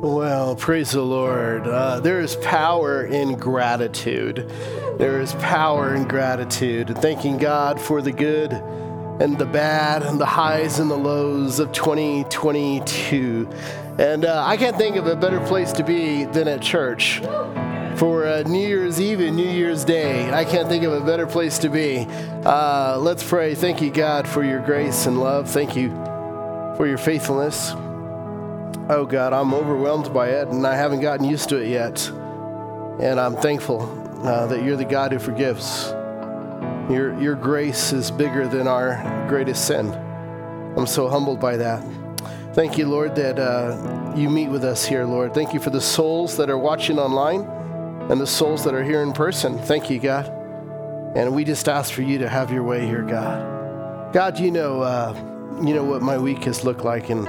Well, 0.00 0.56
praise 0.56 0.92
the 0.92 1.02
Lord. 1.02 1.68
Uh, 1.68 2.00
there 2.00 2.20
is 2.20 2.34
power 2.36 3.04
in 3.04 3.36
gratitude. 3.36 4.50
There 4.96 5.20
is 5.20 5.34
power 5.34 5.94
in 5.94 6.08
gratitude. 6.08 6.96
Thanking 7.00 7.36
God 7.36 7.78
for 7.78 8.00
the 8.00 8.10
good 8.10 8.50
and 8.50 9.36
the 9.36 9.44
bad 9.44 10.02
and 10.02 10.18
the 10.18 10.24
highs 10.24 10.78
and 10.78 10.90
the 10.90 10.96
lows 10.96 11.60
of 11.60 11.72
2022. 11.72 13.46
And 13.98 14.24
uh, 14.24 14.42
I 14.42 14.56
can't 14.56 14.78
think 14.78 14.96
of 14.96 15.06
a 15.06 15.14
better 15.14 15.40
place 15.40 15.70
to 15.72 15.84
be 15.84 16.24
than 16.24 16.48
at 16.48 16.62
church. 16.62 17.20
For 17.96 18.26
uh, 18.26 18.44
New 18.44 18.66
Year's 18.66 18.98
Eve 19.02 19.20
and 19.20 19.36
New 19.36 19.50
Year's 19.50 19.84
Day, 19.84 20.32
I 20.32 20.46
can't 20.46 20.66
think 20.66 20.82
of 20.84 20.94
a 20.94 21.04
better 21.04 21.26
place 21.26 21.58
to 21.58 21.68
be. 21.68 22.06
Uh, 22.46 22.96
let's 22.98 23.22
pray. 23.22 23.54
Thank 23.54 23.82
you, 23.82 23.90
God, 23.90 24.26
for 24.26 24.42
your 24.42 24.60
grace 24.60 25.04
and 25.04 25.20
love. 25.20 25.50
Thank 25.50 25.76
you 25.76 25.90
for 26.78 26.86
your 26.86 26.96
faithfulness. 26.96 27.74
Oh 28.88 29.06
God, 29.06 29.32
I'm 29.32 29.54
overwhelmed 29.54 30.12
by 30.12 30.30
it 30.30 30.48
and 30.48 30.66
I 30.66 30.74
haven't 30.74 31.00
gotten 31.00 31.24
used 31.24 31.48
to 31.50 31.56
it 31.58 31.68
yet. 31.68 32.08
And 33.00 33.20
I'm 33.20 33.36
thankful 33.36 33.82
uh, 34.26 34.46
that 34.46 34.62
you're 34.62 34.76
the 34.76 34.84
God 34.84 35.12
who 35.12 35.18
forgives. 35.18 35.90
Your, 36.90 37.18
your 37.20 37.36
grace 37.36 37.92
is 37.92 38.10
bigger 38.10 38.48
than 38.48 38.66
our 38.66 39.26
greatest 39.28 39.66
sin. 39.66 39.92
I'm 40.76 40.86
so 40.86 41.08
humbled 41.08 41.40
by 41.40 41.56
that. 41.56 41.84
Thank 42.52 42.76
you, 42.76 42.86
Lord, 42.86 43.14
that 43.14 43.38
uh, 43.38 44.14
you 44.16 44.28
meet 44.28 44.48
with 44.48 44.64
us 44.64 44.84
here, 44.84 45.04
Lord. 45.04 45.32
Thank 45.32 45.54
you 45.54 45.60
for 45.60 45.70
the 45.70 45.80
souls 45.80 46.36
that 46.36 46.50
are 46.50 46.58
watching 46.58 46.98
online 46.98 47.42
and 48.10 48.20
the 48.20 48.26
souls 48.26 48.64
that 48.64 48.74
are 48.74 48.82
here 48.82 49.02
in 49.02 49.12
person. 49.12 49.56
Thank 49.56 49.88
you, 49.88 50.00
God. 50.00 50.26
And 51.14 51.32
we 51.32 51.44
just 51.44 51.68
ask 51.68 51.92
for 51.92 52.02
you 52.02 52.18
to 52.18 52.28
have 52.28 52.52
your 52.52 52.64
way 52.64 52.86
here, 52.86 53.02
God. 53.02 54.12
God, 54.12 54.38
you 54.40 54.50
know, 54.50 54.80
uh, 54.80 55.14
you 55.62 55.74
know 55.74 55.84
what 55.84 56.02
my 56.02 56.18
week 56.18 56.44
has 56.44 56.64
looked 56.64 56.84
like, 56.84 57.10
and 57.10 57.28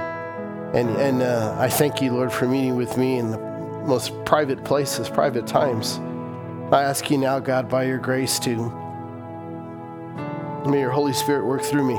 and, 0.74 0.88
and 0.96 1.22
uh, 1.22 1.54
I 1.58 1.68
thank 1.68 2.00
you, 2.00 2.12
Lord, 2.12 2.32
for 2.32 2.48
meeting 2.48 2.76
with 2.76 2.96
me 2.96 3.18
in 3.18 3.30
the 3.30 3.38
most 3.86 4.12
private 4.24 4.64
places, 4.64 5.08
private 5.08 5.46
times. 5.46 5.98
I 6.72 6.82
ask 6.82 7.10
you 7.10 7.18
now, 7.18 7.38
God, 7.38 7.68
by 7.68 7.84
your 7.84 7.98
grace, 7.98 8.38
to 8.40 8.56
may 10.66 10.80
your 10.80 10.90
Holy 10.90 11.12
Spirit 11.12 11.44
work 11.44 11.62
through 11.62 11.84
me. 11.84 11.96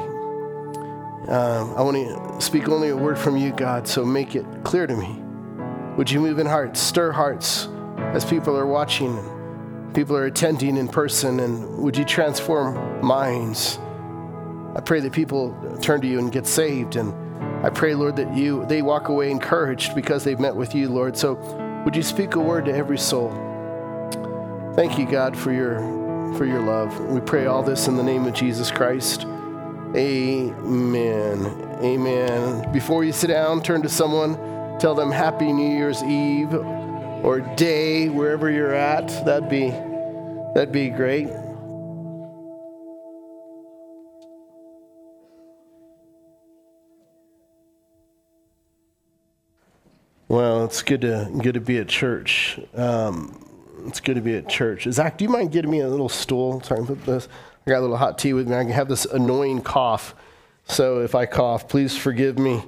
Uh, 1.28 1.72
I 1.76 1.82
want 1.84 1.98
to 1.98 2.42
speak 2.42 2.68
only 2.68 2.90
a 2.90 2.98
word 2.98 3.20
from 3.20 3.38
you, 3.38 3.52
God, 3.52 3.88
so 3.88 4.04
make 4.04 4.36
it 4.36 4.46
clear 4.64 4.88
to 4.88 4.96
me. 4.96 5.22
Would 5.96 6.10
you 6.10 6.20
move 6.20 6.40
in 6.40 6.48
hearts, 6.48 6.80
stir 6.80 7.12
hearts 7.12 7.68
as 7.98 8.26
people 8.26 8.58
are 8.58 8.66
watching, 8.66 9.92
people 9.94 10.18
are 10.18 10.26
attending 10.26 10.78
in 10.78 10.88
person, 10.88 11.40
and 11.40 11.78
would 11.78 11.96
you 11.96 12.04
transform 12.04 13.06
minds? 13.06 13.78
I 14.76 14.82
pray 14.84 15.00
that 15.02 15.14
people 15.14 15.56
turn 15.82 16.02
to 16.02 16.08
you 16.08 16.18
and 16.18 16.32
get 16.32 16.48
saved 16.48 16.96
and 16.96 17.14
I 17.64 17.70
pray, 17.70 17.96
Lord, 17.96 18.18
that 18.18 18.36
you 18.36 18.66
they 18.66 18.82
walk 18.82 19.08
away 19.08 19.32
encouraged 19.32 19.96
because 19.96 20.26
they've 20.26 20.40
met 20.40 20.56
with 20.56 20.76
you, 20.76 20.90
Lord. 20.90 21.16
So 21.16 21.36
would 21.86 21.96
you 21.96 22.04
speak 22.04 22.36
a 22.36 22.40
word 22.40 22.66
to 22.66 22.74
every 22.74 22.98
soul? 22.98 23.32
Thank 24.76 25.00
you, 25.00 25.10
God, 25.10 25.38
for 25.38 25.54
your 25.54 25.80
for 26.38 26.46
your 26.46 26.62
love. 26.62 27.00
We 27.00 27.22
pray 27.22 27.46
all 27.46 27.64
this 27.64 27.88
in 27.88 27.96
the 27.96 28.04
name 28.04 28.26
of 28.26 28.34
Jesus 28.34 28.70
Christ. 28.70 29.26
Amen. 29.96 31.46
Amen. 31.82 32.72
Before 32.72 33.04
you 33.04 33.14
sit 33.14 33.28
down, 33.28 33.62
turn 33.62 33.82
to 33.84 33.90
someone, 33.90 34.36
tell 34.80 34.96
them 34.96 35.12
Happy 35.12 35.54
New 35.54 35.78
Year's 35.78 36.04
Eve 36.04 36.54
or 36.54 37.40
day, 37.56 38.10
wherever 38.10 38.50
you're 38.50 38.74
at. 38.74 39.08
That'd 39.26 39.50
be 39.50 39.70
that'd 40.54 40.72
be 40.74 40.90
great. 40.90 41.30
Well, 50.34 50.66
it's 50.66 50.82
good 50.82 51.02
to 51.02 51.30
good 51.44 51.54
to 51.54 51.62
be 51.62 51.78
at 51.78 51.88
church. 51.88 52.60
Um, 52.74 53.46
it's 53.86 54.00
good 54.00 54.16
to 54.16 54.22
be 54.22 54.34
at 54.36 54.50
church. 54.50 54.88
Zach, 54.90 55.16
do 55.16 55.26
you 55.26 55.30
mind 55.30 55.52
getting 55.52 55.70
me 55.70 55.82
a 55.82 55.88
little 55.88 56.10
stool? 56.10 56.60
Sorry, 56.64 56.84
put 56.84 57.06
this. 57.06 57.30
I 57.68 57.70
got 57.70 57.78
a 57.78 57.82
little 57.82 57.98
hot 57.98 58.18
tea 58.18 58.34
with 58.34 58.48
me. 58.48 58.56
I 58.56 58.64
have 58.64 58.90
this 58.90 59.06
annoying 59.06 59.62
cough, 59.62 60.16
so 60.66 61.02
if 61.02 61.14
I 61.14 61.28
cough, 61.28 61.70
please 61.70 61.96
forgive 61.96 62.40
me. 62.40 62.64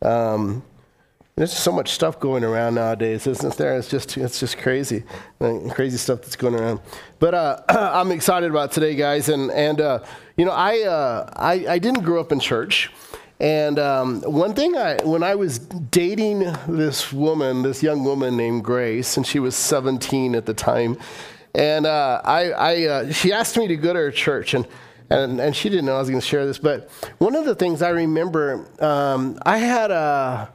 Um, 0.00 0.62
there's 1.36 1.52
so 1.52 1.70
much 1.70 1.90
stuff 1.90 2.18
going 2.18 2.42
around 2.42 2.76
nowadays, 2.76 3.26
isn't 3.26 3.54
there? 3.58 3.76
It's 3.76 3.88
just 3.88 4.16
it's 4.16 4.40
just 4.40 4.56
crazy, 4.56 5.04
crazy 5.38 5.98
stuff 5.98 6.22
that's 6.22 6.36
going 6.36 6.54
around. 6.54 6.80
But 7.18 7.34
uh, 7.34 7.60
I'm 7.68 8.12
excited 8.12 8.50
about 8.50 8.72
today, 8.72 8.94
guys, 8.94 9.28
and 9.28 9.50
and 9.50 9.78
uh, 9.78 9.98
you 10.38 10.46
know 10.46 10.52
I, 10.52 10.80
uh, 10.84 11.30
I 11.36 11.66
I 11.68 11.78
didn't 11.78 12.02
grow 12.02 12.18
up 12.18 12.32
in 12.32 12.40
church. 12.40 12.90
And 13.40 13.78
um, 13.78 14.20
one 14.20 14.52
thing, 14.52 14.76
I, 14.76 15.02
when 15.02 15.22
I 15.22 15.34
was 15.34 15.58
dating 15.58 16.40
this 16.68 17.10
woman, 17.10 17.62
this 17.62 17.82
young 17.82 18.04
woman 18.04 18.36
named 18.36 18.64
Grace, 18.64 19.16
and 19.16 19.26
she 19.26 19.38
was 19.38 19.56
17 19.56 20.34
at 20.34 20.44
the 20.44 20.52
time, 20.52 20.98
and 21.54 21.86
uh, 21.86 22.20
I, 22.22 22.50
I 22.50 22.84
uh, 22.84 23.12
she 23.12 23.32
asked 23.32 23.56
me 23.56 23.66
to 23.68 23.76
go 23.76 23.94
to 23.94 23.98
her 23.98 24.10
church, 24.10 24.52
and, 24.52 24.66
and, 25.08 25.40
and 25.40 25.56
she 25.56 25.70
didn't 25.70 25.86
know 25.86 25.96
I 25.96 26.00
was 26.00 26.10
going 26.10 26.20
to 26.20 26.26
share 26.26 26.44
this, 26.44 26.58
but 26.58 26.90
one 27.16 27.34
of 27.34 27.46
the 27.46 27.54
things 27.54 27.80
I 27.80 27.88
remember, 27.88 28.68
um, 28.78 29.38
I 29.46 29.56
had 29.56 29.90
a, 29.90 30.52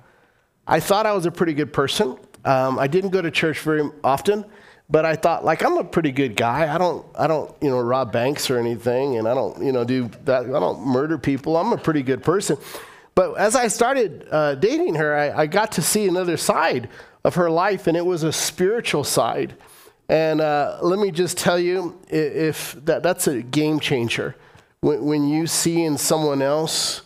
I 0.67 0.79
thought 0.79 1.07
I 1.07 1.13
was 1.13 1.25
a 1.25 1.31
pretty 1.31 1.53
good 1.53 1.73
person. 1.73 2.17
Um, 2.45 2.77
I 2.77 2.85
didn't 2.85 3.09
go 3.09 3.21
to 3.21 3.31
church 3.31 3.59
very 3.61 3.89
often, 4.03 4.45
but 4.89 5.03
I 5.05 5.15
thought, 5.15 5.43
like, 5.43 5.63
I'm 5.63 5.77
a 5.77 5.83
pretty 5.83 6.11
good 6.11 6.35
guy. 6.35 6.73
I 6.73 6.77
don't, 6.77 7.05
I 7.17 7.25
don't, 7.25 7.53
you 7.61 7.69
know, 7.69 7.79
rob 7.79 8.11
banks 8.11 8.49
or 8.51 8.59
anything, 8.59 9.17
and 9.17 9.27
I 9.27 9.33
don't, 9.33 9.63
you 9.63 9.71
know, 9.71 9.83
do 9.83 10.09
that. 10.25 10.43
I 10.43 10.59
don't 10.59 10.85
murder 10.85 11.17
people. 11.17 11.57
I'm 11.57 11.73
a 11.73 11.77
pretty 11.77 12.03
good 12.03 12.23
person. 12.23 12.57
But 13.15 13.35
as 13.35 13.55
I 13.55 13.67
started 13.67 14.27
uh, 14.29 14.55
dating 14.55 14.95
her, 14.95 15.15
I, 15.15 15.43
I, 15.43 15.45
got 15.47 15.71
to 15.73 15.81
see 15.81 16.07
another 16.07 16.37
side 16.37 16.89
of 17.23 17.35
her 17.35 17.49
life, 17.49 17.87
and 17.87 17.97
it 17.97 18.05
was 18.05 18.23
a 18.23 18.31
spiritual 18.31 19.03
side. 19.03 19.55
And 20.07 20.39
uh, 20.39 20.77
let 20.81 20.99
me 20.99 21.09
just 21.09 21.37
tell 21.37 21.57
you, 21.57 21.99
if 22.09 22.73
that, 22.85 23.01
that's 23.01 23.27
a 23.27 23.41
game 23.41 23.79
changer. 23.79 24.35
When, 24.81 25.03
when 25.05 25.27
you 25.27 25.47
see 25.47 25.83
in 25.83 25.97
someone 25.97 26.43
else 26.43 27.01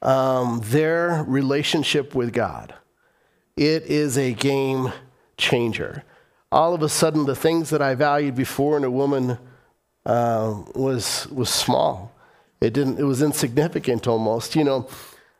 um, 0.00 0.60
their 0.66 1.24
relationship 1.26 2.14
with 2.14 2.32
God, 2.32 2.74
it 3.56 3.84
is 3.84 4.16
a 4.16 4.32
game 4.32 4.92
changer 5.38 6.04
all 6.52 6.74
of 6.74 6.82
a 6.82 6.88
sudden 6.88 7.26
the 7.26 7.36
things 7.36 7.70
that 7.70 7.82
I 7.82 7.94
valued 7.94 8.34
before 8.34 8.76
in 8.76 8.84
a 8.84 8.90
woman 8.90 9.38
uh, 10.04 10.62
was 10.74 11.26
was 11.28 11.50
small. 11.50 12.12
It 12.60 12.72
didn't. 12.72 12.98
It 12.98 13.04
was 13.04 13.22
insignificant 13.22 14.06
almost. 14.06 14.56
You 14.56 14.64
know, 14.64 14.88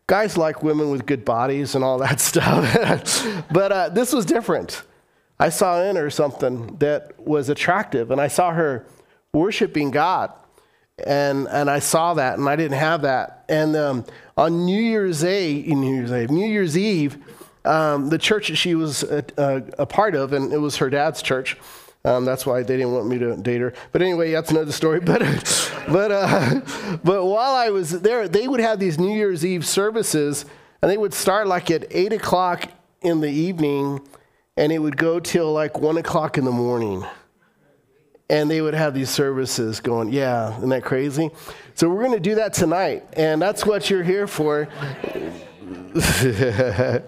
guys 0.07 0.37
like 0.37 0.63
women 0.63 0.91
with 0.91 1.07
good 1.07 1.25
bodies 1.25 1.75
and 1.75 1.85
all 1.85 1.99
that 1.99 2.21
stuff, 2.31 3.47
but 3.51 3.73
uh, 3.73 3.89
this 3.91 4.13
was 4.13 4.27
different. 4.27 4.83
I 5.39 5.51
saw 5.51 5.83
in 5.83 5.97
her 5.97 6.11
something 6.11 6.77
that 6.79 7.19
was 7.21 7.49
attractive, 7.49 8.11
and 8.11 8.21
I 8.21 8.29
saw 8.29 8.53
her 8.53 8.87
worshiping 9.33 9.91
God, 9.91 10.33
and 11.07 11.47
and 11.49 11.71
I 11.71 11.79
saw 11.79 12.15
that, 12.15 12.39
and 12.39 12.49
I 12.49 12.57
didn't 12.57 12.79
have 12.79 13.03
that. 13.03 13.45
And 13.49 13.77
um, 13.77 14.05
on 14.37 14.67
New 14.67 14.83
Year's 14.83 15.25
Eve, 15.25 15.69
New 15.69 15.95
Year's 15.95 16.13
Eve, 16.13 16.31
New 16.31 16.47
Year's 16.47 16.77
Eve 16.77 17.19
um, 17.67 18.09
the 18.09 18.19
church 18.19 18.49
that 18.49 18.57
she 18.57 18.75
was 18.75 19.03
a, 19.03 19.25
a, 19.37 19.63
a, 19.81 19.87
part 19.87 20.15
of, 20.15 20.33
and 20.33 20.53
it 20.53 20.59
was 20.59 20.77
her 20.77 20.89
dad's 20.89 21.23
church. 21.23 21.57
Um, 22.05 22.25
that's 22.25 22.47
why 22.47 22.63
they 22.63 22.77
didn't 22.77 22.93
want 22.93 23.09
me 23.09 23.19
to 23.19 23.37
date 23.37 23.61
her. 23.61 23.75
But 23.91 24.01
anyway, 24.01 24.29
you 24.29 24.37
that's 24.37 24.51
another 24.51 24.73
story. 24.73 25.01
But, 25.05 25.21
but, 25.89 26.13
uh, 26.13 26.61
but 27.05 27.25
while 27.25 27.55
I 27.55 27.71
was 27.71 28.01
there, 28.01 28.29
they 28.29 28.47
would 28.47 28.61
have 28.61 28.79
these 28.79 28.99
New 28.99 29.15
Year's 29.15 29.45
Eve 29.45 29.67
services, 29.67 30.45
and 30.81 30.91
they 30.91 30.97
would 30.97 31.13
start 31.13 31.49
like 31.49 31.71
at 31.71 31.85
8 31.91 32.13
o'clock 32.13 32.69
in 33.03 33.21
the 33.21 33.31
evening, 33.31 34.01
and 34.57 34.73
it 34.73 34.79
would 34.79 34.97
go 34.97 35.19
till 35.19 35.53
like 35.53 35.79
1 35.79 35.97
o'clock 35.97 36.39
in 36.39 36.45
the 36.45 36.53
morning. 36.53 37.05
And 38.29 38.51
they 38.51 38.61
would 38.61 38.75
have 38.75 38.95
these 38.95 39.11
services 39.11 39.79
going, 39.81 40.13
yeah, 40.13 40.57
isn't 40.57 40.69
that 40.71 40.83
crazy? 40.85 41.31
So 41.75 41.89
we're 41.89 42.03
going 42.03 42.13
to 42.15 42.21
do 42.21 42.37
that 42.37 42.53
tonight, 42.55 43.05
and 43.13 43.41
that's 43.41 43.65
what 43.65 43.91
you're 43.91 44.03
here 44.03 44.27
for. 44.27 44.69
uh, 45.97 47.01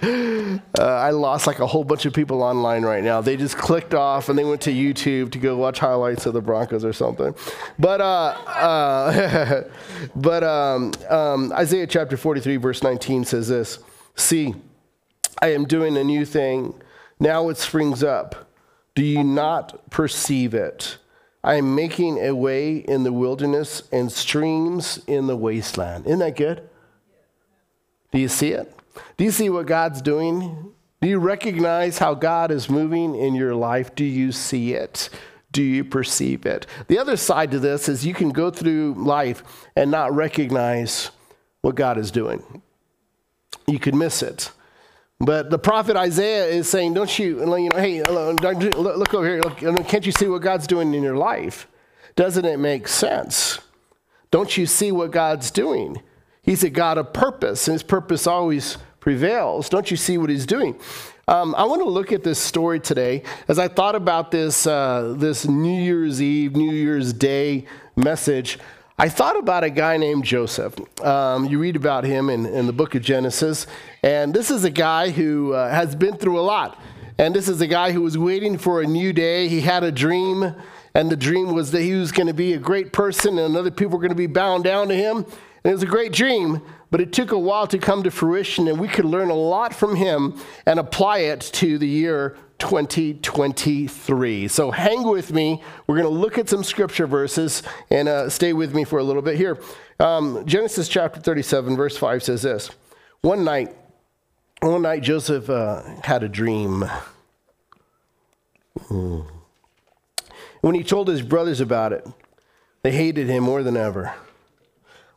I 0.79 1.11
lost 1.11 1.47
like 1.47 1.61
a 1.61 1.67
whole 1.67 1.85
bunch 1.85 2.07
of 2.07 2.13
people 2.13 2.43
online 2.43 2.83
right 2.83 3.05
now. 3.05 3.21
They 3.21 3.37
just 3.37 3.57
clicked 3.57 3.95
off 3.95 4.29
and 4.29 4.37
they 4.39 4.45
went 4.45 4.63
to 4.63 4.73
YouTube 4.73 5.31
to 5.33 5.39
go 5.39 5.57
watch 5.57 5.79
highlights 5.79 6.27
of 6.27 6.35
the 6.35 6.41
Broncos 6.41 6.85
or 6.85 6.93
something. 6.93 7.35
But 7.79 8.01
uh, 8.01 8.37
uh, 8.47 9.65
but 10.17 10.43
um, 10.43 10.93
um, 11.09 11.53
Isaiah 11.53 11.87
chapter 11.87 12.17
43 12.17 12.57
verse 12.57 12.83
19 12.83 13.25
says 13.25 13.49
this: 13.49 13.79
"See, 14.17 14.55
I 15.41 15.53
am 15.53 15.65
doing 15.65 15.97
a 15.97 16.03
new 16.03 16.25
thing. 16.25 16.75
Now 17.21 17.49
it 17.51 17.59
springs 17.59 18.03
up. 18.03 18.51
Do 18.95 19.05
you 19.05 19.23
not 19.23 19.91
perceive 19.91 20.55
it?" 20.55 20.99
I 21.45 21.55
am 21.55 21.77
making 21.77 22.19
a 22.19 22.35
way 22.35 22.77
in 22.77 23.05
the 23.05 23.13
wilderness 23.13 23.85
and 23.93 24.11
streams 24.11 25.01
in 25.07 25.29
the 25.29 25.37
wasteland. 25.37 26.07
Isn't 26.07 26.19
that 26.19 26.37
good? 26.37 26.69
Do 28.13 28.19
you 28.19 28.29
see 28.29 28.53
it? 28.53 28.75
Do 29.17 29.25
you 29.25 29.31
see 29.31 29.51
what 29.51 29.67
God's 29.67 30.03
doing? 30.03 30.73
Do 31.01 31.09
you 31.09 31.19
recognize 31.19 31.99
how 31.99 32.15
God 32.15 32.51
is 32.51 32.69
moving 32.69 33.15
in 33.15 33.35
your 33.35 33.55
life? 33.55 33.95
Do 33.95 34.05
you 34.05 34.33
see 34.33 34.75
it? 34.75 35.09
Do 35.53 35.63
you 35.63 35.85
perceive 35.85 36.45
it? 36.45 36.67
The 36.89 36.99
other 36.99 37.17
side 37.17 37.51
to 37.53 37.59
this 37.59 37.89
is 37.89 38.05
you 38.05 38.15
can 38.15 38.31
go 38.31 38.51
through 38.51 38.95
life 38.95 39.43
and 39.77 39.91
not 39.91 40.15
recognize 40.15 41.11
what 41.61 41.75
God 41.75 41.99
is 41.99 42.11
doing. 42.11 42.63
You 43.67 43.79
could 43.79 43.95
miss 43.95 44.23
it. 44.23 44.51
But 45.21 45.51
the 45.51 45.59
prophet 45.59 45.97
Isaiah 45.97 46.47
is 46.47 46.69
saying, 46.69 46.95
don't 46.95 47.19
you, 47.19 47.41
you 47.41 47.69
know, 47.69 47.77
hey, 47.77 48.03
look 48.05 49.15
over 49.15 49.27
here. 49.27 49.41
Look, 49.41 49.89
can't 49.89 50.07
you 50.07 50.13
see 50.13 50.27
what 50.29 50.43
God's 50.43 50.67
doing 50.67 50.95
in 50.95 51.03
your 51.03 51.17
life? 51.17 51.67
Doesn't 52.15 52.45
it 52.45 52.59
make 52.59 52.87
sense? 52.89 53.59
Don't 54.31 54.57
you 54.57 54.67
see 54.67 54.93
what 54.93 55.11
God's 55.11 55.51
doing? 55.51 56.03
He's 56.49 56.65
a 56.65 56.71
God 56.71 56.97
of 56.97 57.13
purpose, 57.13 57.69
and 57.69 57.75
his 57.75 57.83
purpose 57.83 58.27
always 58.27 58.79
prevails. 59.01 59.69
Don't 59.69 59.91
you 59.91 59.99
see 59.99 60.17
what 60.17 60.31
he's 60.31 60.47
doing? 60.47 60.81
Um, 61.29 61.55
I 61.55 61.65
want 61.65 61.83
to 61.83 61.89
look 61.91 62.11
at 62.11 62.25
this 62.25 62.39
story 62.39 62.81
today 62.81 63.23
as 63.49 63.59
I 63.59 63.69
thought 63.69 63.95
about 63.95 64.31
this, 64.31 64.67
uh, 64.67 65.15
this 65.19 65.47
New 65.47 65.79
Year's 65.79 66.23
Eve, 66.23 66.57
New 66.57 66.73
Year's 66.73 67.13
Day 67.13 67.67
message. 67.97 68.59
I 68.99 69.11
thought 69.11 69.37
about 69.37 69.63
a 69.63 69.69
guy 69.69 69.99
named 69.99 70.25
Joseph. 70.25 70.75
Um, 71.05 71.45
you 71.45 71.59
read 71.59 71.77
about 71.77 72.05
him 72.05 72.31
in, 72.31 72.47
in, 72.47 72.67
the 72.67 72.73
book 72.73 72.95
of 72.95 73.03
Genesis, 73.03 73.67
and 74.03 74.33
this 74.33 74.51
is 74.51 74.65
a 74.65 74.71
guy 74.71 75.11
who 75.11 75.53
uh, 75.53 75.69
has 75.69 75.95
been 75.95 76.17
through 76.17 76.41
a 76.41 76.47
lot. 76.57 76.81
And 77.19 77.35
this 77.35 77.49
is 77.49 77.61
a 77.61 77.67
guy 77.67 77.93
who 77.93 78.01
was 78.01 78.17
waiting 78.17 78.57
for 78.57 78.81
a 78.81 78.87
new 78.87 79.13
day. 79.13 79.49
He 79.49 79.61
had 79.61 79.85
a 79.85 79.93
dream, 79.93 80.55
and 80.95 81.11
the 81.11 81.17
dream 81.17 81.53
was 81.53 81.73
that 81.73 81.83
he 81.83 81.93
was 81.93 82.11
going 82.11 82.29
to 82.29 82.33
be 82.33 82.55
a 82.55 82.59
great 82.59 82.95
person, 82.95 83.39
and 83.39 83.55
other 83.55 83.71
people 83.71 83.99
were 83.99 84.01
going 84.01 84.09
to 84.09 84.15
be 84.15 84.27
bound 84.27 84.65
down 84.65 84.89
to 84.89 84.95
him. 84.95 85.27
And 85.69 85.75
it 85.75 85.77
was 85.77 85.83
a 85.83 85.87
great 85.87 86.15
dream, 86.15 86.63
but 86.91 87.03
it 87.03 87.13
took 87.13 87.31
a 87.31 87.39
while 87.39 87.67
to 87.67 87.77
come 87.77 88.03
to 88.05 88.11
fruition, 88.11 88.69
and 88.69 88.81
we 88.81 88.89
could 88.89 89.05
learn 89.05 89.29
a 89.29 89.35
lot 89.35 89.75
from 89.75 89.97
him 89.97 90.41
and 90.65 90.79
apply 90.79 91.19
it 91.19 91.43
to 91.43 91.77
the 91.77 91.87
year 91.87 92.39
2023. 92.57 94.49
So 94.49 94.71
hang 94.71 95.07
with 95.07 95.31
me. 95.31 95.63
We're 95.87 95.97
going 96.01 96.09
to 96.09 96.21
look 96.21 96.39
at 96.39 96.49
some 96.49 96.65
scripture 96.65 97.07
verses 97.07 97.63
and 97.91 98.09
uh, 98.09 98.31
stay 98.31 98.55
with 98.55 98.75
me 98.75 98.85
for 98.85 98.99
a 98.99 99.05
little 99.05 99.21
bit 99.21 99.37
here. 99.37 99.61
Um, 100.01 100.47
Genesis 100.47 100.89
chapter 100.89 101.21
37, 101.21 101.77
verse 101.77 101.99
5 101.99 102.23
says 102.23 102.41
this 102.41 102.71
One 103.21 103.45
night, 103.45 103.77
one 104.63 104.81
night 104.81 105.03
Joseph 105.03 105.51
uh, 105.51 105.83
had 106.03 106.23
a 106.23 106.31
dream. 106.31 106.89
Hmm. 108.87 109.21
When 110.63 110.75
he 110.75 110.83
told 110.83 111.09
his 111.09 111.21
brothers 111.21 111.61
about 111.61 111.93
it, 111.93 112.07
they 112.81 112.93
hated 112.93 113.29
him 113.29 113.43
more 113.43 113.63
than 113.63 113.77
ever. 113.77 114.15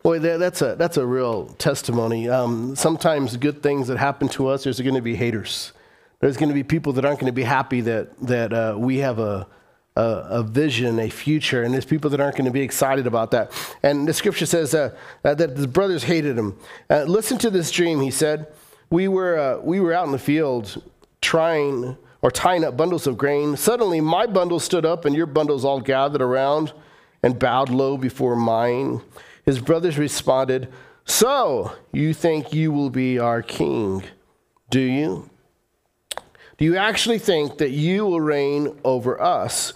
Boy, 0.03 0.17
that's 0.17 0.63
a, 0.63 0.75
that's 0.75 0.97
a 0.97 1.05
real 1.05 1.47
testimony. 1.59 2.27
Um, 2.27 2.75
sometimes 2.75 3.37
good 3.37 3.61
things 3.61 3.87
that 3.87 3.97
happen 3.97 4.27
to 4.29 4.47
us, 4.47 4.63
there's 4.63 4.81
going 4.81 4.95
to 4.95 5.01
be 5.01 5.15
haters. 5.15 5.73
There's 6.19 6.37
going 6.37 6.49
to 6.49 6.55
be 6.55 6.63
people 6.63 6.93
that 6.93 7.05
aren't 7.05 7.19
going 7.19 7.31
to 7.31 7.35
be 7.35 7.43
happy 7.43 7.81
that, 7.81 8.19
that 8.21 8.51
uh, 8.51 8.75
we 8.77 8.97
have 8.97 9.19
a, 9.19 9.45
a, 9.95 10.01
a, 10.01 10.43
vision, 10.43 10.99
a 10.99 11.09
future, 11.09 11.61
and 11.61 11.73
there's 11.73 11.85
people 11.85 12.09
that 12.11 12.19
aren't 12.19 12.35
going 12.35 12.45
to 12.45 12.51
be 12.51 12.61
excited 12.61 13.05
about 13.05 13.31
that. 13.31 13.51
And 13.83 14.07
the 14.07 14.13
scripture 14.13 14.47
says 14.47 14.73
uh, 14.73 14.95
that 15.21 15.37
the 15.37 15.67
brothers 15.67 16.03
hated 16.03 16.37
him. 16.37 16.57
Uh, 16.89 17.03
listen 17.03 17.37
to 17.39 17.51
this 17.51 17.69
dream, 17.69 18.01
he 18.01 18.11
said. 18.11 18.47
We 18.89 19.07
were, 19.07 19.37
uh, 19.37 19.59
we 19.59 19.79
were 19.79 19.93
out 19.93 20.05
in 20.05 20.11
the 20.11 20.19
field 20.19 20.81
trying 21.21 21.95
or 22.23 22.31
tying 22.31 22.63
up 22.63 22.75
bundles 22.75 23.05
of 23.05 23.17
grain. 23.17 23.55
Suddenly, 23.55 24.01
my 24.01 24.25
bundle 24.25 24.59
stood 24.59 24.85
up, 24.85 25.05
and 25.05 25.15
your 25.15 25.27
bundles 25.27 25.63
all 25.63 25.79
gathered 25.79 26.21
around 26.21 26.73
and 27.23 27.37
bowed 27.37 27.69
low 27.69 27.97
before 27.97 28.35
mine. 28.35 29.01
His 29.45 29.59
brothers 29.59 29.97
responded, 29.97 30.71
So, 31.05 31.73
you 31.91 32.13
think 32.13 32.53
you 32.53 32.71
will 32.71 32.89
be 32.89 33.19
our 33.19 33.41
king, 33.41 34.03
do 34.69 34.79
you? 34.79 35.29
Do 36.57 36.65
you 36.65 36.77
actually 36.77 37.19
think 37.19 37.57
that 37.57 37.71
you 37.71 38.05
will 38.05 38.21
reign 38.21 38.79
over 38.83 39.19
us? 39.21 39.73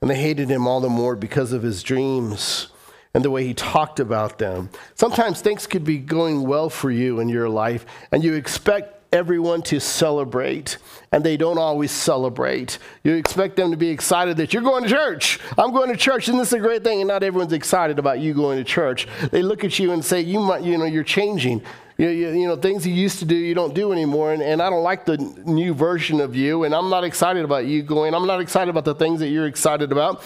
And 0.00 0.10
they 0.10 0.16
hated 0.16 0.50
him 0.50 0.66
all 0.66 0.80
the 0.80 0.88
more 0.88 1.16
because 1.16 1.52
of 1.52 1.62
his 1.62 1.82
dreams 1.82 2.68
and 3.14 3.24
the 3.24 3.30
way 3.30 3.46
he 3.46 3.54
talked 3.54 4.00
about 4.00 4.38
them. 4.38 4.68
Sometimes 4.96 5.40
things 5.40 5.66
could 5.66 5.84
be 5.84 5.98
going 5.98 6.42
well 6.46 6.68
for 6.68 6.90
you 6.90 7.20
in 7.20 7.28
your 7.28 7.48
life, 7.48 7.86
and 8.10 8.24
you 8.24 8.34
expect 8.34 8.93
everyone 9.14 9.62
to 9.62 9.80
celebrate, 9.80 10.76
and 11.12 11.24
they 11.24 11.36
don't 11.36 11.56
always 11.56 11.92
celebrate. 11.92 12.78
You 13.04 13.14
expect 13.14 13.56
them 13.56 13.70
to 13.70 13.76
be 13.76 13.88
excited 13.88 14.36
that 14.38 14.52
you're 14.52 14.62
going 14.62 14.82
to 14.82 14.90
church. 14.90 15.38
I'm 15.56 15.72
going 15.72 15.90
to 15.90 15.96
church, 15.96 16.28
and 16.28 16.38
this 16.38 16.48
is 16.48 16.54
a 16.54 16.58
great 16.58 16.82
thing. 16.82 17.00
And 17.00 17.08
not 17.08 17.22
everyone's 17.22 17.52
excited 17.52 17.98
about 17.98 18.18
you 18.18 18.34
going 18.34 18.58
to 18.58 18.64
church. 18.64 19.06
They 19.30 19.40
look 19.40 19.64
at 19.64 19.78
you 19.78 19.92
and 19.92 20.04
say, 20.04 20.20
"You 20.20 20.40
might, 20.40 20.62
you 20.62 20.76
know, 20.76 20.84
you're 20.84 21.04
changing." 21.04 21.62
You, 21.96 22.08
you, 22.08 22.28
you, 22.30 22.48
know, 22.48 22.56
things 22.56 22.84
you 22.84 22.92
used 22.92 23.20
to 23.20 23.24
do, 23.24 23.36
you 23.36 23.54
don't 23.54 23.72
do 23.72 23.92
anymore. 23.92 24.32
And, 24.32 24.42
and 24.42 24.60
I 24.60 24.68
don't 24.68 24.82
like 24.82 25.04
the 25.04 25.16
new 25.46 25.72
version 25.72 26.20
of 26.20 26.34
you. 26.34 26.64
And 26.64 26.74
I'm 26.74 26.90
not 26.90 27.04
excited 27.04 27.44
about 27.44 27.66
you 27.66 27.84
going. 27.84 28.14
I'm 28.14 28.26
not 28.26 28.40
excited 28.40 28.68
about 28.68 28.84
the 28.84 28.96
things 28.96 29.20
that 29.20 29.28
you're 29.28 29.46
excited 29.46 29.92
about. 29.92 30.20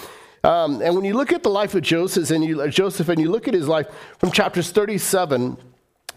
Um, 0.44 0.80
and 0.80 0.94
when 0.94 1.04
you 1.04 1.12
look 1.14 1.30
at 1.30 1.42
the 1.42 1.50
life 1.50 1.74
of 1.74 1.82
Joseph 1.82 2.30
and, 2.30 2.42
you, 2.42 2.66
Joseph 2.68 3.10
and 3.10 3.20
you 3.20 3.30
look 3.30 3.48
at 3.48 3.54
his 3.54 3.68
life 3.68 3.86
from 4.18 4.30
chapters 4.30 4.70
37 4.70 5.58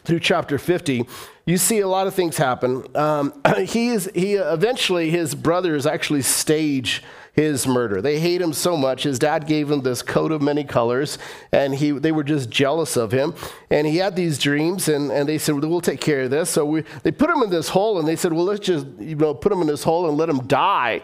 through 0.06 0.20
chapter 0.20 0.58
50, 0.58 1.06
you 1.46 1.58
see 1.58 1.80
a 1.80 1.88
lot 1.88 2.08
of 2.08 2.14
things 2.14 2.38
happen. 2.38 2.86
Um, 2.96 3.34
he 3.66 3.90
is, 3.90 4.10
he 4.14 4.36
eventually, 4.36 5.10
his 5.10 5.36
brothers 5.36 5.86
actually 5.86 6.22
stage 6.22 7.04
his 7.34 7.66
murder. 7.66 8.02
They 8.02 8.20
hate 8.20 8.42
him 8.42 8.52
so 8.52 8.76
much. 8.76 9.04
His 9.04 9.18
dad 9.18 9.48
gave 9.48 9.72
him 9.72 9.82
this 9.82 10.02
coat 10.02 10.32
of 10.32 10.42
many 10.42 10.64
colors, 10.64 11.18
and 11.52 11.74
he, 11.74 11.92
they 11.92 12.12
were 12.12 12.24
just 12.24 12.50
jealous 12.50 12.98
of 12.98 13.12
him. 13.12 13.34
And 13.70 13.88
he 13.88 13.98
had 13.98 14.16
these 14.16 14.38
dreams, 14.38 14.90
and, 14.90 15.12
and 15.12 15.28
they 15.28 15.38
said, 15.38 15.56
well, 15.56 15.70
We'll 15.72 15.82
take 15.82 16.02
care 16.02 16.24
of 16.24 16.32
this. 16.32 16.50
So 16.50 16.66
we, 16.66 16.84
they 17.04 17.12
put 17.12 17.30
him 17.30 17.42
in 17.42 17.50
this 17.50 17.70
hole, 17.70 18.00
and 18.00 18.08
they 18.08 18.18
said, 18.18 18.34
Well, 18.34 18.44
let's 18.44 18.60
just 18.60 18.86
you 19.00 19.16
know, 19.16 19.34
put 19.34 19.52
him 19.52 19.62
in 19.62 19.68
this 19.68 19.84
hole 19.84 20.10
and 20.10 20.18
let 20.18 20.28
him 20.28 20.46
die. 20.48 21.02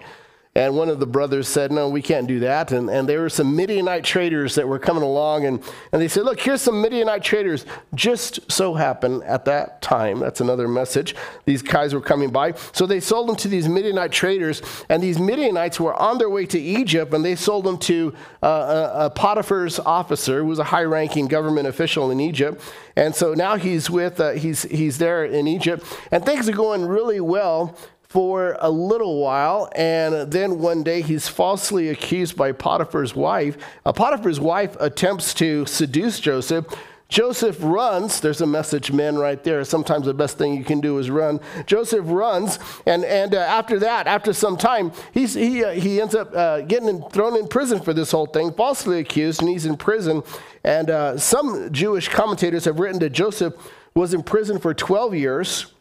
And 0.57 0.75
one 0.75 0.89
of 0.89 0.99
the 0.99 1.05
brothers 1.05 1.47
said, 1.47 1.71
No, 1.71 1.87
we 1.87 2.01
can't 2.01 2.25
do 2.25 2.39
that. 2.39 2.71
And, 2.71 2.89
and 2.89 3.07
there 3.07 3.21
were 3.21 3.29
some 3.29 3.55
Midianite 3.55 4.03
traders 4.03 4.55
that 4.55 4.67
were 4.67 4.79
coming 4.79 5.03
along, 5.03 5.45
and, 5.45 5.61
and 5.91 6.01
they 6.01 6.07
said, 6.07 6.23
Look, 6.23 6.39
here's 6.39 6.63
some 6.63 6.81
Midianite 6.81 7.21
traders. 7.21 7.63
Just 7.93 8.51
so 8.51 8.73
happened 8.73 9.23
at 9.25 9.45
that 9.45 9.83
time, 9.83 10.17
that's 10.17 10.41
another 10.41 10.67
message, 10.67 11.15
these 11.45 11.61
guys 11.61 11.93
were 11.93 12.01
coming 12.01 12.31
by. 12.31 12.53
So 12.71 12.87
they 12.87 12.99
sold 12.99 13.29
them 13.29 13.35
to 13.35 13.47
these 13.47 13.69
Midianite 13.69 14.11
traders, 14.11 14.63
and 14.89 15.03
these 15.03 15.19
Midianites 15.19 15.79
were 15.79 15.93
on 15.93 16.17
their 16.17 16.29
way 16.29 16.47
to 16.47 16.59
Egypt, 16.59 17.13
and 17.13 17.23
they 17.23 17.35
sold 17.35 17.63
them 17.63 17.77
to 17.77 18.15
uh, 18.41 18.47
a, 18.47 19.05
a 19.05 19.09
Potiphar's 19.11 19.77
officer, 19.77 20.39
who 20.39 20.47
was 20.47 20.57
a 20.57 20.63
high 20.63 20.85
ranking 20.85 21.27
government 21.27 21.67
official 21.67 22.09
in 22.09 22.19
Egypt. 22.19 22.63
And 22.95 23.13
so 23.13 23.35
now 23.35 23.57
he's 23.57 23.91
with, 23.91 24.19
uh, 24.19 24.31
he's, 24.31 24.63
he's 24.63 24.97
there 24.97 25.23
in 25.23 25.47
Egypt, 25.47 25.85
and 26.09 26.25
things 26.25 26.49
are 26.49 26.53
going 26.53 26.83
really 26.83 27.19
well 27.19 27.77
for 28.07 28.55
a 28.59 28.69
little 28.69 29.21
while, 29.21 29.69
and 29.75 30.31
then 30.31 30.59
one 30.59 30.83
day 30.83 31.01
he's 31.01 31.27
falsely 31.27 31.89
accused 31.89 32.37
by 32.37 32.51
Potiphar's 32.51 33.15
wife. 33.15 33.57
Uh, 33.85 33.91
Potiphar's 33.91 34.39
wife 34.39 34.77
attempts 34.79 35.33
to 35.35 35.65
seduce 35.65 36.19
Joseph. 36.19 36.65
Joseph 37.09 37.57
runs. 37.61 38.19
There's 38.19 38.41
a 38.41 38.45
message, 38.45 38.91
men, 38.91 39.17
right 39.17 39.41
there. 39.43 39.63
Sometimes 39.63 40.05
the 40.05 40.13
best 40.13 40.37
thing 40.37 40.55
you 40.55 40.63
can 40.63 40.81
do 40.81 40.97
is 40.99 41.09
run. 41.09 41.39
Joseph 41.65 42.05
runs, 42.05 42.59
and, 42.85 43.05
and 43.05 43.33
uh, 43.33 43.39
after 43.39 43.79
that, 43.79 44.07
after 44.07 44.33
some 44.33 44.57
time, 44.57 44.91
he's, 45.13 45.33
he, 45.33 45.63
uh, 45.63 45.71
he 45.71 46.01
ends 46.01 46.15
up 46.15 46.35
uh, 46.35 46.61
getting 46.61 46.89
in, 46.89 47.09
thrown 47.09 47.37
in 47.37 47.47
prison 47.47 47.79
for 47.79 47.93
this 47.93 48.11
whole 48.11 48.25
thing, 48.25 48.53
falsely 48.53 48.99
accused, 48.99 49.41
and 49.41 49.49
he's 49.49 49.65
in 49.65 49.77
prison. 49.77 50.21
And 50.63 50.89
uh, 50.89 51.17
some 51.17 51.71
Jewish 51.71 52.09
commentators 52.09 52.65
have 52.65 52.79
written 52.79 52.99
that 52.99 53.11
Joseph 53.11 53.53
was 53.93 54.13
in 54.13 54.23
prison 54.23 54.59
for 54.59 54.73
12 54.73 55.15
years 55.15 55.73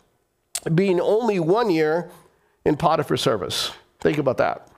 being 0.74 1.00
only 1.00 1.40
one 1.40 1.70
year 1.70 2.10
in 2.64 2.76
Potiphar's 2.76 3.20
service. 3.20 3.72
Think 4.00 4.18
about 4.18 4.38
that. 4.38 4.68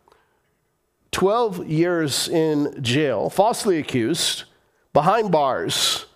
12 1.13 1.67
years 1.67 2.29
in 2.29 2.83
jail, 2.83 3.31
falsely 3.31 3.79
accused, 3.79 4.45
behind 4.93 5.33
bars, 5.33 6.07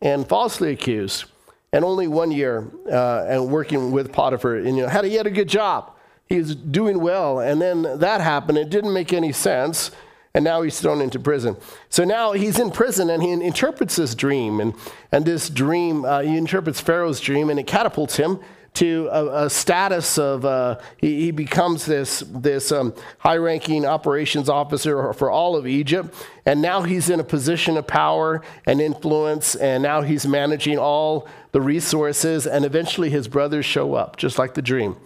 and 0.00 0.26
falsely 0.28 0.72
accused, 0.72 1.24
and 1.72 1.84
only 1.84 2.06
one 2.06 2.30
year 2.30 2.70
uh, 2.90 3.24
and 3.28 3.48
working 3.48 3.90
with 3.90 4.12
Potiphar. 4.12 4.56
And 4.56 4.76
you 4.76 4.82
know, 4.84 4.88
had 4.88 5.04
he 5.04 5.14
had 5.14 5.26
a 5.26 5.30
good 5.30 5.48
job, 5.48 5.92
he 6.26 6.38
was 6.38 6.54
doing 6.54 7.00
well, 7.00 7.40
and 7.40 7.60
then 7.60 7.82
that 7.82 8.20
happened. 8.20 8.58
It 8.58 8.70
didn't 8.70 8.92
make 8.92 9.12
any 9.12 9.32
sense, 9.32 9.90
and 10.34 10.44
now 10.44 10.62
he's 10.62 10.80
thrown 10.80 11.00
into 11.00 11.18
prison. 11.18 11.56
So 11.88 12.04
now 12.04 12.32
he's 12.32 12.58
in 12.58 12.70
prison, 12.70 13.08
and 13.08 13.22
he 13.22 13.30
interprets 13.30 13.96
this 13.96 14.14
dream, 14.14 14.60
and 14.60 14.74
and 15.12 15.24
this 15.24 15.48
dream 15.48 16.04
uh, 16.04 16.20
he 16.20 16.36
interprets 16.36 16.80
Pharaoh's 16.80 17.20
dream, 17.20 17.50
and 17.50 17.58
it 17.58 17.66
catapults 17.66 18.16
him 18.16 18.40
to 18.74 19.08
a, 19.12 19.44
a 19.44 19.50
status 19.50 20.18
of 20.18 20.44
uh, 20.44 20.78
he, 20.96 21.26
he, 21.26 21.30
becomes 21.30 21.86
this 21.86 22.24
this 22.26 22.72
um, 22.72 22.92
high-ranking 23.18 23.86
operations 23.86 24.48
officer 24.48 25.12
for 25.12 25.30
all 25.30 25.56
of 25.56 25.66
Egypt, 25.66 26.12
and 26.44 26.60
now 26.60 26.82
he's 26.82 27.08
in 27.08 27.20
a 27.20 27.24
position 27.24 27.76
of 27.76 27.86
power 27.86 28.42
and 28.66 28.80
influence, 28.80 29.54
and 29.54 29.82
now 29.82 30.02
he's 30.02 30.26
managing 30.26 30.76
all 30.76 31.28
the 31.52 31.60
resources, 31.60 32.46
and 32.46 32.64
eventually 32.64 33.10
his 33.10 33.28
brothers 33.28 33.64
show 33.64 33.94
up, 33.94 34.16
just 34.16 34.38
like 34.38 34.54
the 34.54 34.62
dream. 34.62 34.96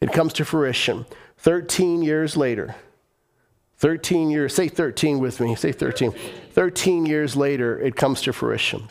It 0.00 0.12
comes 0.12 0.32
to 0.34 0.44
fruition. 0.44 1.06
Thirteen 1.38 2.02
years 2.02 2.36
later. 2.36 2.74
13 3.84 4.30
years, 4.30 4.54
say 4.54 4.66
13 4.66 5.18
with 5.18 5.40
me, 5.40 5.54
say 5.54 5.70
13. 5.70 6.14
13 6.52 7.04
years 7.04 7.36
later, 7.36 7.78
it 7.78 7.94
comes 7.96 8.22
to 8.22 8.32
fruition. 8.32 8.88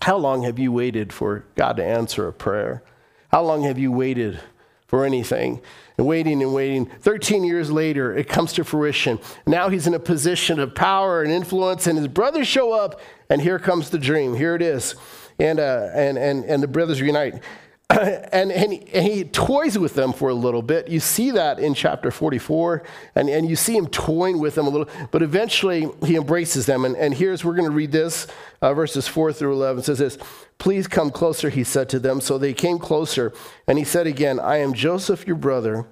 How 0.00 0.16
long 0.16 0.44
have 0.44 0.58
you 0.58 0.72
waited 0.72 1.12
for 1.12 1.44
God 1.56 1.76
to 1.76 1.84
answer 1.84 2.26
a 2.26 2.32
prayer? 2.32 2.82
How 3.30 3.42
long 3.42 3.64
have 3.64 3.78
you 3.78 3.92
waited 3.92 4.40
for 4.86 5.04
anything? 5.04 5.60
And 5.98 6.06
waiting 6.06 6.42
and 6.42 6.54
waiting. 6.54 6.86
13 6.86 7.44
years 7.44 7.70
later, 7.70 8.16
it 8.16 8.30
comes 8.30 8.54
to 8.54 8.64
fruition. 8.64 9.18
Now 9.46 9.68
he's 9.68 9.86
in 9.86 9.92
a 9.92 9.98
position 10.00 10.58
of 10.58 10.74
power 10.74 11.22
and 11.22 11.30
influence, 11.30 11.86
and 11.86 11.98
his 11.98 12.08
brothers 12.08 12.48
show 12.48 12.72
up, 12.72 12.98
and 13.28 13.42
here 13.42 13.58
comes 13.58 13.90
the 13.90 13.98
dream. 13.98 14.34
Here 14.34 14.54
it 14.54 14.62
is. 14.62 14.94
And, 15.38 15.60
uh, 15.60 15.90
and, 15.92 16.16
and, 16.16 16.46
and 16.46 16.62
the 16.62 16.66
brothers 16.66 17.02
reunite. 17.02 17.42
and, 18.32 18.52
and, 18.52 18.72
he, 18.72 18.86
and 18.92 19.04
he 19.04 19.24
toys 19.24 19.76
with 19.76 19.94
them 19.94 20.12
for 20.12 20.28
a 20.28 20.34
little 20.34 20.62
bit. 20.62 20.86
You 20.86 21.00
see 21.00 21.32
that 21.32 21.58
in 21.58 21.74
chapter 21.74 22.12
44, 22.12 22.84
and, 23.16 23.28
and 23.28 23.50
you 23.50 23.56
see 23.56 23.76
him 23.76 23.88
toying 23.88 24.38
with 24.38 24.54
them 24.54 24.68
a 24.68 24.70
little, 24.70 24.88
but 25.10 25.22
eventually 25.22 25.88
he 26.04 26.14
embraces 26.14 26.66
them. 26.66 26.84
And, 26.84 26.96
and 26.96 27.12
here's, 27.12 27.44
we're 27.44 27.56
going 27.56 27.68
to 27.68 27.74
read 27.74 27.90
this, 27.90 28.28
uh, 28.62 28.74
verses 28.74 29.08
4 29.08 29.32
through 29.32 29.54
11. 29.54 29.80
It 29.80 29.84
says 29.86 29.98
this 29.98 30.18
Please 30.58 30.86
come 30.86 31.10
closer, 31.10 31.50
he 31.50 31.64
said 31.64 31.88
to 31.88 31.98
them. 31.98 32.20
So 32.20 32.38
they 32.38 32.54
came 32.54 32.78
closer, 32.78 33.32
and 33.66 33.76
he 33.76 33.84
said 33.84 34.06
again, 34.06 34.38
I 34.38 34.58
am 34.58 34.72
Joseph, 34.72 35.26
your 35.26 35.36
brother, 35.36 35.86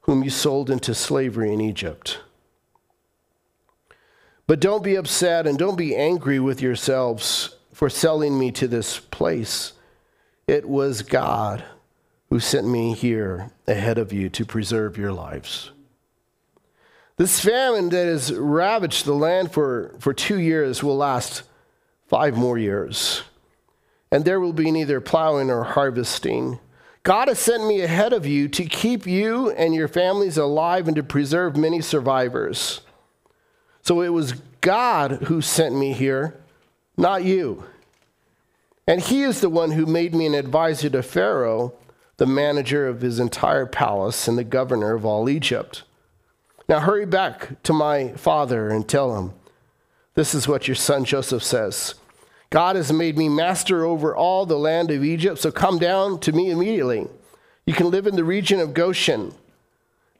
whom 0.00 0.24
you 0.24 0.30
sold 0.30 0.70
into 0.70 0.92
slavery 0.92 1.52
in 1.52 1.60
Egypt. 1.60 2.18
But 4.48 4.58
don't 4.58 4.82
be 4.82 4.96
upset 4.96 5.46
and 5.46 5.56
don't 5.56 5.78
be 5.78 5.94
angry 5.94 6.40
with 6.40 6.60
yourselves 6.60 7.54
for 7.72 7.88
selling 7.88 8.36
me 8.40 8.50
to 8.52 8.66
this 8.66 8.98
place. 8.98 9.74
It 10.46 10.68
was 10.68 11.02
God 11.02 11.64
who 12.30 12.40
sent 12.40 12.66
me 12.66 12.94
here 12.94 13.50
ahead 13.66 13.98
of 13.98 14.12
you 14.12 14.28
to 14.30 14.44
preserve 14.44 14.96
your 14.96 15.12
lives. 15.12 15.70
This 17.16 17.40
famine 17.40 17.90
that 17.90 18.06
has 18.06 18.32
ravaged 18.32 19.04
the 19.04 19.14
land 19.14 19.52
for, 19.52 19.94
for 20.00 20.14
two 20.14 20.38
years 20.38 20.82
will 20.82 20.96
last 20.96 21.42
five 22.08 22.36
more 22.36 22.58
years. 22.58 23.22
And 24.10 24.24
there 24.24 24.40
will 24.40 24.52
be 24.52 24.70
neither 24.70 25.00
plowing 25.00 25.50
or 25.50 25.62
harvesting. 25.62 26.58
God 27.02 27.28
has 27.28 27.38
sent 27.38 27.66
me 27.66 27.80
ahead 27.80 28.12
of 28.12 28.26
you 28.26 28.48
to 28.48 28.64
keep 28.64 29.06
you 29.06 29.50
and 29.50 29.74
your 29.74 29.88
families 29.88 30.36
alive 30.36 30.86
and 30.88 30.96
to 30.96 31.02
preserve 31.02 31.56
many 31.56 31.80
survivors. 31.80 32.80
So 33.82 34.00
it 34.00 34.10
was 34.10 34.34
God 34.60 35.12
who 35.24 35.40
sent 35.40 35.74
me 35.74 35.92
here, 35.92 36.40
not 36.96 37.24
you. 37.24 37.64
And 38.86 39.00
he 39.00 39.22
is 39.22 39.40
the 39.40 39.48
one 39.48 39.72
who 39.72 39.86
made 39.86 40.14
me 40.14 40.26
an 40.26 40.34
advisor 40.34 40.90
to 40.90 41.02
Pharaoh, 41.02 41.74
the 42.16 42.26
manager 42.26 42.88
of 42.88 43.00
his 43.00 43.20
entire 43.20 43.66
palace 43.66 44.26
and 44.26 44.36
the 44.36 44.44
governor 44.44 44.94
of 44.94 45.04
all 45.04 45.28
Egypt. 45.28 45.84
Now 46.68 46.80
hurry 46.80 47.06
back 47.06 47.62
to 47.62 47.72
my 47.72 48.08
father 48.12 48.68
and 48.68 48.88
tell 48.88 49.16
him, 49.16 49.32
This 50.14 50.34
is 50.34 50.48
what 50.48 50.66
your 50.66 50.74
son 50.74 51.04
Joseph 51.04 51.42
says. 51.42 51.94
God 52.50 52.76
has 52.76 52.92
made 52.92 53.16
me 53.16 53.28
master 53.28 53.84
over 53.84 54.14
all 54.14 54.46
the 54.46 54.58
land 54.58 54.90
of 54.90 55.04
Egypt, 55.04 55.38
so 55.38 55.50
come 55.50 55.78
down 55.78 56.18
to 56.20 56.32
me 56.32 56.50
immediately. 56.50 57.06
You 57.64 57.74
can 57.74 57.90
live 57.90 58.06
in 58.06 58.16
the 58.16 58.24
region 58.24 58.60
of 58.60 58.74
Goshen, 58.74 59.32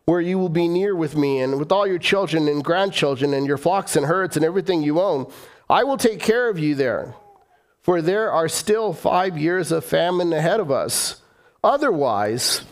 where 0.06 0.20
you 0.20 0.38
will 0.38 0.48
be 0.48 0.68
near 0.68 0.96
with 0.96 1.16
me, 1.16 1.40
and 1.40 1.58
with 1.58 1.70
all 1.70 1.86
your 1.86 1.98
children 1.98 2.48
and 2.48 2.64
grandchildren, 2.64 3.34
and 3.34 3.46
your 3.46 3.58
flocks 3.58 3.96
and 3.96 4.06
herds, 4.06 4.36
and 4.36 4.44
everything 4.44 4.82
you 4.82 5.00
own. 5.00 5.30
I 5.68 5.84
will 5.84 5.98
take 5.98 6.20
care 6.20 6.48
of 6.48 6.58
you 6.58 6.74
there 6.74 7.14
for 7.82 8.00
there 8.00 8.30
are 8.30 8.48
still 8.48 8.92
five 8.92 9.36
years 9.36 9.72
of 9.72 9.84
famine 9.84 10.32
ahead 10.32 10.60
of 10.60 10.70
us. 10.70 11.20
Otherwise, 11.64 12.62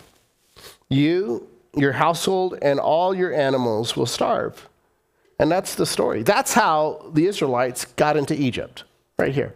you, 0.88 1.49
your 1.76 1.93
household, 1.93 2.59
and 2.62 2.81
all 2.81 3.14
your 3.14 3.33
animals 3.33 3.97
will 3.97 4.07
starve. 4.07 4.69
And 5.38 5.50
that's 5.50 5.75
the 5.75 5.87
story. 5.87 6.23
That's 6.23 6.52
how 6.52 7.11
the 7.12 7.26
Israelites 7.26 7.85
got 7.85 8.17
into 8.17 8.35
Egypt, 8.35 8.85
right 9.19 9.35
here. 9.35 9.55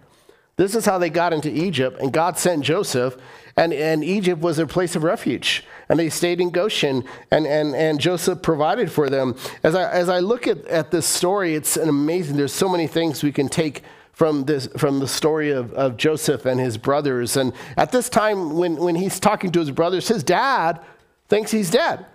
This 0.56 0.74
is 0.74 0.86
how 0.86 0.98
they 0.98 1.10
got 1.10 1.32
into 1.32 1.50
Egypt, 1.50 2.00
and 2.00 2.12
God 2.12 2.38
sent 2.38 2.64
Joseph, 2.64 3.16
and, 3.56 3.72
and 3.72 4.04
Egypt 4.04 4.40
was 4.40 4.56
their 4.56 4.66
place 4.66 4.94
of 4.94 5.02
refuge. 5.02 5.64
And 5.88 5.98
they 5.98 6.08
stayed 6.08 6.40
in 6.40 6.50
Goshen, 6.50 7.04
and, 7.30 7.46
and, 7.46 7.74
and 7.74 8.00
Joseph 8.00 8.40
provided 8.40 8.90
for 8.90 9.10
them. 9.10 9.36
As 9.62 9.74
I, 9.74 9.90
as 9.90 10.08
I 10.08 10.20
look 10.20 10.46
at, 10.46 10.64
at 10.66 10.90
this 10.90 11.06
story, 11.06 11.54
it's 11.54 11.76
an 11.76 11.88
amazing. 11.88 12.36
There's 12.36 12.52
so 12.52 12.68
many 12.68 12.86
things 12.86 13.22
we 13.22 13.32
can 13.32 13.48
take 13.48 13.82
from, 14.14 14.44
this, 14.44 14.68
from 14.78 15.00
the 15.00 15.08
story 15.08 15.50
of, 15.50 15.72
of 15.74 15.96
Joseph 15.96 16.46
and 16.46 16.58
his 16.60 16.78
brothers. 16.78 17.36
And 17.36 17.52
at 17.76 17.92
this 17.92 18.08
time, 18.08 18.56
when, 18.56 18.76
when 18.76 18.94
he's 18.94 19.20
talking 19.20 19.50
to 19.52 19.60
his 19.60 19.72
brothers, 19.72 20.08
his 20.08 20.22
dad 20.22 20.80
thinks 21.28 21.50
he's 21.50 21.70
dead. 21.70 22.06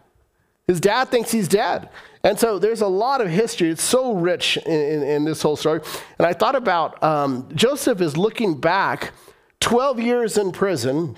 His 0.66 0.80
dad 0.80 1.10
thinks 1.10 1.32
he's 1.32 1.48
dead. 1.48 1.90
And 2.24 2.40
so 2.40 2.58
there's 2.58 2.82
a 2.82 2.88
lot 2.88 3.22
of 3.22 3.30
history. 3.30 3.70
It's 3.70 3.84
so 3.84 4.14
rich 4.14 4.58
in, 4.58 4.72
in, 4.72 5.04
in 5.04 5.26
this 5.26 5.42
whole 5.42 5.56
story. 5.56 5.82
And 6.18 6.26
I 6.26 6.34
thought 6.34 6.56
about 6.56 7.02
um, 7.04 7.50
Joseph 7.54 8.02
is 8.02 8.16
looking 8.16 8.60
back 8.60 9.12
12 9.60 10.00
years 10.00 10.38
in 10.38 10.52
prison, 10.52 11.18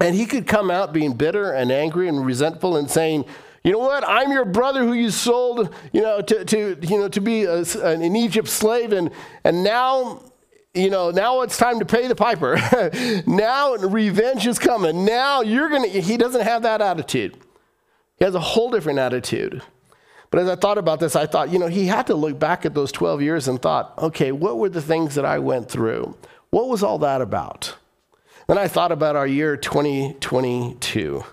and 0.00 0.14
he 0.14 0.24
could 0.24 0.46
come 0.46 0.70
out 0.70 0.92
being 0.92 1.14
bitter 1.14 1.52
and 1.52 1.70
angry 1.70 2.08
and 2.08 2.24
resentful 2.24 2.76
and 2.76 2.90
saying, 2.90 3.26
you 3.66 3.72
know 3.72 3.80
what? 3.80 4.04
I'm 4.06 4.30
your 4.30 4.44
brother 4.44 4.84
who 4.84 4.92
you 4.92 5.10
sold, 5.10 5.74
you 5.92 6.00
know, 6.00 6.20
to, 6.20 6.44
to 6.44 6.78
you 6.82 6.98
know, 6.98 7.08
to 7.08 7.20
be 7.20 7.42
a, 7.42 7.62
an 7.82 8.14
Egypt 8.14 8.46
slave, 8.46 8.92
and 8.92 9.10
and 9.42 9.64
now, 9.64 10.22
you 10.72 10.88
know, 10.88 11.10
now 11.10 11.40
it's 11.40 11.58
time 11.58 11.80
to 11.80 11.84
pay 11.84 12.06
the 12.06 12.14
piper. 12.14 12.60
now 13.26 13.74
revenge 13.74 14.46
is 14.46 14.60
coming. 14.60 15.04
Now 15.04 15.40
you're 15.40 15.68
gonna. 15.68 15.88
He 15.88 16.16
doesn't 16.16 16.42
have 16.42 16.62
that 16.62 16.80
attitude. 16.80 17.36
He 18.20 18.24
has 18.24 18.36
a 18.36 18.40
whole 18.40 18.70
different 18.70 19.00
attitude. 19.00 19.62
But 20.30 20.42
as 20.42 20.48
I 20.48 20.54
thought 20.54 20.78
about 20.78 21.00
this, 21.00 21.16
I 21.16 21.26
thought, 21.26 21.50
you 21.50 21.58
know, 21.58 21.66
he 21.66 21.86
had 21.86 22.06
to 22.06 22.14
look 22.14 22.38
back 22.38 22.66
at 22.66 22.74
those 22.74 22.92
12 22.92 23.20
years 23.20 23.48
and 23.48 23.60
thought, 23.60 23.94
okay, 23.98 24.30
what 24.30 24.58
were 24.58 24.68
the 24.68 24.82
things 24.82 25.16
that 25.16 25.24
I 25.24 25.40
went 25.40 25.68
through? 25.68 26.16
What 26.50 26.68
was 26.68 26.84
all 26.84 26.98
that 27.00 27.20
about? 27.20 27.76
Then 28.46 28.58
I 28.58 28.68
thought 28.68 28.92
about 28.92 29.16
our 29.16 29.26
year 29.26 29.56
2022. 29.56 31.24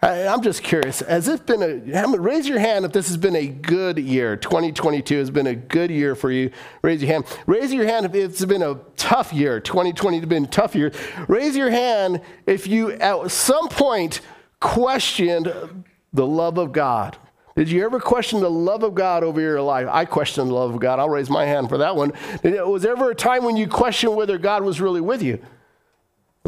I, 0.00 0.18
am 0.32 0.42
just 0.42 0.62
curious. 0.62 1.00
Has 1.00 1.26
it 1.26 1.44
been 1.44 1.62
a, 1.62 2.18
raise 2.18 2.48
your 2.48 2.60
hand 2.60 2.84
if 2.84 2.92
this 2.92 3.08
has 3.08 3.16
been 3.16 3.34
a 3.34 3.48
good 3.48 3.98
year. 3.98 4.36
2022 4.36 5.18
has 5.18 5.30
been 5.30 5.48
a 5.48 5.56
good 5.56 5.90
year 5.90 6.14
for 6.14 6.30
you. 6.30 6.52
Raise 6.82 7.02
your 7.02 7.12
hand. 7.12 7.24
Raise 7.46 7.72
your 7.72 7.84
hand 7.84 8.06
if 8.06 8.14
it's 8.14 8.44
been 8.44 8.62
a 8.62 8.78
tough 8.96 9.32
year. 9.32 9.58
2020 9.58 10.20
has 10.20 10.28
been 10.28 10.44
a 10.44 10.48
tough 10.48 10.76
year. 10.76 10.92
Raise 11.26 11.56
your 11.56 11.70
hand 11.70 12.20
if 12.46 12.68
you 12.68 12.92
at 12.92 13.30
some 13.32 13.68
point 13.68 14.20
questioned 14.60 15.52
the 16.12 16.26
love 16.26 16.58
of 16.58 16.72
God. 16.72 17.16
Did 17.56 17.68
you 17.68 17.84
ever 17.84 17.98
question 17.98 18.38
the 18.38 18.48
love 18.48 18.84
of 18.84 18.94
God 18.94 19.24
over 19.24 19.40
your 19.40 19.60
life? 19.60 19.88
I 19.90 20.04
questioned 20.04 20.48
the 20.48 20.54
love 20.54 20.72
of 20.74 20.80
God. 20.80 21.00
I'll 21.00 21.08
raise 21.08 21.28
my 21.28 21.44
hand 21.44 21.68
for 21.68 21.78
that 21.78 21.96
one. 21.96 22.12
Was 22.44 22.82
there 22.82 22.92
ever 22.92 23.10
a 23.10 23.16
time 23.16 23.42
when 23.42 23.56
you 23.56 23.66
questioned 23.66 24.14
whether 24.14 24.38
God 24.38 24.62
was 24.62 24.80
really 24.80 25.00
with 25.00 25.24
you? 25.24 25.44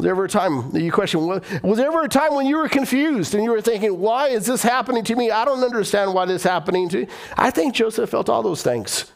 Was 0.01 0.05
there 0.05 0.13
ever 0.13 0.25
a 0.25 0.29
time 0.31 0.71
that 0.71 0.81
you 0.81 0.91
question, 0.91 1.27
was 1.27 1.77
there 1.77 1.89
ever 1.89 2.05
a 2.05 2.09
time 2.09 2.35
when 2.35 2.47
you 2.47 2.57
were 2.57 2.71
confused 2.71 3.35
and 3.35 3.45
you 3.45 3.51
were 3.51 3.61
thinking, 3.61 3.99
why 3.99 4.29
is 4.29 4.47
this 4.47 4.63
happening 4.63 5.05
to 5.05 5.15
me? 5.15 5.31
I 5.31 5.45
don't 5.45 5.63
understand 5.63 6.15
why 6.15 6.25
this 6.25 6.37
is 6.37 6.43
happening 6.43 6.89
to 6.89 7.01
me. 7.01 7.07
I 7.37 7.51
think 7.51 7.75
Joseph 7.75 8.09
felt 8.09 8.31
all 8.31 8.43
those 8.43 8.63
things. 8.63 9.13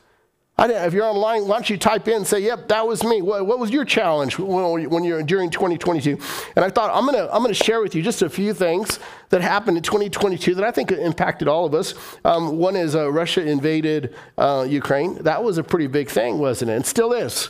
if 0.59 0.93
you're 0.93 1.07
online, 1.07 1.49
why 1.49 1.57
don't 1.57 1.71
you 1.71 1.79
type 1.79 2.07
in 2.07 2.17
and 2.17 2.27
say, 2.27 2.41
yep, 2.41 2.69
that 2.69 2.87
was 2.87 3.03
me. 3.03 3.23
What, 3.23 3.47
what 3.47 3.59
was 3.59 3.71
your 3.71 3.87
challenge 3.87 4.39
when, 4.39 4.91
when, 4.91 5.05
you're 5.05 5.23
during 5.23 5.49
2022? 5.49 6.19
And 6.55 6.63
I 6.63 6.69
thought, 6.69 6.95
I'm 6.95 7.07
going 7.07 7.17
to 7.17 7.35
I'm 7.35 7.41
gonna 7.41 7.55
share 7.55 7.81
with 7.81 7.95
you 7.95 8.03
just 8.03 8.21
a 8.21 8.29
few 8.29 8.53
things 8.53 9.01
that 9.31 9.41
happened 9.41 9.79
in 9.79 9.83
2022 9.83 10.55
that 10.57 10.65
I 10.65 10.71
think 10.71 10.93
impacted 10.93 11.49
all 11.49 11.65
of 11.65 11.73
us. 11.73 11.95
Um, 12.27 12.59
one 12.59 12.77
is 12.77 12.95
uh, 12.95 13.11
Russia 13.11 13.43
invaded 13.43 14.15
uh, 14.37 14.67
Ukraine. 14.69 15.15
That 15.23 15.43
was 15.43 15.57
a 15.57 15.65
pretty 15.65 15.87
big 15.87 16.11
thing, 16.11 16.39
wasn't 16.39 16.73
it? 16.73 16.75
And 16.75 16.85
still 16.85 17.15
is. 17.15 17.49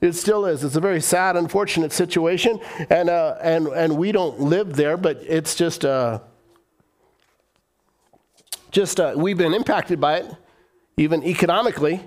It 0.00 0.12
still 0.12 0.44
is. 0.44 0.62
It's 0.62 0.76
a 0.76 0.80
very 0.80 1.00
sad, 1.00 1.36
unfortunate 1.36 1.92
situation, 1.92 2.60
and 2.90 3.08
uh, 3.08 3.36
and 3.40 3.68
and 3.68 3.96
we 3.96 4.12
don't 4.12 4.38
live 4.40 4.76
there, 4.76 4.96
but 4.96 5.18
it's 5.22 5.54
just 5.54 5.84
uh, 5.84 6.20
just 8.70 9.00
uh, 9.00 9.14
we've 9.16 9.38
been 9.38 9.54
impacted 9.54 10.00
by 10.00 10.18
it, 10.18 10.30
even 10.98 11.22
economically. 11.24 12.02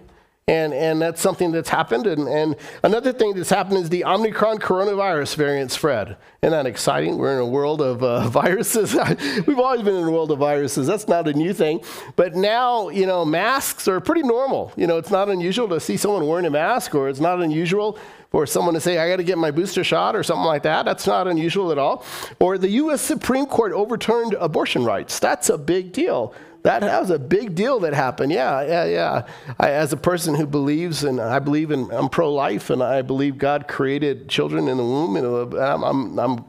And, 0.50 0.74
and 0.74 1.00
that's 1.00 1.22
something 1.22 1.52
that's 1.52 1.70
happened. 1.70 2.08
And, 2.08 2.28
and 2.28 2.56
another 2.82 3.14
thing 3.14 3.36
that's 3.36 3.52
happened 3.52 3.78
is 3.78 3.90
the 3.90 4.04
Omicron 4.04 4.58
coronavirus 4.58 5.36
variant 5.36 5.70
spread. 5.70 6.18
Isn't 6.42 6.52
that 6.52 6.66
exciting? 6.66 7.20
We're 7.20 7.36
in 7.36 7.40
a 7.40 7.46
world 7.46 7.82
of 7.82 8.02
uh, 8.02 8.28
viruses. 8.30 8.96
We've 9.46 9.60
always 9.60 9.84
been 9.84 9.96
in 9.96 10.06
a 10.06 10.12
world 10.12 10.32
of 10.32 10.40
viruses. 10.40 10.88
That's 10.88 11.08
not 11.08 11.28
a 11.28 11.34
new 11.34 11.54
thing. 11.54 11.84
But 12.16 12.34
now, 12.34 12.90
you 12.90 13.06
know, 13.06 13.24
masks 13.26 13.88
are 13.88 14.00
pretty 14.00 14.24
normal. 14.24 14.74
You 14.76 14.88
know, 14.88 14.98
it's 14.98 15.12
not 15.12 15.30
unusual 15.30 15.68
to 15.70 15.80
see 15.80 15.98
someone 15.98 16.26
wearing 16.26 16.46
a 16.46 16.50
mask, 16.50 16.96
or 16.96 17.10
it's 17.10 17.20
not 17.20 17.40
unusual 17.44 18.00
for 18.32 18.48
someone 18.48 18.74
to 18.74 18.82
say, 18.82 18.98
I 18.98 19.08
got 19.08 19.18
to 19.18 19.24
get 19.24 19.38
my 19.38 19.52
booster 19.52 19.84
shot 19.84 20.16
or 20.16 20.24
something 20.24 20.46
like 20.46 20.64
that. 20.64 20.84
That's 20.84 21.06
not 21.06 21.28
unusual 21.28 21.72
at 21.72 21.78
all. 21.78 22.04
Or 22.40 22.58
the 22.58 22.70
U.S. 22.70 23.02
Supreme 23.02 23.46
Court 23.46 23.72
overturned 23.72 24.36
abortion 24.40 24.84
rights. 24.84 25.20
That's 25.20 25.50
a 25.50 25.60
big 25.60 25.92
deal 25.92 26.34
that, 26.64 26.82
that 26.82 27.00
was 27.00 27.10
a 27.10 27.20
big 27.20 27.56
deal 27.56 27.80
that 27.82 27.94
happened. 27.94 28.32
Yeah, 28.32 28.62
yeah, 28.62 28.86
yeah. 28.86 29.28
I, 29.60 29.72
as 29.72 29.94
a 29.94 29.98
person 29.98 30.36
who 30.36 30.46
believes, 30.46 31.04
and 31.04 31.22
I 31.22 31.40
believe 31.40 31.72
in, 31.72 31.90
I'm 31.92 32.10
pro-life, 32.10 32.70
and 32.70 32.84
I 32.84 33.02
believe 33.02 33.38
God 33.38 33.68
created 33.68 34.30
children 34.30 34.68
in 34.68 34.78
the 34.78 34.84
womb, 34.84 35.16
and 35.16 35.54
I'm, 35.56 35.84
I'm, 35.84 36.20
I'm 36.20 36.46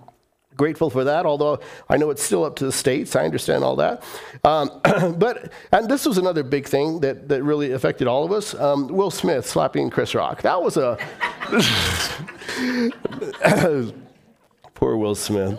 grateful 0.56 0.90
for 0.90 1.04
that, 1.04 1.26
although 1.26 1.60
I 1.88 1.96
know 1.96 2.10
it's 2.10 2.22
still 2.22 2.44
up 2.44 2.56
to 2.56 2.66
the 2.66 2.72
states. 2.72 3.16
I 3.16 3.24
understand 3.24 3.64
all 3.64 3.76
that. 3.76 4.02
Um, 4.44 4.80
but, 5.18 5.52
and 5.72 5.88
this 5.88 6.04
was 6.04 6.18
another 6.18 6.42
big 6.42 6.66
thing 6.66 7.00
that, 7.00 7.28
that 7.28 7.42
really 7.42 7.72
affected 7.72 8.06
all 8.06 8.24
of 8.24 8.32
us 8.32 8.54
um, 8.54 8.88
Will 8.88 9.10
Smith 9.10 9.48
slapping 9.48 9.90
Chris 9.90 10.14
Rock. 10.14 10.42
That 10.42 10.60
was 10.60 10.76
a. 10.76 10.98
Poor 14.74 14.96
Will 14.96 15.14
Smith. 15.14 15.58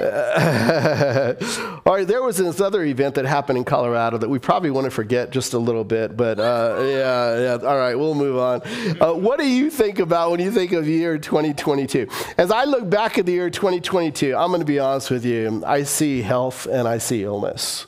all 1.84 1.94
right, 1.94 2.06
there 2.06 2.22
was 2.22 2.38
this 2.38 2.58
other 2.60 2.82
event 2.84 3.16
that 3.16 3.26
happened 3.26 3.58
in 3.58 3.64
Colorado 3.64 4.16
that 4.16 4.30
we 4.30 4.38
probably 4.38 4.70
want 4.70 4.86
to 4.86 4.90
forget 4.90 5.30
just 5.30 5.52
a 5.52 5.58
little 5.58 5.84
bit, 5.84 6.16
but 6.16 6.40
uh, 6.40 6.78
yeah, 6.80 7.38
yeah. 7.38 7.68
All 7.68 7.76
right, 7.76 7.94
we'll 7.94 8.14
move 8.14 8.38
on. 8.38 8.62
Uh, 8.98 9.12
what 9.12 9.38
do 9.38 9.46
you 9.46 9.70
think 9.70 9.98
about 9.98 10.30
when 10.30 10.40
you 10.40 10.50
think 10.50 10.72
of 10.72 10.88
year 10.88 11.18
2022? 11.18 12.08
As 12.38 12.50
I 12.50 12.64
look 12.64 12.88
back 12.88 13.18
at 13.18 13.26
the 13.26 13.32
year 13.32 13.50
2022, 13.50 14.34
I'm 14.34 14.48
going 14.48 14.60
to 14.60 14.64
be 14.64 14.78
honest 14.78 15.10
with 15.10 15.26
you. 15.26 15.62
I 15.66 15.82
see 15.82 16.22
health 16.22 16.66
and 16.66 16.88
I 16.88 16.96
see 16.96 17.22
illness 17.22 17.86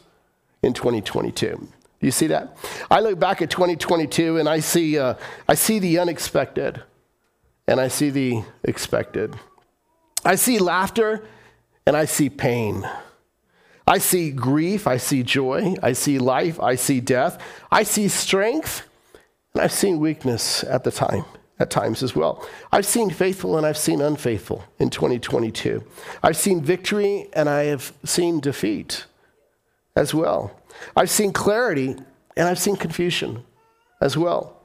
in 0.62 0.74
2022. 0.74 1.56
Do 1.56 1.68
you 2.00 2.10
see 2.10 2.26
that? 2.26 2.58
I 2.90 3.00
look 3.00 3.18
back 3.18 3.40
at 3.40 3.48
2022 3.48 4.36
and 4.36 4.50
I 4.50 4.60
see, 4.60 4.98
uh, 4.98 5.14
I 5.48 5.54
see 5.54 5.78
the 5.78 5.98
unexpected 5.98 6.82
and 7.66 7.80
I 7.80 7.88
see 7.88 8.10
the 8.10 8.42
expected. 8.64 9.34
I 10.24 10.34
see 10.34 10.58
laughter 10.58 11.24
and 11.86 11.96
I 11.96 12.04
see 12.04 12.30
pain. 12.30 12.88
I 13.86 13.98
see 13.98 14.30
grief, 14.30 14.86
I 14.86 14.96
see 14.96 15.22
joy, 15.22 15.74
I 15.82 15.92
see 15.92 16.18
life, 16.18 16.60
I 16.60 16.76
see 16.76 17.00
death, 17.00 17.42
I 17.70 17.82
see 17.82 18.08
strength, 18.08 18.88
and 19.54 19.62
I've 19.62 19.72
seen 19.72 19.98
weakness 19.98 20.62
at 20.64 20.84
the 20.84 20.92
time, 20.92 21.24
at 21.58 21.70
times 21.70 22.02
as 22.02 22.14
well. 22.14 22.46
I've 22.70 22.86
seen 22.86 23.10
faithful 23.10 23.56
and 23.56 23.66
I've 23.66 23.76
seen 23.76 24.00
unfaithful 24.00 24.64
in 24.78 24.88
2022. 24.90 25.82
I've 26.22 26.36
seen 26.36 26.62
victory 26.62 27.28
and 27.32 27.48
I 27.48 27.64
have 27.64 27.92
seen 28.04 28.40
defeat 28.40 29.04
as 29.96 30.14
well. 30.14 30.58
I've 30.96 31.10
seen 31.10 31.32
clarity 31.32 31.96
and 32.36 32.48
I've 32.48 32.58
seen 32.58 32.76
confusion 32.76 33.44
as 34.00 34.16
well. 34.16 34.62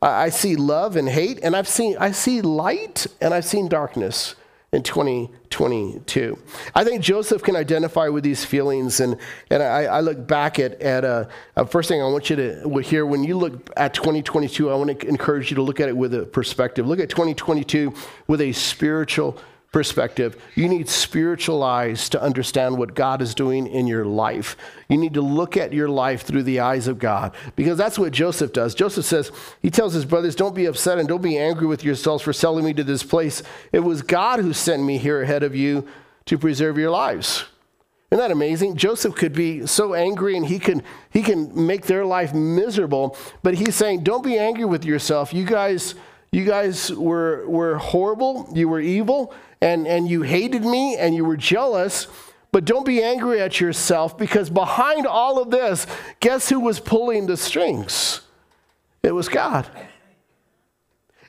I 0.00 0.28
see 0.28 0.54
love 0.54 0.96
and 0.96 1.08
hate, 1.08 1.40
and 1.42 1.56
I've 1.56 1.68
seen 1.68 1.96
I 1.98 2.10
see 2.10 2.42
light 2.42 3.06
and 3.22 3.32
I've 3.32 3.46
seen 3.46 3.68
darkness 3.68 4.34
in 4.74 4.82
2022. 4.82 6.36
I 6.74 6.82
think 6.82 7.00
Joseph 7.00 7.44
can 7.44 7.54
identify 7.54 8.08
with 8.08 8.24
these 8.24 8.44
feelings, 8.44 8.98
and, 8.98 9.16
and 9.48 9.62
I, 9.62 9.84
I 9.84 10.00
look 10.00 10.26
back 10.26 10.58
at, 10.58 10.82
at 10.82 11.04
a, 11.04 11.28
a, 11.54 11.64
first 11.64 11.88
thing 11.88 12.02
I 12.02 12.06
want 12.06 12.28
you 12.28 12.34
to 12.34 12.78
hear 12.80 13.06
when 13.06 13.22
you 13.22 13.38
look 13.38 13.70
at 13.76 13.94
2022, 13.94 14.68
I 14.70 14.74
want 14.74 14.98
to 14.98 15.06
encourage 15.06 15.50
you 15.50 15.54
to 15.54 15.62
look 15.62 15.78
at 15.78 15.88
it 15.88 15.96
with 15.96 16.12
a 16.12 16.26
perspective. 16.26 16.88
Look 16.88 16.98
at 16.98 17.08
2022 17.08 17.94
with 18.26 18.40
a 18.40 18.50
spiritual 18.50 19.38
perspective. 19.74 20.40
You 20.54 20.68
need 20.68 20.88
spiritual 20.88 21.64
eyes 21.64 22.08
to 22.10 22.22
understand 22.22 22.78
what 22.78 22.94
God 22.94 23.20
is 23.20 23.34
doing 23.34 23.66
in 23.66 23.88
your 23.88 24.04
life. 24.04 24.56
You 24.88 24.96
need 24.96 25.14
to 25.14 25.20
look 25.20 25.56
at 25.56 25.72
your 25.72 25.88
life 25.88 26.22
through 26.22 26.44
the 26.44 26.60
eyes 26.60 26.86
of 26.86 27.00
God 27.00 27.34
because 27.56 27.76
that's 27.76 27.98
what 27.98 28.12
Joseph 28.12 28.52
does. 28.52 28.72
Joseph 28.76 29.04
says, 29.04 29.32
he 29.62 29.70
tells 29.70 29.92
his 29.92 30.04
brothers, 30.04 30.36
Don't 30.36 30.54
be 30.54 30.66
upset 30.66 31.00
and 31.00 31.08
don't 31.08 31.20
be 31.20 31.36
angry 31.36 31.66
with 31.66 31.82
yourselves 31.82 32.22
for 32.22 32.32
selling 32.32 32.64
me 32.64 32.72
to 32.72 32.84
this 32.84 33.02
place. 33.02 33.42
It 33.72 33.80
was 33.80 34.00
God 34.00 34.38
who 34.38 34.52
sent 34.52 34.84
me 34.84 34.96
here 34.96 35.20
ahead 35.22 35.42
of 35.42 35.56
you 35.56 35.88
to 36.26 36.38
preserve 36.38 36.78
your 36.78 36.90
lives. 36.90 37.44
Isn't 38.12 38.22
that 38.22 38.30
amazing? 38.30 38.76
Joseph 38.76 39.16
could 39.16 39.32
be 39.32 39.66
so 39.66 39.92
angry 39.92 40.36
and 40.36 40.46
he 40.46 40.60
can, 40.60 40.84
he 41.10 41.20
can 41.20 41.66
make 41.66 41.86
their 41.86 42.06
life 42.06 42.32
miserable, 42.32 43.16
but 43.42 43.54
he's 43.54 43.74
saying, 43.74 44.04
Don't 44.04 44.22
be 44.22 44.38
angry 44.38 44.66
with 44.66 44.84
yourself. 44.84 45.34
You 45.34 45.44
guys. 45.44 45.96
You 46.34 46.44
guys 46.44 46.92
were, 46.92 47.48
were 47.48 47.78
horrible. 47.78 48.48
You 48.52 48.68
were 48.68 48.80
evil 48.80 49.32
and, 49.60 49.86
and 49.86 50.08
you 50.08 50.22
hated 50.22 50.64
me 50.64 50.96
and 50.96 51.14
you 51.14 51.24
were 51.24 51.36
jealous. 51.36 52.08
But 52.50 52.64
don't 52.64 52.84
be 52.84 53.00
angry 53.00 53.40
at 53.40 53.60
yourself 53.60 54.18
because 54.18 54.50
behind 54.50 55.06
all 55.06 55.40
of 55.40 55.52
this, 55.52 55.86
guess 56.18 56.48
who 56.48 56.58
was 56.58 56.80
pulling 56.80 57.26
the 57.26 57.36
strings? 57.36 58.22
It 59.04 59.12
was 59.12 59.28
God. 59.28 59.68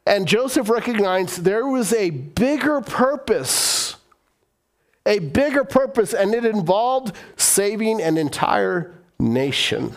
And 0.07 0.27
Joseph 0.27 0.71
recognized 0.71 1.43
there 1.43 1.67
was 1.67 1.93
a 1.93 2.09
bigger 2.09 2.81
purpose, 2.81 3.97
a 5.05 5.19
bigger 5.19 5.65
purpose, 5.65 6.15
and 6.15 6.33
it 6.33 6.45
involved 6.45 7.15
saving 7.37 8.01
an 8.01 8.17
entire 8.17 8.95
nation. 9.19 9.95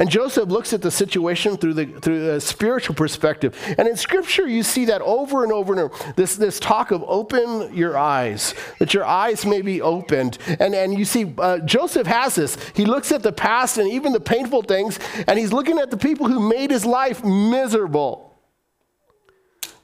And 0.00 0.10
Joseph 0.10 0.48
looks 0.48 0.72
at 0.72 0.80
the 0.80 0.90
situation 0.90 1.58
through 1.58 1.74
the 1.74 1.84
through 1.84 2.30
a 2.30 2.40
spiritual 2.40 2.94
perspective. 2.94 3.54
And 3.76 3.86
in 3.86 3.98
scripture, 3.98 4.48
you 4.48 4.62
see 4.62 4.86
that 4.86 5.02
over 5.02 5.44
and 5.44 5.52
over 5.52 5.74
and 5.74 5.80
over. 5.80 6.12
This, 6.14 6.36
this 6.36 6.58
talk 6.58 6.90
of 6.90 7.04
open 7.06 7.76
your 7.76 7.98
eyes, 7.98 8.54
that 8.78 8.94
your 8.94 9.04
eyes 9.04 9.44
may 9.44 9.60
be 9.60 9.82
opened. 9.82 10.38
And, 10.58 10.74
and 10.74 10.98
you 10.98 11.04
see, 11.04 11.34
uh, 11.36 11.58
Joseph 11.58 12.06
has 12.06 12.36
this. 12.36 12.56
He 12.74 12.86
looks 12.86 13.12
at 13.12 13.22
the 13.22 13.32
past 13.32 13.76
and 13.76 13.90
even 13.90 14.14
the 14.14 14.20
painful 14.20 14.62
things, 14.62 14.98
and 15.28 15.38
he's 15.38 15.52
looking 15.52 15.78
at 15.78 15.90
the 15.90 15.98
people 15.98 16.26
who 16.26 16.48
made 16.48 16.70
his 16.70 16.86
life 16.86 17.22
miserable 17.22 18.30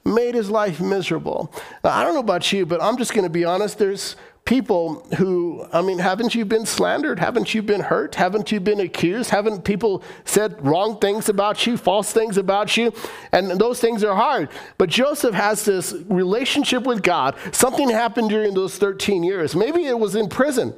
made 0.07 0.37
his 0.37 0.49
life 0.49 0.81
miserable. 0.81 1.53
Now, 1.83 1.91
I 1.91 2.05
don't 2.05 2.15
know 2.15 2.21
about 2.21 2.53
you, 2.53 2.65
but 2.65 2.81
I'm 2.81 2.97
just 2.97 3.13
going 3.13 3.25
to 3.25 3.31
be 3.31 3.45
honest. 3.45 3.77
There's 3.77 4.15
people 4.47 5.07
who, 5.17 5.67
I 5.73 5.83
mean, 5.83 5.99
haven't 5.99 6.35
you 6.35 6.45
been 6.45 6.65
slandered? 6.65 7.19
Haven't 7.19 7.53
you 7.53 7.63
been 7.63 7.81
hurt? 7.81 8.15
Haven't 8.15 8.51
you 8.51 8.61
been 8.61 8.81
accused? 8.81 9.31
Haven't 9.31 9.65
people 9.65 10.03
said 10.25 10.65
wrong 10.65 10.99
things 10.99 11.29
about 11.29 11.67
you, 11.67 11.77
false 11.77 12.13
things 12.13 12.39
about 12.39 12.77
you? 12.77 12.95
And 13.33 13.51
those 13.51 13.81
things 13.81 14.03
are 14.05 14.15
hard. 14.15 14.49
But 14.79 14.89
Joseph 14.89 15.35
has 15.35 15.65
this 15.65 15.93
relationship 16.07 16.85
with 16.85 17.03
God. 17.03 17.37
Something 17.53 17.91
happened 17.91 18.31
during 18.31 18.55
those 18.55 18.79
13 18.79 19.25
years. 19.25 19.55
Maybe 19.55 19.85
it 19.85 19.99
was 19.99 20.15
in 20.15 20.29
prison. 20.29 20.73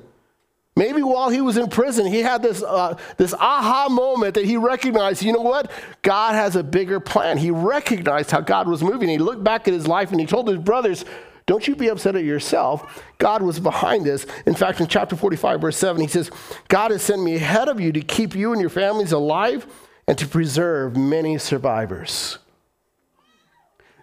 Maybe 0.75 1.03
while 1.03 1.29
he 1.29 1.41
was 1.41 1.57
in 1.57 1.69
prison, 1.69 2.07
he 2.07 2.21
had 2.21 2.41
this, 2.41 2.63
uh, 2.63 2.97
this 3.17 3.35
aha 3.35 3.89
moment 3.91 4.35
that 4.35 4.45
he 4.45 4.57
recognized, 4.57 5.23
you 5.23 5.33
know 5.33 5.43
what? 5.43 5.71
God 6.03 6.35
has 6.35 6.57
a 6.57 6.63
bigger 6.63 7.01
plan. 7.01 7.37
He 7.37 7.51
recognized 7.51 8.31
how 8.31 8.41
God 8.41 8.69
was 8.69 8.83
moving. 8.83 9.09
He 9.09 9.19
looked 9.19 9.43
back 9.43 9.67
at 9.67 9.75
his 9.75 9.89
life 9.89 10.13
and 10.13 10.21
he 10.21 10.27
told 10.27 10.49
his 10.49 10.59
brothers, 10.59 11.05
don't 11.49 11.67
you 11.67 11.75
be 11.75 11.89
upset 11.89 12.15
at 12.15 12.25
yourself. 12.25 13.03
God 13.17 13.41
was 13.41 13.59
behind 13.59 14.05
this. 14.05 14.27
In 14.45 14.55
fact, 14.55 14.83
in 14.83 14.87
chapter 14.87 15.17
45, 15.17 15.63
verse 15.63 15.79
7, 15.79 16.01
he 16.03 16.07
says, 16.07 16.31
God 16.69 16.91
has 16.91 17.03
sent 17.03 17.23
me 17.23 17.37
ahead 17.37 17.71
of 17.71 17.81
you 17.81 17.91
to 17.91 18.03
keep 18.03 18.37
you 18.37 18.53
and 18.53 18.61
your 18.61 18.69
families 18.69 19.13
alive 19.13 19.67
and 20.07 20.19
to 20.19 20.29
preserve 20.29 20.95
many 20.95 21.39
survivors. 21.39 22.37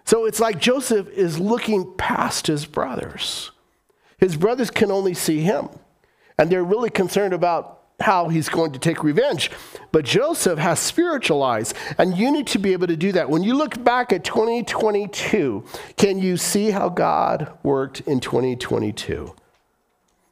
So 0.04 0.24
it's 0.24 0.40
like 0.40 0.58
Joseph 0.58 1.08
is 1.10 1.38
looking 1.38 1.94
past 1.96 2.48
his 2.48 2.66
brothers. 2.66 3.52
His 4.18 4.36
brothers 4.36 4.70
can 4.70 4.90
only 4.90 5.14
see 5.14 5.40
him, 5.40 5.68
and 6.38 6.50
they're 6.50 6.64
really 6.64 6.90
concerned 6.90 7.32
about 7.32 7.75
how 8.00 8.28
he's 8.28 8.48
going 8.48 8.72
to 8.72 8.78
take 8.78 9.02
revenge. 9.02 9.50
But 9.92 10.04
Joseph 10.04 10.58
has 10.58 10.78
spiritual 10.78 11.42
eyes, 11.42 11.72
and 11.98 12.16
you 12.16 12.30
need 12.30 12.46
to 12.48 12.58
be 12.58 12.72
able 12.72 12.86
to 12.88 12.96
do 12.96 13.12
that. 13.12 13.30
When 13.30 13.42
you 13.42 13.54
look 13.54 13.82
back 13.82 14.12
at 14.12 14.24
2022, 14.24 15.64
can 15.96 16.18
you 16.18 16.36
see 16.36 16.70
how 16.70 16.88
God 16.88 17.56
worked 17.62 18.00
in 18.02 18.20
2022? 18.20 19.34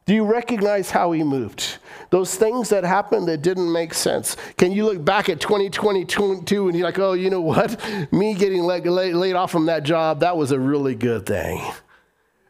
Do 0.06 0.12
you 0.14 0.24
recognize 0.24 0.90
how 0.90 1.12
he 1.12 1.24
moved? 1.24 1.78
Those 2.10 2.34
things 2.34 2.68
that 2.68 2.84
happened 2.84 3.26
that 3.28 3.40
didn't 3.40 3.72
make 3.72 3.94
sense. 3.94 4.36
Can 4.58 4.70
you 4.70 4.84
look 4.84 5.02
back 5.02 5.30
at 5.30 5.40
2022 5.40 6.68
and 6.68 6.76
you're 6.76 6.84
like, 6.84 6.98
oh, 6.98 7.14
you 7.14 7.30
know 7.30 7.40
what? 7.40 7.82
Me 8.12 8.34
getting 8.34 8.64
laid, 8.64 8.84
laid 8.84 9.34
off 9.34 9.50
from 9.50 9.66
that 9.66 9.82
job, 9.82 10.20
that 10.20 10.36
was 10.36 10.50
a 10.50 10.60
really 10.60 10.94
good 10.94 11.24
thing. 11.24 11.62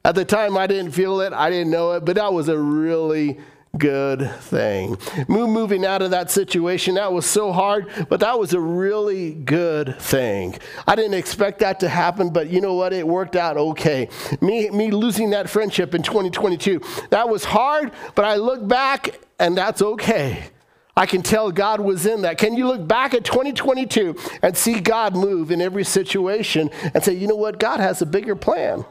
At 0.04 0.16
the 0.16 0.24
time, 0.24 0.58
I 0.58 0.66
didn't 0.66 0.90
feel 0.90 1.20
it, 1.20 1.32
I 1.32 1.48
didn't 1.48 1.70
know 1.70 1.92
it, 1.92 2.04
but 2.04 2.16
that 2.16 2.32
was 2.32 2.48
a 2.48 2.58
really 2.58 3.38
good 3.78 4.30
thing. 4.40 4.96
Moving 5.28 5.84
out 5.84 6.02
of 6.02 6.10
that 6.10 6.30
situation, 6.30 6.94
that 6.94 7.12
was 7.12 7.26
so 7.26 7.52
hard, 7.52 7.88
but 8.08 8.20
that 8.20 8.38
was 8.38 8.52
a 8.52 8.60
really 8.60 9.32
good 9.32 9.98
thing. 9.98 10.58
I 10.86 10.94
didn't 10.94 11.14
expect 11.14 11.60
that 11.60 11.80
to 11.80 11.88
happen, 11.88 12.30
but 12.30 12.48
you 12.48 12.60
know 12.60 12.74
what? 12.74 12.92
It 12.92 13.06
worked 13.06 13.36
out 13.36 13.56
okay. 13.56 14.08
Me, 14.40 14.70
me 14.70 14.90
losing 14.90 15.30
that 15.30 15.48
friendship 15.48 15.94
in 15.94 16.02
2022, 16.02 16.80
that 17.10 17.28
was 17.28 17.44
hard, 17.44 17.92
but 18.14 18.24
I 18.24 18.36
look 18.36 18.66
back 18.66 19.20
and 19.38 19.56
that's 19.56 19.82
okay. 19.82 20.50
I 20.96 21.06
can 21.06 21.22
tell 21.22 21.50
God 21.50 21.80
was 21.80 22.06
in 22.06 22.22
that. 22.22 22.38
Can 22.38 22.56
you 22.56 22.68
look 22.68 22.86
back 22.86 23.14
at 23.14 23.24
2022 23.24 24.16
and 24.42 24.56
see 24.56 24.78
God 24.78 25.16
move 25.16 25.50
in 25.50 25.60
every 25.60 25.84
situation 25.84 26.70
and 26.94 27.02
say, 27.02 27.14
you 27.14 27.26
know 27.26 27.34
what? 27.34 27.58
God 27.58 27.80
has 27.80 28.00
a 28.00 28.06
bigger 28.06 28.36
plan. 28.36 28.84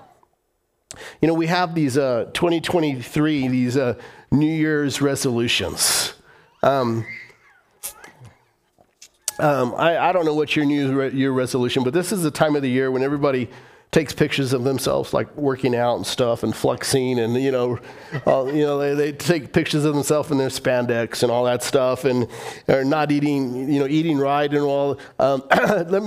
You 1.21 1.27
know, 1.27 1.33
we 1.33 1.47
have 1.47 1.73
these 1.73 1.97
uh, 1.97 2.25
2023, 2.33 3.47
these 3.47 3.77
uh, 3.77 3.95
New 4.33 4.51
Year's 4.51 4.99
resolutions. 4.99 6.13
Um, 6.63 7.05
um, 9.37 9.75
I, 9.77 10.09
I, 10.09 10.11
don't 10.11 10.25
know 10.25 10.33
what 10.33 10.55
your 10.55 10.65
New 10.65 11.07
Year 11.09 11.31
resolution, 11.31 11.83
but 11.83 11.93
this 11.93 12.11
is 12.11 12.23
the 12.23 12.31
time 12.31 12.55
of 12.55 12.63
the 12.63 12.69
year 12.69 12.89
when 12.89 13.03
everybody 13.03 13.47
takes 13.93 14.11
pictures 14.13 14.51
of 14.51 14.63
themselves 14.63 15.13
like 15.13 15.33
working 15.37 15.75
out 15.75 15.95
and 15.95 16.05
stuff 16.05 16.43
and 16.43 16.55
flexing 16.55 17.19
and 17.19 17.35
you 17.35 17.51
know 17.51 17.79
you 18.25 18.63
know 18.65 18.77
they, 18.79 18.93
they 18.95 19.11
take 19.11 19.53
pictures 19.53 19.85
of 19.85 19.93
themselves 19.93 20.31
in 20.31 20.37
their 20.37 20.49
spandex 20.49 21.23
and 21.23 21.31
all 21.31 21.45
that 21.45 21.63
stuff 21.63 22.03
and 22.03 22.27
are 22.67 22.83
not 22.83 23.11
eating 23.11 23.71
you 23.71 23.79
know 23.79 23.87
eating 23.87 24.17
right 24.17 24.51
and 24.51 24.63
all. 24.63 24.99
Um, 25.19 25.43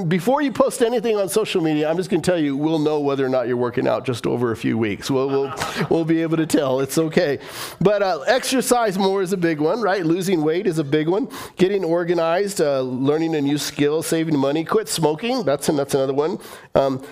before 0.09 0.43
you 0.43 0.53
post 0.53 0.83
anything 0.83 1.17
on 1.17 1.29
social 1.29 1.63
media 1.63 1.89
i'm 1.89 1.97
just 1.97 2.11
going 2.11 2.21
to 2.21 2.31
tell 2.31 2.39
you 2.39 2.57
we'll 2.57 2.79
know 2.79 3.01
whether 3.01 3.25
or 3.25 3.29
not 3.29 3.47
you're 3.47 3.57
working 3.57 3.87
out 3.87 4.05
just 4.05 4.27
over 4.27 4.51
a 4.53 4.57
few 4.57 4.77
weeks. 4.77 5.11
We'll, 5.11 5.29
we'll, 5.29 5.55
we'll 5.91 6.05
be 6.05 6.23
able 6.23 6.37
to 6.37 6.47
tell. 6.47 6.81
It's 6.81 6.99
okay. 6.99 7.39
But 7.81 8.03
uh, 8.03 8.21
exercise 8.27 8.99
more 8.99 9.23
is 9.23 9.33
a 9.33 9.37
big 9.37 9.61
one 9.61 9.81
right? 9.81 10.05
Losing 10.05 10.43
weight 10.43 10.67
is 10.67 10.79
a 10.79 10.85
big 10.85 11.09
one. 11.09 11.29
Getting 11.57 11.85
organized 11.85 12.61
uh, 12.61 12.81
learning 12.81 13.35
a 13.35 13.41
new 13.41 13.59
skill 13.59 14.03
saving 14.03 14.39
money. 14.39 14.65
Quit 14.65 14.89
smoking. 14.89 15.45
That's, 15.45 15.67
that's 15.69 15.95
another 15.95 16.15
one. 16.15 16.39
Um, 16.75 17.05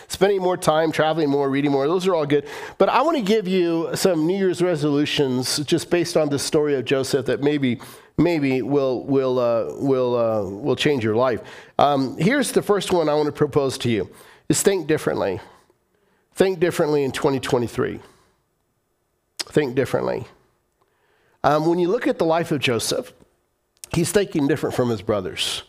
spending 0.08 0.40
more 0.40 0.56
time, 0.56 0.90
traveling 0.90 1.30
more, 1.30 1.48
reading 1.48 1.70
more. 1.70 1.86
Those 1.86 2.06
are 2.06 2.14
all 2.14 2.26
good. 2.26 2.46
But 2.78 2.88
I 2.88 3.02
want 3.02 3.16
to 3.16 3.22
give 3.22 3.46
you 3.46 3.90
some 3.94 4.26
New 4.26 4.36
Year's 4.36 4.62
resolutions 4.62 5.58
just 5.60 5.90
based 5.90 6.16
on 6.16 6.28
the 6.28 6.38
story 6.38 6.74
of 6.74 6.84
Joseph 6.84 7.26
that 7.26 7.42
maybe 7.42 7.80
maybe 8.16 8.62
will 8.62 9.04
will 9.04 9.38
uh, 9.38 9.74
will 9.76 10.16
uh, 10.16 10.42
will 10.48 10.76
change 10.76 11.04
your 11.04 11.14
life. 11.14 11.40
Um, 11.78 12.16
here's 12.18 12.52
the 12.52 12.62
first 12.62 12.92
one 12.92 13.08
I 13.08 13.14
want 13.14 13.26
to 13.26 13.32
propose 13.32 13.78
to 13.78 13.90
you: 13.90 14.10
is 14.48 14.62
think 14.62 14.86
differently. 14.86 15.40
Think 16.34 16.60
differently 16.60 17.02
in 17.02 17.10
2023. 17.10 17.98
Think 19.38 19.74
differently. 19.74 20.24
Um, 21.42 21.66
when 21.66 21.78
you 21.78 21.88
look 21.88 22.06
at 22.06 22.18
the 22.18 22.24
life 22.24 22.52
of 22.52 22.60
Joseph, 22.60 23.12
he's 23.92 24.12
thinking 24.12 24.46
different 24.46 24.76
from 24.76 24.90
his 24.90 25.02
brothers. 25.02 25.64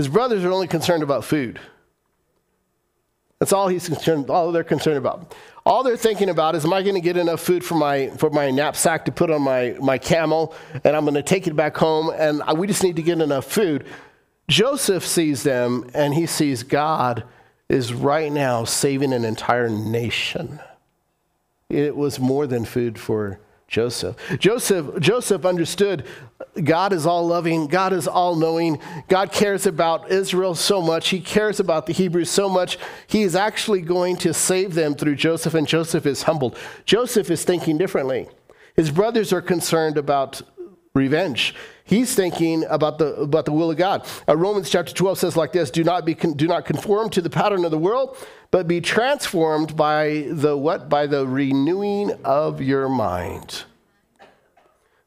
His 0.00 0.08
brothers 0.08 0.42
are 0.46 0.50
only 0.50 0.66
concerned 0.66 1.02
about 1.02 1.26
food. 1.26 1.60
That's 3.38 3.52
all 3.52 3.68
he's 3.68 3.86
concerned, 3.86 4.30
all 4.30 4.50
they're 4.50 4.64
concerned 4.64 4.96
about. 4.96 5.34
All 5.66 5.82
they're 5.82 5.98
thinking 5.98 6.30
about 6.30 6.54
is, 6.54 6.64
am 6.64 6.72
I 6.72 6.80
going 6.80 6.94
to 6.94 7.02
get 7.02 7.18
enough 7.18 7.42
food 7.42 7.62
for 7.62 7.74
my, 7.74 8.08
for 8.16 8.30
my 8.30 8.50
knapsack 8.50 9.04
to 9.04 9.12
put 9.12 9.30
on 9.30 9.42
my, 9.42 9.76
my 9.78 9.98
camel, 9.98 10.54
and 10.84 10.96
I'm 10.96 11.04
going 11.04 11.16
to 11.16 11.22
take 11.22 11.46
it 11.46 11.54
back 11.54 11.76
home, 11.76 12.10
and 12.16 12.42
we 12.56 12.66
just 12.66 12.82
need 12.82 12.96
to 12.96 13.02
get 13.02 13.20
enough 13.20 13.44
food. 13.44 13.84
Joseph 14.48 15.04
sees 15.04 15.42
them, 15.42 15.90
and 15.92 16.14
he 16.14 16.24
sees 16.24 16.62
God 16.62 17.24
is 17.68 17.92
right 17.92 18.32
now 18.32 18.64
saving 18.64 19.12
an 19.12 19.26
entire 19.26 19.68
nation. 19.68 20.60
It 21.68 21.94
was 21.94 22.18
more 22.18 22.46
than 22.46 22.64
food 22.64 22.98
for 22.98 23.38
Joseph. 23.70 24.16
Joseph 24.40 24.98
Joseph 24.98 25.46
understood 25.46 26.04
God 26.64 26.92
is 26.92 27.06
all 27.06 27.24
loving, 27.24 27.68
God 27.68 27.92
is 27.92 28.08
all 28.08 28.34
knowing. 28.34 28.80
God 29.06 29.30
cares 29.30 29.64
about 29.64 30.10
Israel 30.10 30.56
so 30.56 30.82
much. 30.82 31.10
He 31.10 31.20
cares 31.20 31.60
about 31.60 31.86
the 31.86 31.92
Hebrews 31.92 32.28
so 32.28 32.48
much. 32.48 32.78
He 33.06 33.22
is 33.22 33.36
actually 33.36 33.80
going 33.80 34.16
to 34.18 34.34
save 34.34 34.74
them 34.74 34.96
through 34.96 35.14
Joseph 35.14 35.54
and 35.54 35.68
Joseph 35.68 36.04
is 36.04 36.24
humbled. 36.24 36.58
Joseph 36.84 37.30
is 37.30 37.44
thinking 37.44 37.78
differently. 37.78 38.28
His 38.74 38.90
brothers 38.90 39.32
are 39.32 39.42
concerned 39.42 39.96
about 39.96 40.42
revenge. 40.94 41.54
He's 41.84 42.14
thinking 42.14 42.64
about 42.68 42.98
the, 42.98 43.14
about 43.16 43.44
the 43.44 43.52
will 43.52 43.70
of 43.70 43.76
God. 43.76 44.06
Uh, 44.28 44.36
Romans 44.36 44.70
chapter 44.70 44.92
12 44.92 45.18
says 45.18 45.36
like 45.36 45.52
this, 45.52 45.70
do 45.70 45.84
not, 45.84 46.04
be, 46.04 46.14
con- 46.14 46.34
do 46.34 46.46
not 46.46 46.64
conform 46.64 47.10
to 47.10 47.20
the 47.20 47.30
pattern 47.30 47.64
of 47.64 47.70
the 47.70 47.78
world, 47.78 48.16
but 48.50 48.68
be 48.68 48.80
transformed 48.80 49.76
by 49.76 50.26
the 50.28 50.56
what? 50.56 50.88
By 50.88 51.06
the 51.06 51.26
renewing 51.26 52.12
of 52.24 52.60
your 52.60 52.88
mind. 52.88 53.64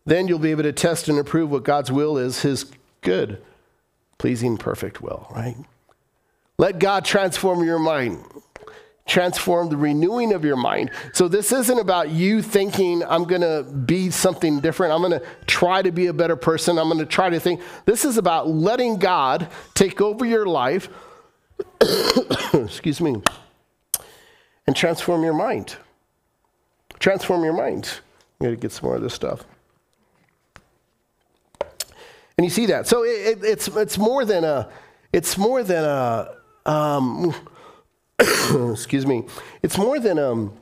Then 0.06 0.28
you'll 0.28 0.40
be 0.40 0.52
able 0.52 0.64
to 0.64 0.74
test 0.74 1.08
and 1.08 1.18
approve 1.18 1.50
what 1.50 1.64
God's 1.64 1.92
will 1.92 2.18
is, 2.18 2.42
his 2.42 2.66
good, 3.02 3.42
pleasing, 4.18 4.58
perfect 4.58 5.02
will, 5.02 5.28
right? 5.34 5.56
Let 6.58 6.80
God 6.80 7.06
transform 7.06 7.64
your 7.64 7.80
mind 7.80 8.24
transform 9.06 9.70
the 9.70 9.78
renewing 9.78 10.34
of 10.34 10.46
your 10.46 10.56
mind. 10.56 10.92
So 11.14 11.28
this 11.28 11.52
isn't 11.52 11.78
about 11.78 12.10
you 12.10 12.42
thinking 12.42 13.04
I'm 13.04 13.26
going 13.26 13.42
to 13.42 13.64
be 13.64 14.10
something 14.10 14.60
different. 14.60 14.94
I'm 14.94 15.02
going 15.02 15.20
to 15.20 15.26
try 15.46 15.82
to 15.82 15.92
be 15.92 16.08
a 16.08 16.14
better 16.14 16.36
person. 16.36 16.78
I'm 16.78 16.88
going 16.88 17.00
to 17.00 17.06
try 17.06 17.30
to 17.30 17.40
think. 17.40 17.62
This 17.86 18.06
is 18.06 18.18
about 18.18 18.48
letting 18.48 18.98
God 18.98 19.50
take 19.74 20.00
over 20.00 20.26
your 20.26 20.46
life. 20.46 20.90
excuse 22.54 23.02
me. 23.02 23.22
And 24.66 24.76
transform 24.76 25.24
your 25.24 25.34
mind. 25.34 25.76
Transform 27.00 27.44
your 27.44 27.54
mind. 27.54 28.00
I'm 28.40 28.46
going 28.46 28.56
to 28.56 28.62
get 28.62 28.72
some 28.72 28.88
more 28.88 28.96
of 28.96 29.02
this 29.02 29.14
stuff. 29.14 29.44
And 32.38 32.46
you 32.46 32.50
see 32.50 32.66
that. 32.68 32.88
So 32.88 33.04
it, 33.04 33.10
it, 33.10 33.44
it's, 33.44 33.68
it's 33.68 33.98
more 33.98 34.24
than 34.24 34.46
a, 34.46 34.70
it's 35.12 35.38
more 35.38 35.62
than 35.62 35.84
a, 35.84 36.36
um, 36.66 37.36
excuse 38.72 39.06
me, 39.06 39.24
it's 39.62 39.78
more 39.78 40.00
than 40.00 40.20
um, 40.20 40.54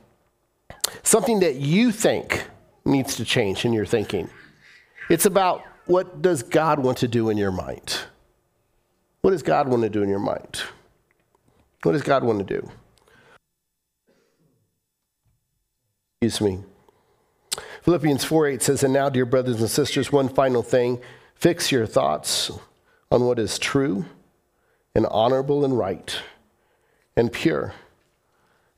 something 1.02 1.40
that 1.40 1.56
you 1.56 1.92
think 1.92 2.48
needs 2.84 3.16
to 3.16 3.24
change 3.24 3.64
in 3.64 3.72
your 3.72 3.86
thinking. 3.86 4.28
It's 5.10 5.26
about 5.26 5.62
what 5.86 6.22
does 6.22 6.42
God 6.42 6.78
want 6.78 6.98
to 6.98 7.08
do 7.08 7.28
in 7.28 7.36
your 7.36 7.52
mind? 7.52 7.98
What 9.20 9.32
does 9.32 9.42
God 9.42 9.68
want 9.68 9.82
to 9.82 9.88
do 9.88 10.02
in 10.02 10.08
your 10.08 10.18
mind? 10.18 10.62
What 11.82 11.92
does 11.92 12.02
God 12.02 12.24
want 12.24 12.38
to 12.38 12.60
do? 12.60 12.70
Excuse 16.20 16.40
me. 16.40 16.64
Philippians 17.82 18.24
4 18.24 18.46
8 18.46 18.62
says, 18.62 18.84
And 18.84 18.92
now, 18.92 19.08
dear 19.08 19.26
brothers 19.26 19.60
and 19.60 19.68
sisters, 19.68 20.12
one 20.12 20.28
final 20.28 20.62
thing 20.62 21.00
fix 21.34 21.72
your 21.72 21.86
thoughts 21.86 22.50
on 23.10 23.26
what 23.26 23.38
is 23.38 23.58
true 23.58 24.06
and 24.94 25.06
honorable 25.06 25.64
and 25.64 25.76
right 25.76 26.16
and 27.16 27.32
pure 27.32 27.74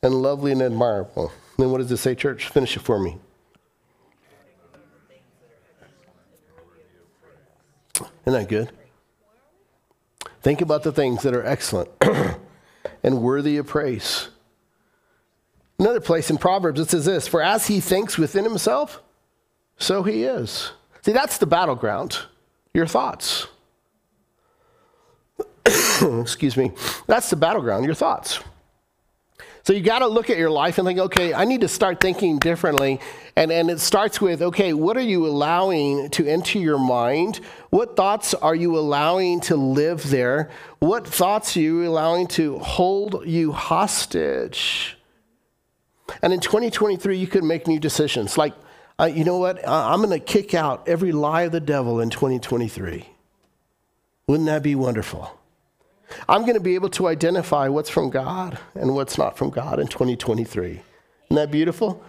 and 0.03 0.15
lovely 0.15 0.53
and 0.53 0.63
admirable. 0.63 1.33
Then 1.57 1.71
what 1.71 1.79
does 1.79 1.91
it 1.91 1.97
say, 1.97 2.15
church? 2.15 2.49
Finish 2.49 2.77
it 2.77 2.81
for 2.81 2.99
me. 2.99 3.19
Isn't 8.27 8.41
that 8.41 8.49
good? 8.49 8.71
Think 10.43 10.61
about 10.61 10.83
the 10.83 10.93
things 10.93 11.23
that 11.23 11.35
are 11.35 11.45
excellent 11.45 11.91
and 13.03 13.23
worthy 13.23 13.57
of 13.57 13.67
praise. 13.67 14.29
Another 15.79 16.01
place 16.01 16.31
in 16.31 16.39
Proverbs, 16.39 16.81
it 16.81 16.91
says 16.91 17.05
this 17.05 17.29
For 17.29 17.43
as 17.43 17.67
he 17.67 17.81
thinks 17.81 18.19
within 18.19 18.45
himself, 18.45 19.03
so 19.79 20.03
he 20.03 20.25
is. 20.25 20.73
See, 21.03 21.13
that's 21.13 21.39
the 21.39 21.47
battleground, 21.47 22.19
your 22.73 22.87
thoughts. 22.87 23.47
excuse 26.21 26.57
me, 26.57 26.73
that's 27.07 27.31
the 27.31 27.37
battleground, 27.37 27.85
your 27.85 27.95
thoughts. 27.95 28.41
So 29.65 29.73
you 29.73 29.81
got 29.81 30.01
to 30.01 30.07
look 30.07 30.29
at 30.29 30.37
your 30.37 30.51
life 30.51 30.77
and 30.77 30.87
think, 30.87 30.99
okay, 30.99 31.33
I 31.33 31.47
need 31.47 31.63
to 31.63 31.69
start 31.69 31.99
thinking 31.99 32.39
differently. 32.39 33.01
And, 33.35 33.51
and 33.51 33.71
it 33.71 33.81
starts 33.81 34.21
with, 34.21 34.43
okay, 34.43 34.75
what 34.75 34.95
are 34.99 35.03
you 35.03 35.27
allowing 35.27 36.11
to 36.11 36.27
enter 36.27 36.59
your 36.59 36.79
mind? 36.79 37.41
What 37.71 37.97
thoughts 37.97 38.35
are 38.35 38.55
you 38.55 38.79
allowing 38.79 39.41
to 39.43 39.57
live 39.57 40.11
there? 40.11 40.51
What 40.81 41.07
thoughts 41.07 41.57
are 41.57 41.61
you 41.61 41.89
allowing 41.89 42.27
to 42.29 42.59
hold 42.59 43.27
you 43.27 43.53
hostage? 43.53 44.99
And 46.21 46.35
in 46.35 46.41
2023, 46.41 47.17
you 47.17 47.27
could 47.27 47.43
make 47.43 47.67
new 47.67 47.81
decisions. 47.81 48.37
Like, 48.37 48.53
uh, 49.01 49.05
you 49.05 49.25
know 49.25 49.39
what? 49.39 49.67
I'm 49.67 50.03
going 50.03 50.11
to 50.11 50.25
kick 50.25 50.53
out 50.53 50.87
every 50.87 51.11
lie 51.13 51.43
of 51.43 51.53
the 51.53 51.61
devil 51.61 52.01
in 52.01 52.11
2023. 52.11 53.09
Wouldn't 54.27 54.47
that 54.47 54.63
be 54.63 54.75
wonderful? 54.75 55.41
I'm 56.29 56.43
going 56.43 56.55
to 56.55 56.61
be 56.61 56.75
able 56.75 56.91
to 56.91 57.09
identify 57.09 57.69
what's 57.69 57.91
from 57.91 58.11
God 58.11 58.59
and 58.75 58.95
what's 58.95 59.19
not 59.19 59.37
from 59.37 59.51
God 59.51 59.79
in 59.79 59.87
2023. 59.87 60.71
Isn't 60.71 60.83
that 61.31 61.51
beautiful? 61.51 62.03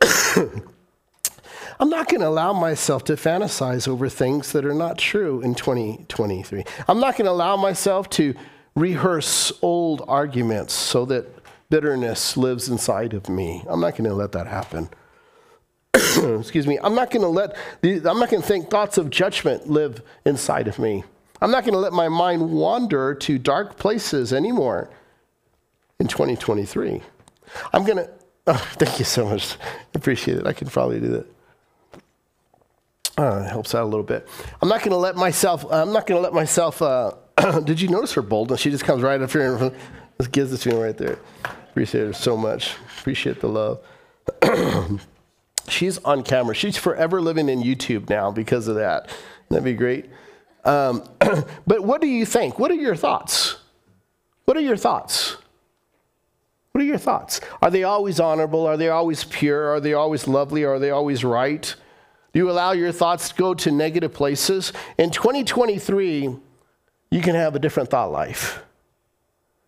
I'm 1.80 1.90
not 1.90 2.08
going 2.08 2.20
to 2.20 2.28
allow 2.28 2.52
myself 2.52 3.04
to 3.04 3.14
fantasize 3.14 3.88
over 3.88 4.08
things 4.08 4.52
that 4.52 4.64
are 4.64 4.74
not 4.74 4.98
true 4.98 5.40
in 5.40 5.54
2023. 5.54 6.64
I'm 6.86 7.00
not 7.00 7.16
going 7.16 7.24
to 7.24 7.32
allow 7.32 7.56
myself 7.56 8.08
to 8.10 8.34
rehearse 8.74 9.52
old 9.62 10.02
arguments 10.06 10.74
so 10.74 11.04
that 11.06 11.26
bitterness 11.70 12.36
lives 12.36 12.68
inside 12.68 13.14
of 13.14 13.28
me. 13.28 13.64
I'm 13.68 13.80
not 13.80 13.92
going 13.92 14.08
to 14.08 14.14
let 14.14 14.32
that 14.32 14.46
happen. 14.46 14.90
Excuse 15.94 16.66
me. 16.66 16.78
I'm 16.82 16.94
not 16.94 17.10
going 17.10 17.22
to 17.22 17.28
let 17.28 17.56
the, 17.80 17.96
I'm 18.08 18.18
not 18.18 18.30
going 18.30 18.42
to 18.42 18.48
think 18.48 18.70
thoughts 18.70 18.98
of 18.98 19.10
judgment 19.10 19.68
live 19.68 20.02
inside 20.24 20.68
of 20.68 20.78
me. 20.78 21.04
I'm 21.42 21.50
not 21.50 21.64
going 21.64 21.74
to 21.74 21.80
let 21.80 21.92
my 21.92 22.08
mind 22.08 22.52
wander 22.52 23.16
to 23.16 23.36
dark 23.36 23.76
places 23.76 24.32
anymore 24.32 24.88
in 25.98 26.06
2023. 26.06 27.02
I'm 27.72 27.84
going 27.84 27.98
to, 27.98 28.08
oh, 28.46 28.54
thank 28.74 29.00
you 29.00 29.04
so 29.04 29.28
much. 29.28 29.56
Appreciate 29.92 30.38
it. 30.38 30.46
I 30.46 30.52
can 30.52 30.68
probably 30.68 31.00
do 31.00 31.08
that. 31.08 31.26
Uh, 33.18 33.42
it 33.44 33.50
helps 33.50 33.74
out 33.74 33.82
a 33.82 33.90
little 33.90 34.04
bit. 34.04 34.26
I'm 34.62 34.68
not 34.68 34.80
going 34.80 34.92
to 34.92 34.96
let 34.96 35.16
myself, 35.16 35.64
I'm 35.70 35.92
not 35.92 36.06
going 36.06 36.16
to 36.16 36.22
let 36.22 36.32
myself, 36.32 36.80
uh, 36.80 37.10
did 37.64 37.80
you 37.80 37.88
notice 37.88 38.12
her 38.12 38.22
boldness? 38.22 38.60
She 38.60 38.70
just 38.70 38.84
comes 38.84 39.02
right 39.02 39.20
up 39.20 39.32
here 39.32 39.56
and 39.56 39.74
just 40.18 40.30
gives 40.30 40.52
it 40.52 40.58
to 40.58 40.68
me 40.68 40.76
right 40.76 40.96
there. 40.96 41.18
Appreciate 41.70 42.06
her 42.06 42.12
so 42.12 42.36
much. 42.36 42.76
Appreciate 43.00 43.40
the 43.40 43.48
love. 43.48 43.80
She's 45.68 45.98
on 45.98 46.22
camera. 46.22 46.54
She's 46.54 46.76
forever 46.76 47.20
living 47.20 47.48
in 47.48 47.62
YouTube 47.62 48.08
now 48.08 48.30
because 48.30 48.68
of 48.68 48.76
that. 48.76 49.10
That'd 49.48 49.64
be 49.64 49.74
great. 49.74 50.06
Um, 50.64 51.02
but 51.66 51.82
what 51.82 52.00
do 52.00 52.06
you 52.06 52.24
think? 52.24 52.58
What 52.58 52.70
are 52.70 52.74
your 52.74 52.96
thoughts? 52.96 53.56
What 54.44 54.56
are 54.56 54.60
your 54.60 54.76
thoughts? 54.76 55.36
What 56.72 56.82
are 56.82 56.86
your 56.86 56.98
thoughts? 56.98 57.40
Are 57.60 57.70
they 57.70 57.84
always 57.84 58.18
honorable? 58.18 58.66
Are 58.66 58.76
they 58.76 58.88
always 58.88 59.24
pure? 59.24 59.68
Are 59.74 59.80
they 59.80 59.92
always 59.92 60.26
lovely? 60.26 60.64
Are 60.64 60.78
they 60.78 60.90
always 60.90 61.22
right? 61.22 61.74
Do 62.32 62.38
you 62.38 62.50
allow 62.50 62.72
your 62.72 62.92
thoughts 62.92 63.28
to 63.28 63.34
go 63.34 63.54
to 63.54 63.70
negative 63.70 64.14
places? 64.14 64.72
In 64.96 65.10
2023, 65.10 66.34
you 67.10 67.20
can 67.20 67.34
have 67.34 67.54
a 67.54 67.58
different 67.58 67.90
thought 67.90 68.10
life. 68.10 68.62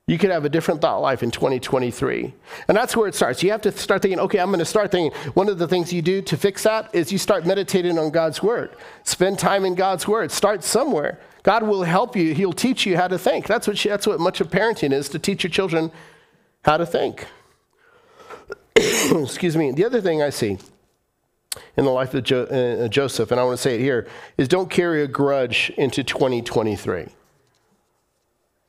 You 0.06 0.18
could 0.18 0.30
have 0.30 0.44
a 0.44 0.50
different 0.50 0.82
thought 0.82 0.98
life 0.98 1.22
in 1.22 1.30
2023. 1.30 2.34
And 2.68 2.76
that's 2.76 2.94
where 2.94 3.08
it 3.08 3.14
starts. 3.14 3.42
You 3.42 3.50
have 3.52 3.62
to 3.62 3.72
start 3.72 4.02
thinking, 4.02 4.20
okay, 4.20 4.38
I'm 4.38 4.48
going 4.48 4.58
to 4.58 4.64
start 4.66 4.90
thinking. 4.90 5.18
One 5.32 5.48
of 5.48 5.58
the 5.58 5.66
things 5.66 5.94
you 5.94 6.02
do 6.02 6.20
to 6.22 6.36
fix 6.36 6.64
that 6.64 6.94
is 6.94 7.10
you 7.10 7.16
start 7.16 7.46
meditating 7.46 7.98
on 7.98 8.10
God's 8.10 8.42
word. 8.42 8.76
Spend 9.04 9.38
time 9.38 9.64
in 9.64 9.74
God's 9.74 10.06
word. 10.06 10.30
Start 10.30 10.62
somewhere. 10.62 11.20
God 11.42 11.62
will 11.62 11.84
help 11.84 12.16
you. 12.16 12.34
He'll 12.34 12.52
teach 12.52 12.84
you 12.84 12.98
how 12.98 13.08
to 13.08 13.18
think. 13.18 13.46
That's 13.46 13.66
what, 13.66 13.78
that's 13.78 14.06
what 14.06 14.20
much 14.20 14.42
of 14.42 14.50
parenting 14.50 14.92
is 14.92 15.08
to 15.08 15.18
teach 15.18 15.42
your 15.42 15.50
children 15.50 15.90
how 16.66 16.76
to 16.76 16.84
think. 16.84 17.26
Excuse 18.76 19.56
me. 19.56 19.72
The 19.72 19.86
other 19.86 20.02
thing 20.02 20.22
I 20.22 20.28
see 20.28 20.58
in 21.78 21.84
the 21.84 21.90
life 21.90 22.12
of 22.12 22.24
jo- 22.24 22.44
uh, 22.44 22.88
Joseph, 22.88 23.30
and 23.30 23.40
I 23.40 23.44
want 23.44 23.56
to 23.56 23.62
say 23.62 23.76
it 23.76 23.80
here, 23.80 24.06
is 24.36 24.48
don't 24.48 24.68
carry 24.68 25.02
a 25.02 25.06
grudge 25.06 25.72
into 25.78 26.04
2023. 26.04 27.00
Isn't 27.00 27.12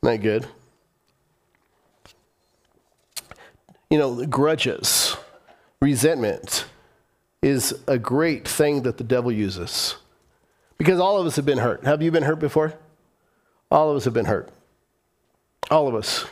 that 0.02 0.18
good? 0.18 0.46
You 3.90 3.98
know, 3.98 4.26
grudges, 4.26 5.16
resentment 5.80 6.66
is 7.42 7.74
a 7.86 7.98
great 7.98 8.46
thing 8.46 8.82
that 8.82 8.98
the 8.98 9.04
devil 9.04 9.30
uses. 9.30 9.96
Because 10.78 11.00
all 11.00 11.18
of 11.18 11.26
us 11.26 11.36
have 11.36 11.46
been 11.46 11.58
hurt. 11.58 11.84
Have 11.84 12.02
you 12.02 12.10
been 12.10 12.24
hurt 12.24 12.38
before? 12.38 12.74
All 13.70 13.90
of 13.90 13.96
us 13.96 14.04
have 14.04 14.14
been 14.14 14.26
hurt. 14.26 14.50
All 15.70 15.88
of 15.88 15.94
us. 15.94 16.26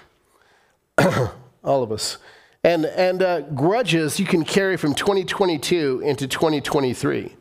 all 1.64 1.82
of 1.82 1.92
us. 1.92 2.18
And, 2.62 2.86
and 2.86 3.22
uh, 3.22 3.40
grudges 3.42 4.18
you 4.18 4.26
can 4.26 4.44
carry 4.44 4.76
from 4.76 4.94
2022 4.94 6.02
into 6.04 6.26
2023. 6.26 7.34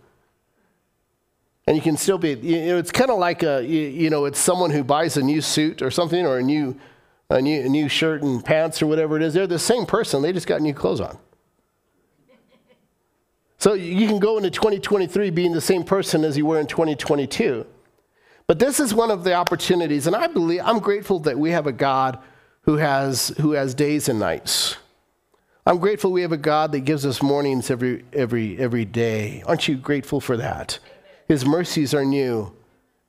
And 1.65 1.77
you 1.77 1.81
can 1.81 1.95
still 1.95 2.17
be, 2.17 2.33
you 2.33 2.65
know, 2.67 2.77
it's 2.77 2.91
kind 2.91 3.09
of 3.09 3.19
like 3.19 3.41
a, 3.41 3.63
you, 3.65 3.81
you 3.81 4.09
know, 4.09 4.25
it's 4.25 4.39
someone 4.39 4.69
who 4.69 4.83
buys 4.83 5.15
a 5.15 5.21
new 5.21 5.39
suit 5.39 5.81
or 5.81 5.89
something 5.91 6.25
or 6.25 6.39
a 6.39 6.43
new 6.43 6.77
a 7.33 7.41
new, 7.41 7.61
a 7.61 7.69
new 7.69 7.89
shirt 7.89 8.21
and 8.21 8.43
pants 8.43 8.81
or 8.81 8.87
whatever 8.87 9.17
it 9.17 9.23
is, 9.23 9.33
they're 9.33 9.47
the 9.47 9.59
same 9.59 9.85
person. 9.85 10.21
They 10.21 10.31
just 10.31 10.47
got 10.47 10.61
new 10.61 10.73
clothes 10.73 11.01
on. 11.01 11.17
So 13.57 13.73
you 13.73 14.07
can 14.07 14.19
go 14.19 14.37
into 14.37 14.51
2023 14.51 15.29
being 15.29 15.53
the 15.53 15.61
same 15.61 15.83
person 15.83 16.23
as 16.25 16.37
you 16.37 16.45
were 16.45 16.59
in 16.59 16.67
2022. 16.67 17.65
But 18.45 18.59
this 18.59 18.79
is 18.79 18.93
one 18.93 19.09
of 19.09 19.23
the 19.23 19.33
opportunities, 19.33 20.05
and 20.05 20.15
I 20.15 20.27
believe 20.27 20.61
I'm 20.65 20.79
grateful 20.79 21.19
that 21.19 21.39
we 21.39 21.51
have 21.51 21.65
a 21.65 21.71
God 21.71 22.19
who 22.63 22.75
has 22.75 23.29
who 23.39 23.51
has 23.51 23.73
days 23.73 24.09
and 24.09 24.19
nights. 24.19 24.75
I'm 25.65 25.79
grateful 25.79 26.11
we 26.11 26.23
have 26.23 26.33
a 26.33 26.37
God 26.37 26.73
that 26.73 26.81
gives 26.81 27.05
us 27.05 27.23
mornings 27.23 27.71
every 27.71 28.03
every 28.11 28.59
every 28.59 28.83
day. 28.83 29.43
Aren't 29.45 29.69
you 29.69 29.77
grateful 29.77 30.19
for 30.19 30.35
that? 30.35 30.77
His 31.29 31.45
mercies 31.45 31.93
are 31.93 32.03
new 32.03 32.53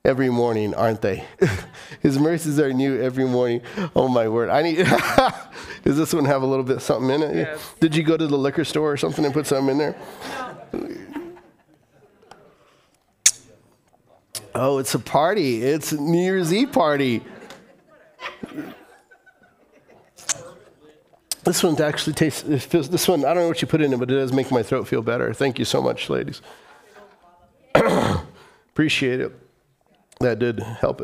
every 0.05 0.29
morning, 0.29 0.73
aren't 0.75 1.01
they? 1.01 1.25
His 2.01 2.19
mercies 2.19 2.59
are 2.59 2.71
new 2.71 3.01
every 3.01 3.25
morning. 3.25 3.61
Oh 3.95 4.07
my 4.07 4.27
word! 4.27 4.49
I 4.49 4.61
need. 4.61 4.77
Does 5.83 5.97
this 5.97 6.13
one 6.13 6.25
have 6.25 6.41
a 6.41 6.45
little 6.45 6.63
bit 6.63 6.81
something 6.81 7.09
in 7.09 7.21
it? 7.23 7.35
Yes. 7.35 7.73
Did 7.79 7.95
you 7.95 8.03
go 8.03 8.15
to 8.15 8.27
the 8.27 8.37
liquor 8.37 8.63
store 8.63 8.91
or 8.91 8.97
something 8.97 9.25
and 9.25 9.33
put 9.33 9.47
something 9.47 9.71
in 9.71 9.77
there? 9.77 9.95
Oh, 14.53 14.77
it's 14.77 14.95
a 14.95 14.99
party. 14.99 15.63
It's 15.63 15.91
a 15.91 15.99
New 15.99 16.23
Year's 16.23 16.53
Eve 16.53 16.71
party. 16.71 17.21
This 21.43 21.61
one 21.61 21.79
actually 21.79 22.13
tastes, 22.13 22.41
this 22.41 23.07
one, 23.07 23.23
I 23.23 23.35
don't 23.35 23.43
know 23.43 23.47
what 23.49 23.61
you 23.61 23.67
put 23.67 23.79
in 23.79 23.93
it, 23.93 23.97
but 23.97 24.09
it 24.09 24.15
does 24.15 24.33
make 24.33 24.49
my 24.49 24.63
throat 24.63 24.87
feel 24.87 25.03
better. 25.03 25.31
Thank 25.31 25.59
you 25.59 25.65
so 25.65 25.79
much, 25.79 26.09
ladies. 26.09 26.41
Appreciate 27.75 29.19
it 29.19 29.44
that 30.19 30.39
did 30.39 30.59
help. 30.59 31.01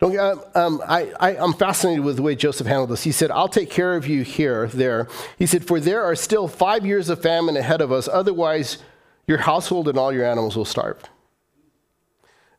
Don't, 0.00 0.56
um, 0.56 0.82
I, 0.86 1.12
I, 1.20 1.36
I'm 1.36 1.52
fascinated 1.52 2.04
with 2.04 2.16
the 2.16 2.22
way 2.22 2.34
Joseph 2.34 2.66
handled 2.66 2.90
this. 2.90 3.04
He 3.04 3.12
said, 3.12 3.30
I'll 3.30 3.48
take 3.48 3.70
care 3.70 3.94
of 3.94 4.08
you 4.08 4.22
here, 4.22 4.66
there. 4.68 5.08
He 5.38 5.46
said, 5.46 5.64
For 5.64 5.78
there 5.78 6.02
are 6.02 6.16
still 6.16 6.48
five 6.48 6.84
years 6.84 7.08
of 7.08 7.22
famine 7.22 7.56
ahead 7.56 7.80
of 7.80 7.92
us. 7.92 8.08
Otherwise, 8.08 8.78
your 9.26 9.38
household 9.38 9.88
and 9.88 9.96
all 9.96 10.12
your 10.12 10.24
animals 10.24 10.56
will 10.56 10.64
starve. 10.64 11.00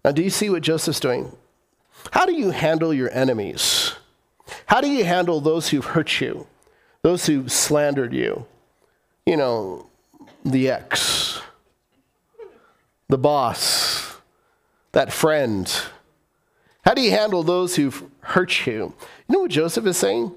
Now, 0.05 0.11
do 0.11 0.21
you 0.21 0.29
see 0.29 0.49
what 0.49 0.63
Joseph's 0.63 0.99
doing? 0.99 1.35
How 2.11 2.25
do 2.25 2.33
you 2.33 2.51
handle 2.51 2.93
your 2.93 3.11
enemies? 3.11 3.93
How 4.65 4.81
do 4.81 4.89
you 4.89 5.03
handle 5.03 5.39
those 5.39 5.69
who've 5.69 5.85
hurt 5.85 6.21
you, 6.21 6.47
those 7.01 7.25
who've 7.25 7.51
slandered 7.51 8.13
you? 8.13 8.45
You 9.25 9.37
know, 9.37 9.87
the 10.43 10.69
ex, 10.69 11.41
the 13.07 13.17
boss, 13.17 14.02
that 14.93 15.11
friend? 15.11 15.71
How 16.85 16.93
do 16.93 17.01
you 17.01 17.11
handle 17.11 17.43
those 17.43 17.75
who've 17.75 18.03
hurt 18.21 18.65
you? 18.65 18.73
You 18.73 18.93
know 19.29 19.39
what 19.41 19.51
Joseph 19.51 19.85
is 19.85 19.97
saying? 19.97 20.31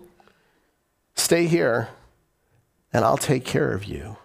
Stay 1.15 1.47
here, 1.47 1.89
and 2.93 3.05
I'll 3.05 3.17
take 3.17 3.45
care 3.45 3.73
of 3.73 3.85
you. 3.85 4.17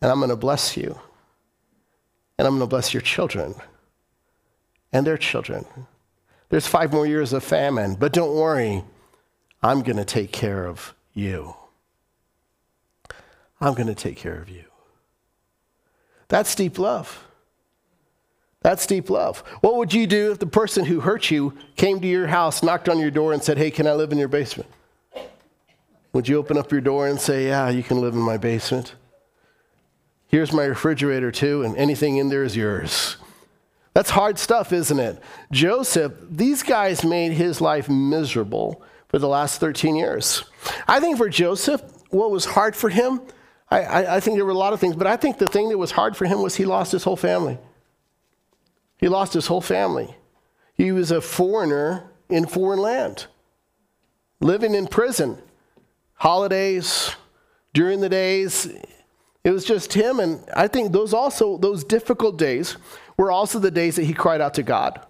And 0.00 0.10
I'm 0.10 0.18
going 0.18 0.30
to 0.30 0.36
bless 0.36 0.76
you. 0.76 0.98
And 2.38 2.46
I'm 2.46 2.54
going 2.54 2.68
to 2.68 2.70
bless 2.70 2.94
your 2.94 3.02
children 3.02 3.54
and 4.92 5.06
their 5.06 5.18
children. 5.18 5.64
There's 6.48 6.66
five 6.66 6.92
more 6.92 7.06
years 7.06 7.32
of 7.32 7.44
famine, 7.44 7.94
but 7.94 8.12
don't 8.12 8.34
worry, 8.34 8.82
I'm 9.62 9.82
going 9.82 9.96
to 9.96 10.04
take 10.04 10.32
care 10.32 10.66
of 10.66 10.94
you. 11.14 11.54
I'm 13.60 13.74
going 13.74 13.86
to 13.86 13.94
take 13.94 14.16
care 14.16 14.40
of 14.40 14.48
you. 14.48 14.64
That's 16.28 16.54
deep 16.54 16.78
love. 16.78 17.24
That's 18.62 18.86
deep 18.86 19.10
love. 19.10 19.40
What 19.60 19.76
would 19.76 19.92
you 19.92 20.06
do 20.06 20.32
if 20.32 20.38
the 20.38 20.46
person 20.46 20.84
who 20.84 21.00
hurt 21.00 21.30
you 21.30 21.56
came 21.76 22.00
to 22.00 22.06
your 22.06 22.28
house, 22.28 22.62
knocked 22.62 22.88
on 22.88 22.98
your 22.98 23.10
door, 23.10 23.32
and 23.32 23.42
said, 23.42 23.58
Hey, 23.58 23.70
can 23.70 23.86
I 23.86 23.92
live 23.92 24.12
in 24.12 24.18
your 24.18 24.28
basement? 24.28 24.70
Would 26.12 26.28
you 26.28 26.36
open 26.36 26.58
up 26.58 26.70
your 26.70 26.80
door 26.80 27.08
and 27.08 27.20
say, 27.20 27.46
Yeah, 27.46 27.68
you 27.68 27.82
can 27.82 28.00
live 28.00 28.14
in 28.14 28.20
my 28.20 28.36
basement? 28.36 28.94
Here's 30.28 30.52
my 30.52 30.64
refrigerator, 30.64 31.30
too, 31.30 31.62
and 31.62 31.76
anything 31.76 32.16
in 32.16 32.28
there 32.28 32.44
is 32.44 32.56
yours. 32.56 33.16
That's 33.94 34.10
hard 34.10 34.38
stuff, 34.38 34.72
isn't 34.72 34.98
it? 34.98 35.20
Joseph, 35.50 36.14
these 36.30 36.62
guys 36.62 37.04
made 37.04 37.32
his 37.32 37.60
life 37.60 37.90
miserable 37.90 38.82
for 39.08 39.18
the 39.18 39.28
last 39.28 39.60
13 39.60 39.94
years. 39.94 40.44
I 40.88 41.00
think 41.00 41.18
for 41.18 41.28
Joseph, 41.28 41.82
what 42.08 42.30
was 42.30 42.46
hard 42.46 42.74
for 42.74 42.88
him, 42.88 43.20
I, 43.70 43.80
I, 43.80 44.16
I 44.16 44.20
think 44.20 44.36
there 44.36 44.46
were 44.46 44.52
a 44.52 44.54
lot 44.54 44.72
of 44.72 44.80
things, 44.80 44.96
but 44.96 45.06
I 45.06 45.16
think 45.16 45.36
the 45.36 45.46
thing 45.46 45.68
that 45.68 45.76
was 45.76 45.90
hard 45.90 46.16
for 46.16 46.24
him 46.24 46.40
was 46.40 46.56
he 46.56 46.64
lost 46.64 46.92
his 46.92 47.04
whole 47.04 47.16
family. 47.16 47.58
He 49.02 49.08
lost 49.08 49.34
his 49.34 49.48
whole 49.48 49.60
family. 49.60 50.16
He 50.74 50.92
was 50.92 51.10
a 51.10 51.20
foreigner 51.20 52.12
in 52.30 52.46
foreign 52.46 52.78
land, 52.78 53.26
living 54.40 54.76
in 54.76 54.86
prison, 54.86 55.42
holidays, 56.14 57.16
during 57.74 58.00
the 58.00 58.08
days. 58.08 58.72
It 59.42 59.50
was 59.50 59.64
just 59.64 59.92
him. 59.92 60.20
And 60.20 60.48
I 60.54 60.68
think 60.68 60.92
those 60.92 61.12
also, 61.12 61.58
those 61.58 61.82
difficult 61.82 62.38
days 62.38 62.76
were 63.16 63.32
also 63.32 63.58
the 63.58 63.72
days 63.72 63.96
that 63.96 64.04
he 64.04 64.14
cried 64.14 64.40
out 64.40 64.54
to 64.54 64.62
God. 64.62 65.04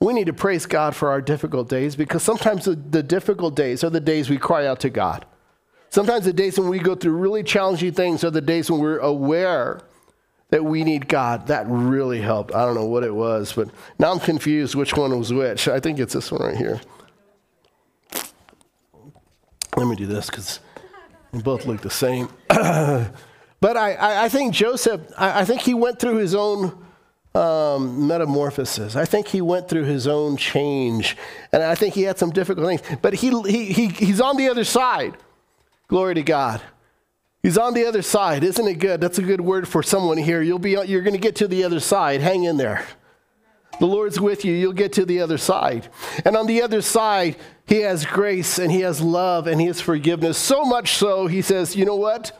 We 0.00 0.14
need 0.14 0.26
to 0.28 0.32
praise 0.32 0.64
God 0.64 0.96
for 0.96 1.10
our 1.10 1.20
difficult 1.20 1.68
days 1.68 1.96
because 1.96 2.22
sometimes 2.22 2.64
the, 2.64 2.74
the 2.74 3.02
difficult 3.02 3.54
days 3.54 3.84
are 3.84 3.90
the 3.90 4.00
days 4.00 4.30
we 4.30 4.38
cry 4.38 4.66
out 4.66 4.80
to 4.80 4.88
God. 4.88 5.26
Sometimes 5.90 6.24
the 6.24 6.32
days 6.32 6.58
when 6.58 6.70
we 6.70 6.78
go 6.78 6.94
through 6.94 7.12
really 7.12 7.42
challenging 7.42 7.92
things 7.92 8.24
are 8.24 8.30
the 8.30 8.40
days 8.40 8.70
when 8.70 8.80
we're 8.80 8.98
aware 8.98 9.82
that 10.54 10.64
we 10.64 10.84
need 10.84 11.08
God. 11.08 11.48
That 11.48 11.66
really 11.66 12.20
helped. 12.20 12.54
I 12.54 12.64
don't 12.64 12.76
know 12.76 12.84
what 12.84 13.02
it 13.02 13.12
was, 13.12 13.52
but 13.52 13.70
now 13.98 14.12
I'm 14.12 14.20
confused 14.20 14.76
which 14.76 14.96
one 14.96 15.18
was 15.18 15.32
which. 15.32 15.66
I 15.66 15.80
think 15.80 15.98
it's 15.98 16.14
this 16.14 16.30
one 16.30 16.42
right 16.42 16.56
here. 16.56 16.80
Let 19.76 19.88
me 19.88 19.96
do 19.96 20.06
this 20.06 20.30
because 20.30 20.60
they 21.32 21.40
both 21.40 21.66
look 21.66 21.80
the 21.80 21.90
same. 21.90 22.28
but 22.48 23.76
I, 23.76 24.26
I, 24.26 24.28
think 24.28 24.54
Joseph, 24.54 25.00
I, 25.18 25.44
think 25.44 25.60
he 25.60 25.74
went 25.74 25.98
through 25.98 26.18
his 26.18 26.36
own 26.36 26.86
um, 27.34 28.06
metamorphosis. 28.06 28.94
I 28.94 29.06
think 29.06 29.26
he 29.26 29.40
went 29.40 29.68
through 29.68 29.86
his 29.86 30.06
own 30.06 30.36
change. 30.36 31.16
And 31.50 31.64
I 31.64 31.74
think 31.74 31.94
he 31.94 32.02
had 32.02 32.16
some 32.16 32.30
difficult 32.30 32.68
things. 32.68 32.98
But 33.02 33.14
he, 33.14 33.30
he, 33.42 33.72
he, 33.72 33.88
he's 33.88 34.20
on 34.20 34.36
the 34.36 34.48
other 34.48 34.62
side. 34.62 35.16
Glory 35.88 36.14
to 36.14 36.22
God. 36.22 36.62
He's 37.44 37.58
on 37.58 37.74
the 37.74 37.84
other 37.84 38.00
side. 38.00 38.42
Isn't 38.42 38.66
it 38.66 38.78
good? 38.78 39.02
That's 39.02 39.18
a 39.18 39.22
good 39.22 39.42
word 39.42 39.68
for 39.68 39.82
someone 39.82 40.16
here. 40.16 40.40
You'll 40.40 40.58
be, 40.58 40.70
you're 40.70 41.02
going 41.02 41.12
to 41.12 41.20
get 41.20 41.36
to 41.36 41.46
the 41.46 41.62
other 41.64 41.78
side. 41.78 42.22
Hang 42.22 42.44
in 42.44 42.56
there. 42.56 42.86
The 43.78 43.84
Lord's 43.84 44.18
with 44.18 44.46
you. 44.46 44.54
You'll 44.54 44.72
get 44.72 44.94
to 44.94 45.04
the 45.04 45.20
other 45.20 45.36
side. 45.36 45.90
And 46.24 46.38
on 46.38 46.46
the 46.46 46.62
other 46.62 46.80
side, 46.80 47.36
He 47.66 47.82
has 47.82 48.06
grace 48.06 48.58
and 48.58 48.72
He 48.72 48.80
has 48.80 49.02
love 49.02 49.46
and 49.46 49.60
He 49.60 49.66
has 49.66 49.78
forgiveness. 49.78 50.38
So 50.38 50.64
much 50.64 50.94
so, 50.94 51.26
He 51.26 51.42
says, 51.42 51.76
you 51.76 51.84
know 51.84 51.96
what? 51.96 52.32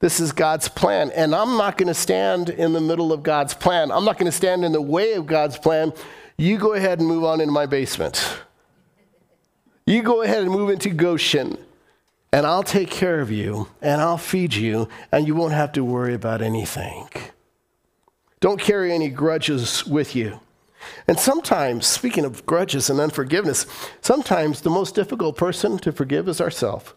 This 0.00 0.18
is 0.18 0.32
God's 0.32 0.66
plan. 0.66 1.12
And 1.12 1.36
I'm 1.36 1.56
not 1.56 1.78
going 1.78 1.86
to 1.86 1.94
stand 1.94 2.50
in 2.50 2.72
the 2.72 2.80
middle 2.80 3.12
of 3.12 3.22
God's 3.22 3.54
plan. 3.54 3.92
I'm 3.92 4.04
not 4.04 4.18
going 4.18 4.30
to 4.30 4.36
stand 4.36 4.64
in 4.64 4.72
the 4.72 4.82
way 4.82 5.12
of 5.12 5.26
God's 5.26 5.56
plan. 5.56 5.92
You 6.36 6.58
go 6.58 6.74
ahead 6.74 6.98
and 6.98 7.06
move 7.06 7.22
on 7.22 7.40
into 7.40 7.52
my 7.52 7.66
basement. 7.66 8.40
You 9.86 10.02
go 10.02 10.22
ahead 10.22 10.42
and 10.42 10.50
move 10.50 10.70
into 10.70 10.90
Goshen 10.90 11.58
and 12.32 12.46
I'll 12.46 12.62
take 12.62 12.90
care 12.90 13.20
of 13.20 13.30
you, 13.30 13.68
and 13.80 14.00
I'll 14.00 14.18
feed 14.18 14.54
you, 14.54 14.88
and 15.10 15.26
you 15.26 15.34
won't 15.34 15.54
have 15.54 15.72
to 15.72 15.84
worry 15.84 16.14
about 16.14 16.42
anything. 16.42 17.08
Don't 18.40 18.60
carry 18.60 18.92
any 18.92 19.08
grudges 19.08 19.86
with 19.86 20.14
you. 20.14 20.40
And 21.06 21.18
sometimes, 21.18 21.86
speaking 21.86 22.24
of 22.24 22.46
grudges 22.46 22.88
and 22.90 23.00
unforgiveness, 23.00 23.66
sometimes 24.00 24.60
the 24.60 24.70
most 24.70 24.94
difficult 24.94 25.36
person 25.36 25.78
to 25.78 25.92
forgive 25.92 26.28
is 26.28 26.40
ourselves. 26.40 26.92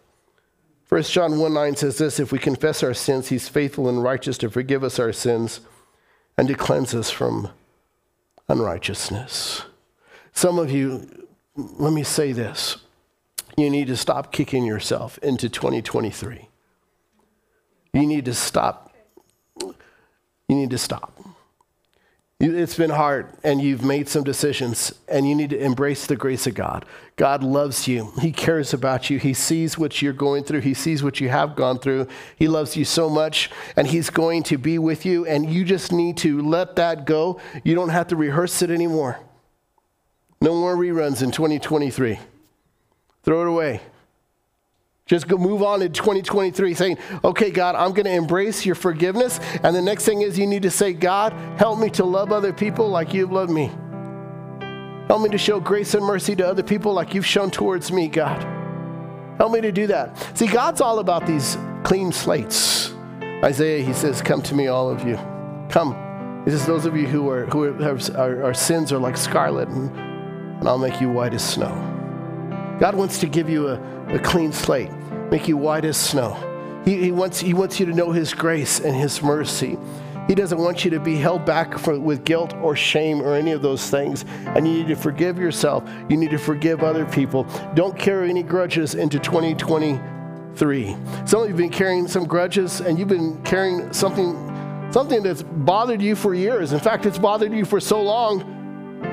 1 0.90 1.04
John 1.04 1.40
1 1.40 1.54
9 1.54 1.76
says 1.78 1.98
this 1.98 2.20
If 2.20 2.32
we 2.32 2.38
confess 2.38 2.84
our 2.84 2.94
sins, 2.94 3.30
he's 3.30 3.48
faithful 3.48 3.88
and 3.88 4.04
righteous 4.04 4.38
to 4.40 4.50
forgive 4.50 4.84
us 4.84 5.00
our 5.00 5.14
sins 5.14 5.62
and 6.38 6.48
to 6.50 6.54
cleanse 6.54 6.94
us 6.94 7.10
from 7.10 7.50
unrighteousness. 8.50 9.64
Some 10.34 10.60
of 10.60 10.70
you, 10.70 11.28
let 11.56 11.94
me 11.94 12.04
say 12.04 12.34
this 12.34 12.78
you 13.58 13.70
need 13.70 13.88
to 13.88 13.98
stop 13.98 14.32
kicking 14.32 14.66
yourself 14.66 15.18
into 15.20 15.50
2023. 15.50 16.48
You 17.94 18.06
need 18.08 18.26
to 18.26 18.34
stop. 18.34 18.94
You 19.60 19.76
need 20.56 20.70
to 20.70 20.78
stop. 20.78 21.18
It's 22.44 22.76
been 22.76 22.90
hard, 22.90 23.28
and 23.44 23.62
you've 23.62 23.84
made 23.84 24.10
some 24.10 24.24
decisions, 24.24 24.96
and 25.08 25.30
you 25.30 25.36
need 25.36 25.52
to 25.52 25.64
embrace 25.64 26.08
the 26.08 26.16
grace 26.16 26.48
of 26.48 26.56
God. 26.56 26.86
God 27.16 27.44
loves 27.44 27.88
you. 27.88 28.14
He 28.20 28.32
cares 28.32 28.74
about 28.74 29.12
you. 29.12 29.20
He 29.20 29.36
sees 29.36 29.78
what 29.78 30.02
you're 30.02 30.12
going 30.12 30.44
through. 30.44 30.62
He 30.62 30.74
sees 30.74 31.04
what 31.04 31.20
you 31.20 31.30
have 31.30 31.56
gone 31.56 31.78
through. 31.78 32.08
He 32.36 32.48
loves 32.48 32.76
you 32.76 32.84
so 32.84 33.12
much, 33.12 33.52
and 33.76 33.86
He's 33.86 34.10
going 34.10 34.42
to 34.44 34.58
be 34.58 34.80
with 34.80 35.06
you, 35.06 35.24
and 35.28 35.54
you 35.54 35.64
just 35.64 35.92
need 35.92 36.18
to 36.18 36.42
let 36.42 36.78
that 36.78 37.06
go. 37.06 37.40
You 37.64 37.76
don't 37.76 37.90
have 37.90 38.08
to 38.08 38.16
rehearse 38.16 38.64
it 38.64 38.72
anymore. 38.72 39.20
No 40.42 40.56
more 40.56 40.76
reruns 40.76 41.22
in 41.22 41.30
2023. 41.30 42.18
Throw 43.24 43.42
it 43.42 43.48
away. 43.48 43.82
Just 45.06 45.28
go 45.28 45.38
move 45.38 45.62
on 45.62 45.82
in 45.82 45.92
2023 45.92 46.74
saying, 46.74 46.98
okay, 47.24 47.52
God, 47.52 47.76
I'm 47.76 47.92
going 47.92 48.06
to 48.06 48.14
embrace 48.14 48.66
your 48.66 48.76
forgiveness. 48.76 49.40
And 49.62 49.76
the 49.76 49.82
next 49.82 50.06
thing 50.06 50.22
is 50.22 50.40
you 50.40 50.48
need 50.48 50.62
to 50.62 50.72
say, 50.72 50.94
God, 50.94 51.34
help 51.60 51.80
me 51.80 51.90
to 51.92 52.06
love 52.06 52.32
other 52.32 52.54
people 52.54 52.88
like 52.88 53.14
you've 53.14 53.32
loved 53.32 53.52
me. 53.52 53.72
Help 55.08 55.24
me 55.24 55.30
to 55.30 55.38
show 55.38 55.60
grace 55.60 55.94
and 55.96 56.06
mercy 56.06 56.34
to 56.38 56.48
other 56.48 56.64
people 56.64 56.94
like 56.94 57.14
you've 57.14 57.26
shown 57.26 57.52
towards 57.52 57.92
me, 57.92 58.08
God. 58.08 58.42
Help 59.38 59.52
me 59.52 59.60
to 59.60 59.72
do 59.74 59.88
that. 59.88 60.16
See, 60.38 60.48
God's 60.48 60.80
all 60.80 61.00
about 61.00 61.28
these 61.28 61.58
clean 61.84 62.14
slates. 62.14 62.94
Isaiah, 63.44 63.84
he 63.84 63.92
says, 63.92 64.22
Come 64.22 64.42
to 64.44 64.56
me, 64.56 64.68
all 64.68 64.90
of 64.90 65.06
you. 65.06 65.16
Come. 65.68 65.94
He 66.46 66.52
says, 66.52 66.66
Those 66.66 66.86
of 66.86 66.96
you 66.96 67.08
who 67.08 67.30
are 67.30 67.48
who 67.48 67.66
are, 67.66 68.44
our 68.44 68.54
sins 68.54 68.94
are 68.94 69.00
like 69.00 69.18
scarlet, 69.18 69.68
and, 69.68 69.94
and 70.60 70.70
I'll 70.70 70.78
make 70.78 71.02
you 71.02 71.10
white 71.10 71.34
as 71.34 71.44
snow. 71.44 71.91
God 72.82 72.96
wants 72.96 73.20
to 73.20 73.28
give 73.28 73.48
you 73.48 73.68
a, 73.68 73.80
a 74.08 74.18
clean 74.18 74.52
slate 74.52 74.90
make 75.30 75.48
you 75.48 75.56
white 75.56 75.86
as 75.86 75.98
snow. 75.98 76.34
He, 76.84 76.98
he, 76.98 77.12
wants, 77.12 77.40
he 77.40 77.54
wants 77.54 77.80
you 77.80 77.86
to 77.86 77.94
know 77.94 78.12
His 78.12 78.34
grace 78.34 78.80
and 78.80 78.96
His 78.96 79.22
mercy. 79.22 79.78
He 80.28 80.34
doesn't 80.34 80.58
want 80.58 80.84
you 80.84 80.90
to 80.92 81.00
be 81.00 81.16
held 81.16 81.46
back 81.46 81.78
for, 81.78 82.00
with 82.00 82.26
guilt 82.26 82.56
or 82.56 82.76
shame 82.76 83.22
or 83.22 83.36
any 83.36 83.52
of 83.52 83.62
those 83.62 83.88
things. 83.90 84.26
And 84.48 84.68
you 84.68 84.74
need 84.74 84.88
to 84.88 84.96
forgive 84.96 85.38
yourself. 85.38 85.88
You 86.10 86.18
need 86.18 86.32
to 86.32 86.40
forgive 86.40 86.84
other 86.84 87.06
people. 87.06 87.46
Don't 87.76 87.98
carry 87.98 88.32
any 88.32 88.42
grudges 88.42 88.96
into 88.96 89.20
2023. 89.20 90.96
Some 91.26 91.42
of 91.42 91.48
you 91.48 91.54
have 91.54 91.58
been 91.58 91.70
carrying 91.70 92.08
some 92.08 92.26
grudges 92.26 92.82
and 92.82 92.98
you've 92.98 93.08
been 93.08 93.42
carrying 93.44 93.94
something, 93.94 94.90
something 94.92 95.22
that's 95.22 95.44
bothered 95.44 96.02
you 96.02 96.16
for 96.16 96.34
years. 96.34 96.74
In 96.74 96.80
fact, 96.80 97.06
it's 97.06 97.20
bothered 97.20 97.54
you 97.54 97.64
for 97.64 97.80
so 97.80 98.02
long, 98.02 98.58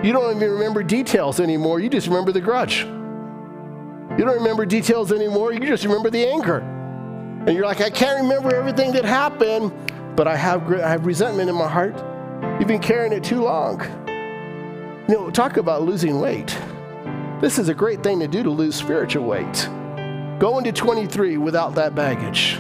you 0.03 0.13
don't 0.13 0.37
even 0.37 0.51
remember 0.51 0.83
details 0.83 1.39
anymore. 1.39 1.81
You 1.81 1.91
just 1.91 2.07
remember 2.07 2.33
the 2.33 2.41
grudge. 2.41 2.87
You 4.19 4.25
don't 4.25 4.35
remember 4.35 4.67
details 4.67 5.13
anymore. 5.13 5.53
You 5.53 5.61
just 5.61 5.85
remember 5.85 6.11
the 6.11 6.27
anger. 6.27 6.59
And 6.59 7.51
you're 7.51 7.65
like, 7.65 7.81
I 7.81 7.89
can't 7.89 8.21
remember 8.21 8.53
everything 8.53 8.91
that 8.93 9.05
happened, 9.05 9.73
but 10.17 10.27
I 10.27 10.35
have, 10.35 10.73
I 10.73 10.89
have 10.89 11.07
resentment 11.07 11.49
in 11.49 11.55
my 11.55 11.69
heart. 11.69 11.97
You've 12.59 12.67
been 12.67 12.81
carrying 12.81 13.13
it 13.13 13.23
too 13.23 13.43
long. 13.43 13.81
You 15.09 15.15
know, 15.15 15.31
talk 15.31 15.57
about 15.57 15.83
losing 15.83 16.19
weight. 16.19 16.59
This 17.41 17.61
is 17.61 17.69
a 17.69 17.75
great 17.75 18.03
thing 18.03 18.19
to 18.19 18.27
do 18.27 18.43
to 18.43 18.51
lose 18.51 18.75
spiritual 18.75 19.25
weight. 19.25 19.69
Go 20.41 20.59
into 20.59 20.73
23 20.73 21.37
without 21.37 21.77
that 21.77 21.95
baggage. 21.95 22.59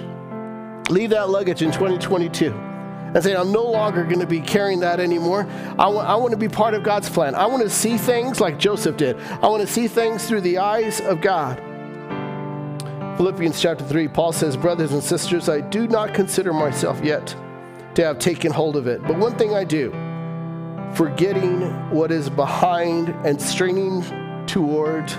Leave 0.91 1.11
that 1.11 1.29
luggage 1.29 1.63
in 1.63 1.73
2022 1.73 2.68
and 3.15 3.23
say, 3.23 3.35
I'm 3.35 3.53
no 3.53 3.65
longer 3.65 4.05
going 4.05 4.21
to 4.21 4.27
be 4.27 4.41
carrying 4.41 4.81
that 4.81 5.01
anymore. 5.01 5.47
I, 5.79 5.85
w- 5.85 6.01
I 6.01 6.15
want 6.17 6.33
to 6.33 6.37
be 6.37 6.49
part 6.49 6.75
of 6.75 6.83
God's 6.83 7.09
plan. 7.09 7.35
I 7.35 7.47
want 7.47 7.63
to 7.63 7.71
see 7.71 7.97
things 7.97 8.41
like 8.41 8.59
Joseph 8.59 8.97
did. 8.97 9.19
I 9.21 9.49
want 9.49 9.63
to 9.63 9.67
see 9.67 9.89
things 9.89 10.27
through 10.27 10.43
the 10.43 10.59
eyes 10.59 11.01
of 11.01 11.21
God. 11.21 11.59
Philippians 13.17 13.61
chapter 13.61 13.85
3, 13.85 14.09
Paul 14.09 14.33
says, 14.33 14.57
Brothers 14.57 14.93
and 14.93 15.03
sisters, 15.03 15.49
I 15.49 15.61
do 15.61 15.89
not 15.89 16.15
consider 16.15 16.53
myself 16.53 17.03
yet 17.03 17.35
to 17.95 18.05
have 18.05 18.19
taken 18.19 18.53
hold 18.53 18.77
of 18.77 18.87
it. 18.87 19.03
But 19.03 19.19
one 19.19 19.37
thing 19.37 19.55
I 19.55 19.65
do, 19.65 19.91
forgetting 20.95 21.63
what 21.91 22.13
is 22.13 22.31
behind 22.31 23.09
and 23.27 23.41
straining 23.41 24.05
toward 24.47 25.11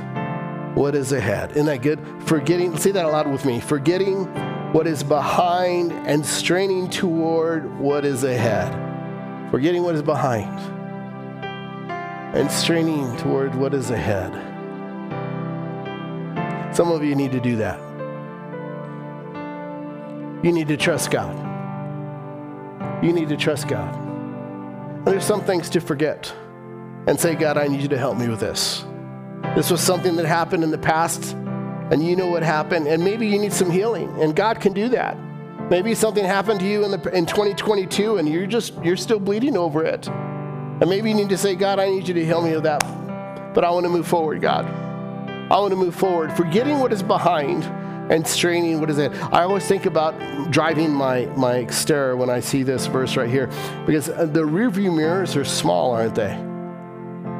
what 0.75 0.95
is 0.95 1.11
ahead. 1.11 1.51
Isn't 1.51 1.65
that 1.65 1.81
good? 1.81 1.99
Forgetting, 2.25 2.77
say 2.77 2.91
that 2.91 3.05
aloud 3.05 3.27
with 3.27 3.43
me. 3.43 3.59
Forgetting 3.59 4.25
what 4.71 4.85
is 4.85 5.03
behind 5.03 5.91
and 5.91 6.25
straining 6.25 6.89
toward 6.89 7.79
what 7.79 8.05
is 8.05 8.23
ahead. 8.23 8.71
Forgetting 9.49 9.81
what 9.81 9.95
is 9.95 10.03
behind 10.03 10.59
and 12.35 12.51
straining 12.51 13.17
toward 13.17 13.55
what 13.55 13.73
is 13.73 13.89
ahead. 13.89 14.31
Some 16.75 16.91
of 16.91 17.03
you 17.03 17.15
need 17.15 17.31
to 17.31 17.39
do 17.39 17.55
that. 17.55 17.79
You 20.45 20.51
need 20.51 20.67
to 20.67 20.77
trust 20.77 21.09
God. 21.09 21.35
You 23.03 23.11
need 23.11 23.29
to 23.29 23.37
trust 23.37 23.67
God. 23.67 23.95
And 23.95 25.07
there's 25.07 25.25
some 25.25 25.43
things 25.43 25.69
to 25.71 25.81
forget 25.81 26.31
and 27.07 27.19
say, 27.19 27.33
God, 27.33 27.57
I 27.57 27.67
need 27.67 27.81
you 27.81 27.87
to 27.87 27.97
help 27.97 28.17
me 28.19 28.29
with 28.29 28.39
this. 28.39 28.85
This 29.55 29.71
was 29.71 29.81
something 29.81 30.15
that 30.17 30.25
happened 30.27 30.63
in 30.63 30.69
the 30.69 30.77
past 30.77 31.35
and 31.91 32.05
you 32.05 32.15
know 32.15 32.27
what 32.27 32.43
happened, 32.43 32.87
and 32.87 33.03
maybe 33.03 33.27
you 33.27 33.39
need 33.39 33.53
some 33.53 33.69
healing, 33.69 34.09
and 34.21 34.35
God 34.35 34.61
can 34.61 34.73
do 34.73 34.89
that. 34.89 35.17
Maybe 35.69 35.93
something 35.93 36.25
happened 36.25 36.61
to 36.61 36.65
you 36.65 36.83
in, 36.83 36.89
the, 36.89 37.15
in 37.15 37.27
2022 37.27 38.17
and 38.17 38.27
you're 38.27 38.47
just 38.47 38.73
you're 38.83 38.97
still 38.97 39.19
bleeding 39.19 39.55
over 39.55 39.83
it. 39.83 40.07
And 40.07 40.89
maybe 40.89 41.09
you 41.09 41.15
need 41.15 41.29
to 41.29 41.37
say, 41.37 41.53
God, 41.53 41.77
I 41.77 41.89
need 41.89 42.07
you 42.07 42.13
to 42.15 42.25
heal 42.25 42.41
me 42.41 42.53
of 42.53 42.63
that. 42.63 42.79
But 43.53 43.63
I 43.63 43.69
want 43.69 43.83
to 43.83 43.89
move 43.89 44.07
forward, 44.07 44.41
God. 44.41 44.65
I 44.65 45.59
want 45.59 45.71
to 45.71 45.75
move 45.75 45.93
forward, 45.93 46.35
forgetting 46.35 46.79
what 46.79 46.91
is 46.91 47.03
behind 47.03 47.65
and 48.11 48.25
straining 48.25 48.79
what 48.79 48.89
is 48.89 48.97
it. 48.97 49.11
I 49.31 49.43
always 49.43 49.67
think 49.67 49.85
about 49.85 50.51
driving 50.51 50.91
my, 50.91 51.25
my 51.37 51.65
Xterra 51.65 52.17
when 52.17 52.31
I 52.31 52.39
see 52.39 52.63
this 52.63 52.87
verse 52.87 53.15
right 53.15 53.29
here, 53.29 53.47
because 53.85 54.09
uh, 54.09 54.25
the 54.25 54.41
rearview 54.41 54.95
mirrors 54.95 55.35
are 55.35 55.45
small, 55.45 55.91
aren't 55.91 56.15
they? 56.15 56.33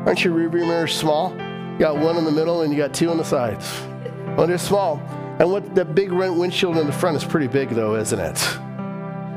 Aren't 0.05 0.23
your 0.23 0.35
rearview 0.35 0.67
mirrors 0.67 0.93
small? 0.93 1.31
You 1.31 1.79
got 1.79 1.97
one 1.97 2.17
in 2.17 2.25
the 2.25 2.31
middle 2.31 2.61
and 2.61 2.71
you 2.71 2.77
got 2.77 2.93
two 2.93 3.09
on 3.09 3.17
the 3.17 3.25
sides. 3.25 3.88
Well, 4.37 4.47
they're 4.47 4.57
small. 4.57 4.97
And 5.39 5.51
what 5.51 5.75
that 5.75 5.95
big 5.95 6.11
rent 6.11 6.35
windshield 6.35 6.77
in 6.77 6.85
the 6.85 6.93
front 6.93 7.17
is 7.17 7.23
pretty 7.23 7.47
big, 7.47 7.69
though, 7.69 7.95
isn't 7.95 8.19
it? 8.19 8.59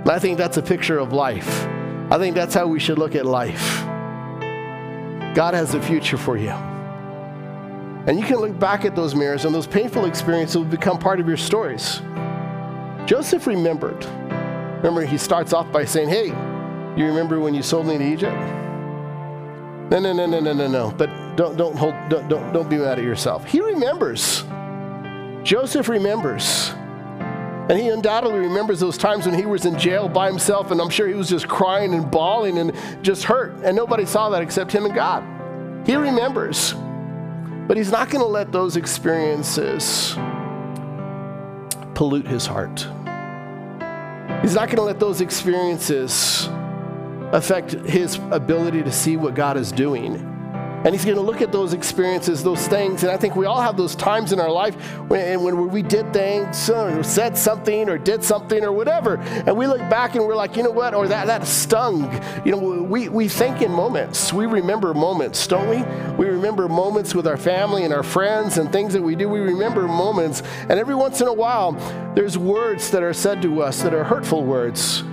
I 0.05 0.19
think 0.19 0.37
that's 0.37 0.57
a 0.57 0.63
picture 0.63 0.99
of 0.99 1.13
life. 1.13 1.65
I 2.11 2.19
think 2.19 2.35
that's 2.35 2.55
how 2.55 2.67
we 2.67 2.81
should 2.81 2.99
look 2.99 3.15
at 3.15 3.25
life. 3.25 3.83
God 5.35 5.55
has 5.55 5.75
a 5.75 5.81
future 5.81 6.19
for 6.19 6.37
you. 6.37 6.51
And 8.07 8.19
you 8.19 8.27
can 8.27 8.37
look 8.37 8.59
back 8.59 8.85
at 8.85 8.97
those 8.97 9.15
mirrors, 9.15 9.45
and 9.45 9.55
those 9.55 9.67
painful 9.67 10.07
experiences 10.07 10.57
will 10.57 10.65
become 10.65 10.99
part 10.99 11.21
of 11.21 11.29
your 11.29 11.37
stories. 11.37 12.03
Joseph 13.07 13.47
remembered. 13.47 14.05
Remember, 14.77 15.05
he 15.05 15.17
starts 15.17 15.53
off 15.53 15.71
by 15.71 15.85
saying, 15.85 16.09
Hey, 16.09 16.27
you 16.97 17.07
remember 17.07 17.39
when 17.39 17.55
you 17.55 17.63
sold 17.63 17.87
me 17.87 17.97
to 17.97 18.05
Egypt? 18.05 18.37
No, 19.93 20.01
no, 20.01 20.13
no, 20.13 20.27
no, 20.27 20.41
no, 20.41 20.53
no, 20.53 20.67
no. 20.67 20.91
But 20.91 21.37
don't, 21.37 21.57
don't, 21.57 21.77
hold, 21.77 21.95
don't, 22.09 22.29
don't, 22.29 22.53
don't 22.53 22.69
be 22.69 22.77
mad 22.77 22.99
at 22.99 23.05
yourself. 23.05 23.45
He 23.45 23.61
remembers. 23.61 24.43
Joseph 25.45 25.89
remembers. 25.89 26.71
And 27.69 27.79
he 27.79 27.89
undoubtedly 27.89 28.39
remembers 28.39 28.81
those 28.81 28.99
times 28.99 29.25
when 29.25 29.35
he 29.35 29.47
was 29.47 29.65
in 29.65 29.79
jail 29.79 30.09
by 30.09 30.29
himself, 30.29 30.71
and 30.71 30.81
I'm 30.81 30.91
sure 30.91 31.07
he 31.07 31.15
was 31.15 31.29
just 31.29 31.49
crying 31.49 31.95
and 31.95 32.11
bawling 32.11 32.59
and 32.59 32.73
just 33.03 33.25
hurt. 33.25 33.55
And 33.63 33.77
nobody 33.77 34.05
saw 34.05 34.31
that 34.31 34.43
except 34.43 34.73
him 34.73 34.85
and 34.85 34.95
God. 34.95 35.23
He 35.87 35.95
remembers. 35.95 36.75
But 37.69 37.77
he's 37.77 37.93
not 37.93 38.11
going 38.11 38.23
to 38.23 38.29
let 38.29 38.51
those 38.51 38.77
experiences 38.77 40.15
pollute 41.95 42.27
his 42.27 42.47
heart. 42.47 42.81
He's 44.43 44.55
not 44.55 44.67
going 44.67 44.77
to 44.77 44.83
let 44.83 44.99
those 44.99 45.21
experiences 45.21 46.49
affect 47.33 47.73
his 47.73 48.17
ability 48.31 48.83
to 48.83 48.93
see 48.93 49.17
what 49.17 49.35
God 49.35 49.57
is 49.57 49.71
doing 49.71 50.32
and 50.85 50.95
he's 50.95 51.05
going 51.05 51.17
to 51.17 51.23
look 51.23 51.41
at 51.41 51.53
those 51.53 51.73
experiences, 51.73 52.43
those 52.43 52.67
things. 52.67 53.03
And 53.03 53.13
I 53.13 53.17
think 53.17 53.37
we 53.37 53.47
all 53.47 53.61
have 53.61 53.77
those 53.77 53.95
times 53.95 54.33
in 54.33 54.41
our 54.41 54.51
life 54.51 54.75
when, 55.09 55.43
when 55.43 55.71
we 55.71 55.83
did 55.83 56.13
things 56.13 56.69
uh, 56.69 56.85
or 56.85 57.03
said 57.03 57.39
something 57.39 57.89
or 57.89 57.99
did 57.99 58.25
something 58.25 58.65
or 58.65 58.73
whatever. 58.73 59.17
And 59.17 59.57
we 59.57 59.67
look 59.67 59.81
back 59.89 60.17
and 60.17 60.25
we're 60.25 60.35
like, 60.35 60.57
you 60.57 60.63
know 60.63 60.71
what? 60.71 60.95
Or 60.95 61.07
that, 61.07 61.27
that 61.29 61.47
stung. 61.47 62.13
You 62.45 62.53
know, 62.53 62.83
we, 62.83 63.09
we 63.09 63.29
think 63.29 63.63
in 63.63 63.71
moments. 63.71 64.33
We 64.33 64.47
remember 64.47 64.93
moments, 64.93 65.47
don't 65.47 65.69
we? 65.69 65.83
We 66.17 66.31
remember 66.31 66.69
moments 66.69 67.15
with 67.15 67.27
our 67.27 67.37
family 67.37 67.85
and 67.85 67.95
our 67.95 68.03
friends 68.03 68.59
and 68.59 68.73
things 68.73 68.93
that 68.95 69.03
we 69.03 69.15
do. 69.15 69.29
We 69.29 69.41
remember 69.41 69.87
moments. 69.87 70.43
And 70.63 70.73
every 70.73 70.97
once 70.97 71.21
in 71.21 71.29
a 71.29 71.33
while, 71.33 71.73
there's 72.15 72.37
words 72.37 72.91
that 72.91 73.03
are 73.03 73.15
said 73.15 73.41
to 73.43 73.63
us 73.63 73.83
that 73.83 73.95
are 73.95 74.05
hurtful 74.05 74.45
words 74.45 75.05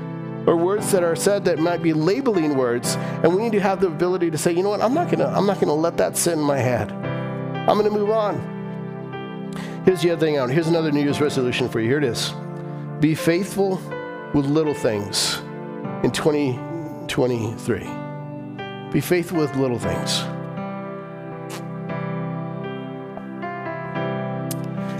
or 0.50 0.56
words 0.56 0.91
that 0.91 1.04
are 1.04 1.16
said 1.16 1.45
that 1.45 1.60
might 1.60 1.84
be 1.84 1.93
labeling 1.93 2.58
words. 2.58 2.95
And 3.22 3.36
we 3.36 3.43
need 3.43 3.52
to 3.52 3.60
have 3.60 3.82
the 3.82 3.86
ability 3.86 4.32
to 4.32 4.38
say, 4.38 4.52
you 4.52 4.64
know 4.64 4.70
what, 4.70 4.82
I'm 4.82 4.95
not 4.95 5.12
gonna, 5.12 5.28
I'm 5.28 5.45
not 5.45 5.60
gonna 5.60 5.76
let 5.76 5.97
that 5.97 6.18
sit 6.18 6.34
in 6.34 6.39
my 6.39 6.58
head. 6.58 6.91
I'm 6.91 7.78
gonna 7.78 7.91
move 7.91 8.10
on. 8.10 9.54
Here's 9.86 10.02
the 10.02 10.10
other 10.10 10.26
thing 10.26 10.38
out. 10.38 10.50
Here's 10.50 10.66
another 10.66 10.91
New 10.91 11.04
Year's 11.04 11.22
resolution 11.22 11.70
for 11.70 11.80
you. 11.80 11.89
Here 11.89 12.00
it 12.00 12.04
is. 12.04 12.34
Be 13.00 13.14
faithful 13.14 13.76
with 14.34 14.47
little 14.47 14.74
things 14.74 15.38
in 16.02 16.10
2023. 16.10 18.91
Be 18.91 19.02
faithful 19.02 19.38
with 19.38 19.56
little 19.56 19.78
things. 19.78 20.22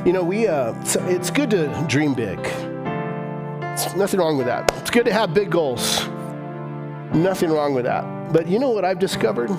You 0.06 0.14
know, 0.14 0.24
we, 0.24 0.48
uh, 0.48 0.76
it's 1.08 1.32
good 1.32 1.50
to 1.50 1.86
dream 1.90 2.14
big. 2.14 2.38
Nothing 3.96 4.20
wrong 4.20 4.38
with 4.38 4.48
that. 4.48 4.72
It's 4.78 4.90
good 4.90 5.06
to 5.06 5.14
have 5.14 5.34
big 5.34 5.50
goals. 5.50 6.06
Nothing 7.14 7.50
wrong 7.52 7.74
with 7.74 7.86
that. 7.86 8.34
But 8.34 8.48
you 8.48 8.60
know 8.60 8.70
what 8.70 8.86
I've 8.86 9.00
discovered? 9.00 9.50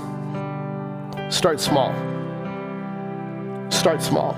Start 1.31 1.61
small. 1.61 1.93
Start 3.71 4.03
small. 4.03 4.37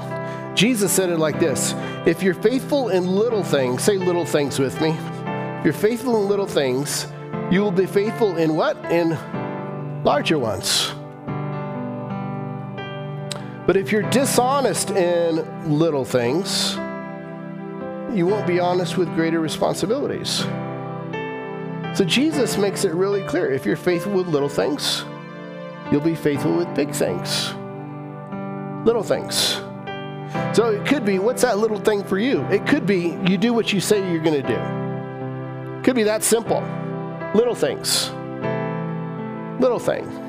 Jesus 0.54 0.92
said 0.92 1.10
it 1.10 1.18
like 1.18 1.40
this 1.40 1.74
If 2.06 2.22
you're 2.22 2.34
faithful 2.34 2.90
in 2.90 3.06
little 3.06 3.42
things, 3.42 3.82
say 3.82 3.96
little 3.96 4.24
things 4.24 4.58
with 4.58 4.80
me. 4.80 4.90
If 4.90 5.64
you're 5.64 5.72
faithful 5.74 6.22
in 6.22 6.28
little 6.28 6.46
things, 6.46 7.06
you 7.50 7.60
will 7.60 7.70
be 7.72 7.86
faithful 7.86 8.36
in 8.36 8.54
what? 8.56 8.76
In 8.90 9.16
larger 10.04 10.38
ones. 10.38 10.92
But 13.66 13.76
if 13.76 13.92
you're 13.92 14.02
dishonest 14.10 14.90
in 14.90 15.78
little 15.78 16.04
things, 16.04 16.76
you 18.14 18.26
won't 18.26 18.46
be 18.46 18.60
honest 18.60 18.96
with 18.96 19.12
greater 19.14 19.40
responsibilities. 19.40 20.44
So 21.96 22.04
Jesus 22.04 22.56
makes 22.56 22.84
it 22.84 22.92
really 22.94 23.22
clear 23.24 23.50
if 23.50 23.66
you're 23.66 23.76
faithful 23.76 24.12
with 24.12 24.26
little 24.26 24.48
things, 24.48 25.04
you'll 25.90 26.00
be 26.00 26.14
faithful 26.14 26.56
with 26.56 26.72
big 26.74 26.92
things. 26.92 27.52
Little 28.84 29.02
things. 29.02 29.60
So 30.54 30.70
it 30.70 30.86
could 30.86 31.04
be 31.04 31.18
what's 31.18 31.42
that 31.42 31.58
little 31.58 31.78
thing 31.78 32.04
for 32.04 32.18
you? 32.18 32.42
It 32.44 32.66
could 32.66 32.86
be 32.86 33.18
you 33.26 33.36
do 33.36 33.52
what 33.52 33.72
you 33.72 33.80
say 33.80 34.10
you're 34.10 34.22
going 34.22 34.40
to 34.40 34.48
do. 34.48 35.82
Could 35.82 35.96
be 35.96 36.02
that 36.04 36.22
simple. 36.22 36.60
Little 37.34 37.54
things. 37.54 38.10
Little 39.60 39.78
thing. 39.78 40.21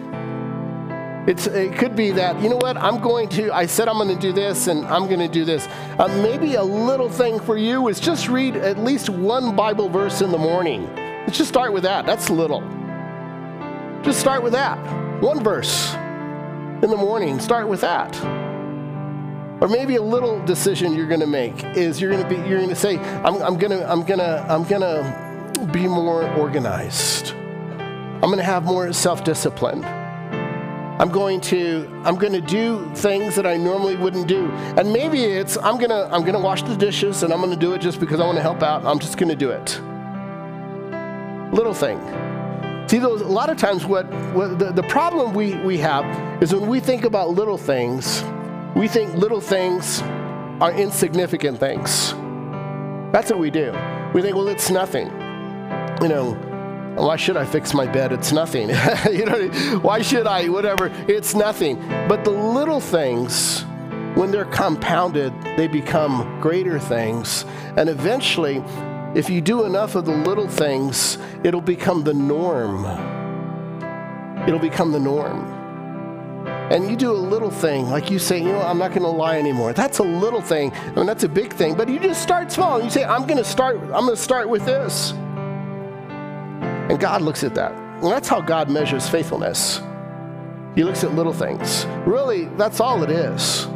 It's, 1.25 1.47
it 1.47 1.77
could 1.77 1.95
be 1.95 2.11
that, 2.11 2.41
you 2.41 2.49
know 2.49 2.57
what, 2.57 2.75
I'm 2.75 2.99
going 2.99 3.29
to, 3.29 3.53
I 3.53 3.65
said 3.65 3.87
I'm 3.87 3.95
going 3.95 4.13
to 4.13 4.19
do 4.19 4.33
this 4.33 4.67
and 4.67 4.85
I'm 4.85 5.07
going 5.07 5.21
to 5.21 5.29
do 5.29 5.45
this. 5.45 5.67
Uh, 5.97 6.09
maybe 6.21 6.55
a 6.55 6.63
little 6.63 7.07
thing 7.07 7.39
for 7.39 7.57
you 7.57 7.87
is 7.87 8.01
just 8.01 8.27
read 8.27 8.57
at 8.57 8.77
least 8.77 9.09
one 9.09 9.55
Bible 9.55 9.87
verse 9.87 10.21
in 10.21 10.31
the 10.31 10.37
morning. 10.37 10.93
Let's 10.95 11.37
just 11.37 11.47
start 11.47 11.71
with 11.71 11.83
that. 11.83 12.05
That's 12.05 12.29
little. 12.29 12.59
Just 14.03 14.19
start 14.19 14.43
with 14.43 14.51
that. 14.51 14.77
One 15.21 15.41
verse 15.41 15.93
in 15.93 16.89
the 16.89 16.97
morning. 16.97 17.39
Start 17.39 17.69
with 17.69 17.79
that. 17.79 18.21
Or 19.61 19.69
maybe 19.69 19.95
a 19.95 20.01
little 20.01 20.43
decision 20.43 20.93
you're 20.93 21.07
going 21.07 21.21
to 21.21 21.25
make 21.27 21.63
is 21.63 22.01
you're 22.01 22.11
going 22.11 22.21
to 22.21 22.27
be 22.27 22.35
you're 22.49 22.59
going 22.59 22.67
to 22.67 22.75
say 22.75 22.97
I'm, 22.97 23.41
I'm 23.41 23.57
going 23.57 23.71
to 23.71 23.89
I'm 23.89 24.03
going 24.03 24.19
to 24.19 24.45
I'm 24.49 24.65
going 24.65 24.81
to 24.81 25.65
be 25.71 25.87
more 25.87 26.29
organized. 26.31 27.29
I'm 27.29 28.23
going 28.23 28.39
to 28.39 28.43
have 28.43 28.65
more 28.65 28.91
self-discipline. 28.91 30.02
I'm 30.99 31.09
going 31.09 31.41
to 31.41 31.89
I'm 32.03 32.15
going 32.15 32.33
to 32.33 32.41
do 32.41 32.89
things 32.93 33.35
that 33.35 33.47
I 33.47 33.57
normally 33.57 33.95
wouldn't 33.95 34.27
do. 34.27 34.49
And 34.77 34.93
maybe 34.93 35.23
it's 35.23 35.57
I'm 35.57 35.77
going 35.77 35.89
to 35.89 36.07
I'm 36.13 36.21
going 36.21 36.35
to 36.35 36.39
wash 36.39 36.61
the 36.63 36.75
dishes 36.75 37.23
and 37.23 37.33
I'm 37.33 37.39
going 37.39 37.51
to 37.51 37.59
do 37.59 37.73
it 37.73 37.81
just 37.81 37.99
because 37.99 38.19
I 38.19 38.25
want 38.25 38.37
to 38.37 38.41
help 38.43 38.61
out. 38.61 38.85
I'm 38.85 38.99
just 38.99 39.17
going 39.17 39.29
to 39.29 39.35
do 39.35 39.49
it. 39.49 39.79
Little 41.53 41.73
thing. 41.73 41.99
See, 42.87 42.99
those 42.99 43.21
a 43.21 43.27
lot 43.27 43.49
of 43.49 43.57
times 43.57 43.85
what, 43.85 44.05
what 44.33 44.59
the, 44.59 44.71
the 44.71 44.83
problem 44.83 45.33
we, 45.33 45.55
we 45.55 45.77
have 45.79 46.05
is 46.43 46.53
when 46.53 46.67
we 46.67 46.79
think 46.79 47.05
about 47.05 47.29
little 47.29 47.57
things, 47.57 48.23
we 48.75 48.87
think 48.87 49.15
little 49.15 49.41
things 49.41 50.01
are 50.61 50.71
insignificant 50.73 51.59
things. 51.59 52.13
That's 53.11 53.31
what 53.31 53.39
we 53.39 53.49
do. 53.49 53.71
We 54.13 54.21
think, 54.21 54.35
well, 54.35 54.47
it's 54.47 54.69
nothing. 54.69 55.07
You 56.01 56.07
know, 56.07 56.52
why 56.95 57.15
should 57.15 57.37
I 57.37 57.45
fix 57.45 57.73
my 57.73 57.87
bed? 57.87 58.11
It's 58.11 58.31
nothing. 58.31 58.69
you 59.11 59.25
know, 59.25 59.47
why 59.79 60.01
should 60.01 60.27
I? 60.27 60.49
Whatever. 60.49 60.91
It's 61.07 61.33
nothing. 61.33 61.77
But 62.07 62.23
the 62.23 62.31
little 62.31 62.79
things, 62.79 63.63
when 64.15 64.31
they're 64.31 64.45
compounded, 64.45 65.33
they 65.57 65.67
become 65.67 66.39
greater 66.39 66.79
things. 66.79 67.45
And 67.77 67.89
eventually, 67.89 68.63
if 69.15 69.29
you 69.29 69.41
do 69.41 69.65
enough 69.65 69.95
of 69.95 70.05
the 70.05 70.15
little 70.15 70.47
things, 70.47 71.17
it'll 71.43 71.61
become 71.61 72.03
the 72.03 72.13
norm. 72.13 72.85
It'll 74.47 74.59
become 74.59 74.91
the 74.91 74.99
norm. 74.99 75.51
And 76.71 76.89
you 76.89 76.95
do 76.95 77.11
a 77.11 77.13
little 77.13 77.51
thing, 77.51 77.89
like 77.89 78.09
you 78.09 78.19
say, 78.19 78.37
you 78.37 78.45
know, 78.45 78.61
I'm 78.61 78.77
not 78.77 78.89
going 78.89 79.03
to 79.03 79.07
lie 79.07 79.37
anymore. 79.37 79.73
That's 79.73 79.99
a 79.99 80.03
little 80.03 80.41
thing. 80.41 80.71
I 80.73 80.91
mean, 80.95 81.05
that's 81.05 81.23
a 81.23 81.29
big 81.29 81.53
thing. 81.53 81.75
But 81.75 81.89
you 81.89 81.99
just 81.99 82.21
start 82.21 82.51
small. 82.51 82.81
You 82.81 82.89
say, 82.89 83.03
I'm 83.03 83.25
going 83.27 83.37
to 83.37 83.43
start. 83.43 83.77
I'm 83.77 84.05
going 84.05 84.15
to 84.15 84.17
start 84.17 84.49
with 84.49 84.65
this. 84.65 85.13
And 86.89 86.99
God 86.99 87.21
looks 87.21 87.43
at 87.43 87.55
that. 87.55 87.71
And 87.71 88.11
that's 88.11 88.27
how 88.27 88.41
God 88.41 88.69
measures 88.69 89.07
faithfulness. 89.07 89.81
He 90.75 90.83
looks 90.83 91.03
at 91.03 91.13
little 91.13 91.33
things. 91.33 91.85
Really, 92.05 92.45
that's 92.57 92.79
all 92.79 93.03
it 93.03 93.09
is. 93.09 93.67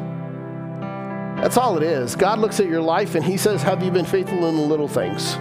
That's 1.41 1.55
all 1.55 1.77
it 1.77 1.83
is. 1.83 2.15
God 2.15 2.39
looks 2.39 2.59
at 2.59 2.67
your 2.67 2.81
life 2.81 3.15
and 3.15 3.23
He 3.23 3.37
says, 3.37 3.61
Have 3.61 3.83
you 3.83 3.91
been 3.91 4.05
faithful 4.05 4.47
in 4.47 4.55
the 4.55 4.61
little 4.61 4.87
things? 4.87 5.35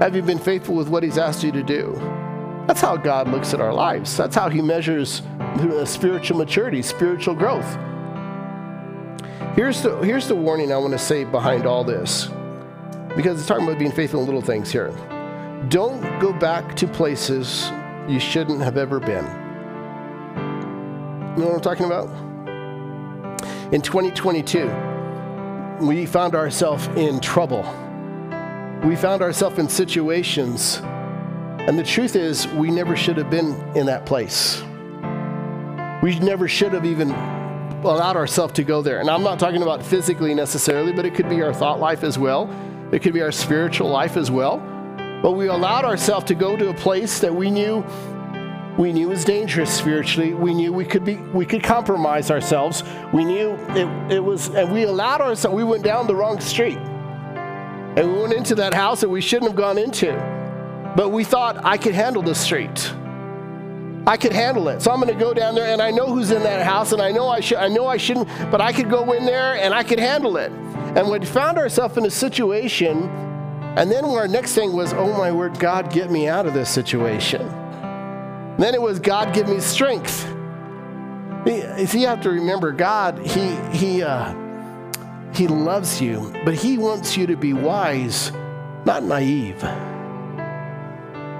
Have 0.00 0.16
you 0.16 0.22
been 0.22 0.38
faithful 0.38 0.74
with 0.74 0.88
what 0.88 1.02
He's 1.02 1.18
asked 1.18 1.44
you 1.44 1.52
to 1.52 1.62
do? 1.62 1.92
That's 2.66 2.80
how 2.80 2.96
God 2.96 3.28
looks 3.28 3.52
at 3.52 3.60
our 3.60 3.72
lives. 3.72 4.16
That's 4.16 4.34
how 4.34 4.48
He 4.48 4.62
measures 4.62 5.22
spiritual 5.84 6.38
maturity, 6.38 6.82
spiritual 6.82 7.34
growth. 7.34 7.76
Here's 9.54 9.82
the, 9.82 9.98
here's 10.02 10.26
the 10.26 10.36
warning 10.36 10.72
I 10.72 10.78
want 10.78 10.92
to 10.92 10.98
say 10.98 11.24
behind 11.24 11.66
all 11.66 11.84
this, 11.84 12.28
because 13.16 13.38
it's 13.38 13.46
talking 13.46 13.66
about 13.66 13.78
being 13.78 13.92
faithful 13.92 14.20
in 14.20 14.26
little 14.26 14.40
things 14.40 14.70
here. 14.72 14.92
Don't 15.66 16.00
go 16.20 16.32
back 16.32 16.76
to 16.76 16.86
places 16.86 17.68
you 18.08 18.20
shouldn't 18.20 18.62
have 18.62 18.76
ever 18.78 19.00
been. 19.00 19.24
You 21.36 21.42
know 21.42 21.50
what 21.50 21.56
I'm 21.56 21.60
talking 21.60 21.86
about? 21.86 22.08
In 23.74 23.82
2022, 23.82 24.70
we 25.84 26.06
found 26.06 26.36
ourselves 26.36 26.86
in 26.96 27.18
trouble. 27.20 27.64
We 28.84 28.94
found 28.94 29.20
ourselves 29.20 29.58
in 29.58 29.68
situations, 29.68 30.76
and 30.76 31.76
the 31.76 31.82
truth 31.82 32.14
is, 32.16 32.46
we 32.48 32.70
never 32.70 32.96
should 32.96 33.18
have 33.18 33.28
been 33.28 33.60
in 33.76 33.84
that 33.86 34.06
place. 34.06 34.62
We 36.02 36.18
never 36.20 36.48
should 36.48 36.72
have 36.72 36.86
even 36.86 37.10
allowed 37.10 38.16
ourselves 38.16 38.54
to 38.54 38.62
go 38.62 38.80
there. 38.80 39.00
And 39.00 39.10
I'm 39.10 39.24
not 39.24 39.38
talking 39.38 39.62
about 39.62 39.84
physically 39.84 40.32
necessarily, 40.34 40.92
but 40.92 41.04
it 41.04 41.14
could 41.14 41.28
be 41.28 41.42
our 41.42 41.52
thought 41.52 41.80
life 41.80 42.04
as 42.04 42.16
well, 42.16 42.48
it 42.92 43.02
could 43.02 43.12
be 43.12 43.22
our 43.22 43.32
spiritual 43.32 43.90
life 43.90 44.16
as 44.16 44.30
well. 44.30 44.62
But 45.22 45.32
we 45.32 45.48
allowed 45.48 45.84
ourselves 45.84 46.26
to 46.26 46.34
go 46.34 46.56
to 46.56 46.68
a 46.68 46.74
place 46.74 47.18
that 47.20 47.34
we 47.34 47.50
knew 47.50 47.84
we 48.78 48.92
knew 48.92 49.08
was 49.08 49.24
dangerous 49.24 49.76
spiritually. 49.76 50.34
We 50.34 50.54
knew 50.54 50.72
we 50.72 50.84
could 50.84 51.04
be 51.04 51.16
we 51.16 51.44
could 51.44 51.64
compromise 51.64 52.30
ourselves. 52.30 52.84
We 53.12 53.24
knew 53.24 53.54
it, 53.70 54.12
it 54.12 54.20
was 54.20 54.48
and 54.50 54.72
we 54.72 54.84
allowed 54.84 55.20
ourselves 55.20 55.56
we 55.56 55.64
went 55.64 55.82
down 55.82 56.06
the 56.06 56.14
wrong 56.14 56.38
street. 56.38 56.78
And 56.78 58.12
we 58.12 58.20
went 58.20 58.34
into 58.34 58.54
that 58.54 58.74
house 58.74 59.00
that 59.00 59.08
we 59.08 59.20
shouldn't 59.20 59.50
have 59.50 59.56
gone 59.56 59.78
into. 59.78 60.12
But 60.96 61.08
we 61.08 61.24
thought 61.24 61.64
I 61.64 61.76
could 61.76 61.94
handle 61.94 62.22
the 62.22 62.34
street. 62.34 62.92
I 64.06 64.16
could 64.16 64.32
handle 64.32 64.68
it. 64.68 64.80
So 64.80 64.92
I'm 64.92 65.00
going 65.00 65.12
to 65.12 65.18
go 65.18 65.34
down 65.34 65.56
there 65.56 65.66
and 65.66 65.82
I 65.82 65.90
know 65.90 66.06
who's 66.06 66.30
in 66.30 66.42
that 66.44 66.64
house 66.64 66.92
and 66.92 67.02
I 67.02 67.10
know 67.10 67.28
I 67.28 67.40
should 67.40 67.58
I 67.58 67.66
know 67.66 67.88
I 67.88 67.96
shouldn't, 67.96 68.28
but 68.52 68.60
I 68.60 68.72
could 68.72 68.88
go 68.88 69.12
in 69.12 69.26
there 69.26 69.56
and 69.56 69.74
I 69.74 69.82
could 69.82 69.98
handle 69.98 70.36
it. 70.36 70.52
And 70.52 71.10
we 71.10 71.26
found 71.26 71.58
ourselves 71.58 71.96
in 71.96 72.06
a 72.06 72.10
situation 72.10 73.02
and 73.78 73.92
then 73.92 74.04
our 74.04 74.26
next 74.26 74.54
thing 74.54 74.72
was, 74.72 74.92
oh 74.92 75.16
my 75.16 75.30
word, 75.30 75.56
God, 75.60 75.92
get 75.92 76.10
me 76.10 76.26
out 76.26 76.46
of 76.46 76.52
this 76.52 76.68
situation. 76.68 77.46
Then 78.58 78.74
it 78.74 78.82
was, 78.82 78.98
God, 78.98 79.32
give 79.32 79.48
me 79.48 79.60
strength. 79.60 80.26
See, 81.46 82.00
you 82.00 82.08
have 82.08 82.20
to 82.22 82.30
remember, 82.30 82.72
God, 82.72 83.24
He, 83.24 83.54
he, 83.70 84.02
uh, 84.02 84.34
he 85.32 85.46
loves 85.46 86.00
you, 86.00 86.34
but 86.44 86.54
He 86.54 86.76
wants 86.76 87.16
you 87.16 87.28
to 87.28 87.36
be 87.36 87.52
wise, 87.52 88.32
not 88.84 89.04
naive. 89.04 89.60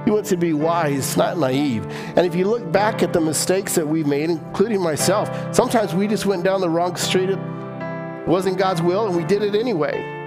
He 0.04 0.12
wants 0.12 0.30
you 0.30 0.36
to 0.36 0.40
be 0.40 0.52
wise, 0.52 1.16
not 1.16 1.38
naive. 1.38 1.86
And 2.16 2.20
if 2.20 2.36
you 2.36 2.44
look 2.44 2.70
back 2.70 3.02
at 3.02 3.12
the 3.12 3.20
mistakes 3.20 3.74
that 3.74 3.88
we've 3.88 4.06
made, 4.06 4.30
including 4.30 4.80
myself, 4.80 5.28
sometimes 5.52 5.92
we 5.92 6.06
just 6.06 6.24
went 6.24 6.44
down 6.44 6.60
the 6.60 6.70
wrong 6.70 6.94
street. 6.94 7.30
It 7.30 8.28
wasn't 8.28 8.58
God's 8.58 8.80
will, 8.80 9.08
and 9.08 9.16
we 9.16 9.24
did 9.24 9.42
it 9.42 9.56
anyway. 9.56 10.17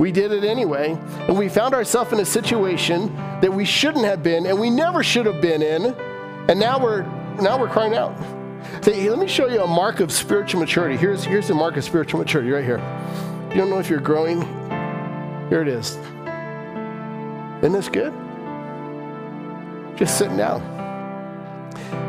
We 0.00 0.10
did 0.10 0.32
it 0.32 0.44
anyway, 0.44 0.98
and 1.28 1.38
we 1.38 1.50
found 1.50 1.74
ourselves 1.74 2.10
in 2.14 2.20
a 2.20 2.24
situation 2.24 3.14
that 3.42 3.52
we 3.52 3.66
shouldn't 3.66 4.06
have 4.06 4.22
been 4.22 4.46
and 4.46 4.58
we 4.58 4.70
never 4.70 5.02
should 5.02 5.26
have 5.26 5.42
been 5.42 5.60
in, 5.60 5.94
and 6.48 6.58
now 6.58 6.82
we're 6.82 7.02
now 7.42 7.58
we're 7.60 7.68
crying 7.68 7.94
out. 7.94 8.18
Say, 8.82 8.94
hey, 8.94 9.10
let 9.10 9.18
me 9.18 9.28
show 9.28 9.46
you 9.46 9.62
a 9.62 9.66
mark 9.66 10.00
of 10.00 10.10
spiritual 10.10 10.60
maturity. 10.60 10.96
Here's 10.96 11.22
here's 11.22 11.48
the 11.48 11.54
mark 11.54 11.76
of 11.76 11.84
spiritual 11.84 12.18
maturity 12.18 12.50
right 12.50 12.64
here. 12.64 12.78
You 13.50 13.56
don't 13.56 13.68
know 13.68 13.78
if 13.78 13.90
you're 13.90 14.00
growing. 14.00 14.40
Here 15.50 15.60
it 15.60 15.68
is. 15.68 15.98
Isn't 17.58 17.72
this 17.72 17.90
good? 17.90 18.14
just 20.00 20.16
sitting 20.16 20.38
down. 20.38 20.62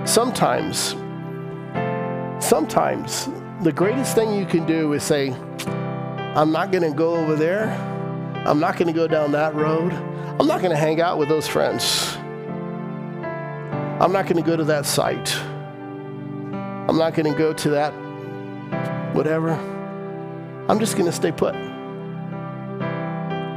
Sometimes, 0.07 0.95
sometimes 2.39 3.27
the 3.63 3.71
greatest 3.73 4.15
thing 4.15 4.33
you 4.33 4.45
can 4.45 4.65
do 4.65 4.93
is 4.93 5.03
say, 5.03 5.35
I'm 6.35 6.51
not 6.51 6.71
going 6.71 6.89
to 6.89 6.95
go 6.95 7.15
over 7.15 7.35
there. 7.35 7.69
I'm 8.45 8.59
not 8.59 8.77
going 8.77 8.87
to 8.87 8.93
go 8.93 9.05
down 9.07 9.33
that 9.33 9.53
road. 9.53 9.91
I'm 9.91 10.47
not 10.47 10.61
going 10.61 10.71
to 10.71 10.77
hang 10.77 11.01
out 11.01 11.17
with 11.17 11.27
those 11.27 11.47
friends. 11.47 12.15
I'm 13.99 14.13
not 14.13 14.27
going 14.27 14.37
to 14.37 14.41
go 14.41 14.55
to 14.55 14.63
that 14.63 14.85
site. 14.85 15.35
I'm 15.35 16.97
not 16.97 17.13
going 17.13 17.31
to 17.31 17.37
go 17.37 17.53
to 17.53 17.69
that 17.71 17.91
whatever. 19.13 19.51
I'm 20.69 20.79
just 20.79 20.93
going 20.93 21.05
to 21.05 21.11
stay 21.11 21.33
put. 21.33 21.53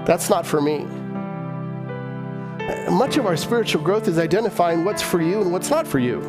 That's 0.04 0.28
not 0.28 0.44
for 0.44 0.60
me. 0.60 0.84
Much 2.90 3.16
of 3.16 3.26
our 3.26 3.36
spiritual 3.36 3.82
growth 3.82 4.08
is 4.08 4.18
identifying 4.18 4.84
what's 4.84 5.00
for 5.02 5.22
you 5.22 5.40
and 5.40 5.52
what's 5.52 5.70
not 5.70 5.86
for 5.86 5.98
you. 5.98 6.20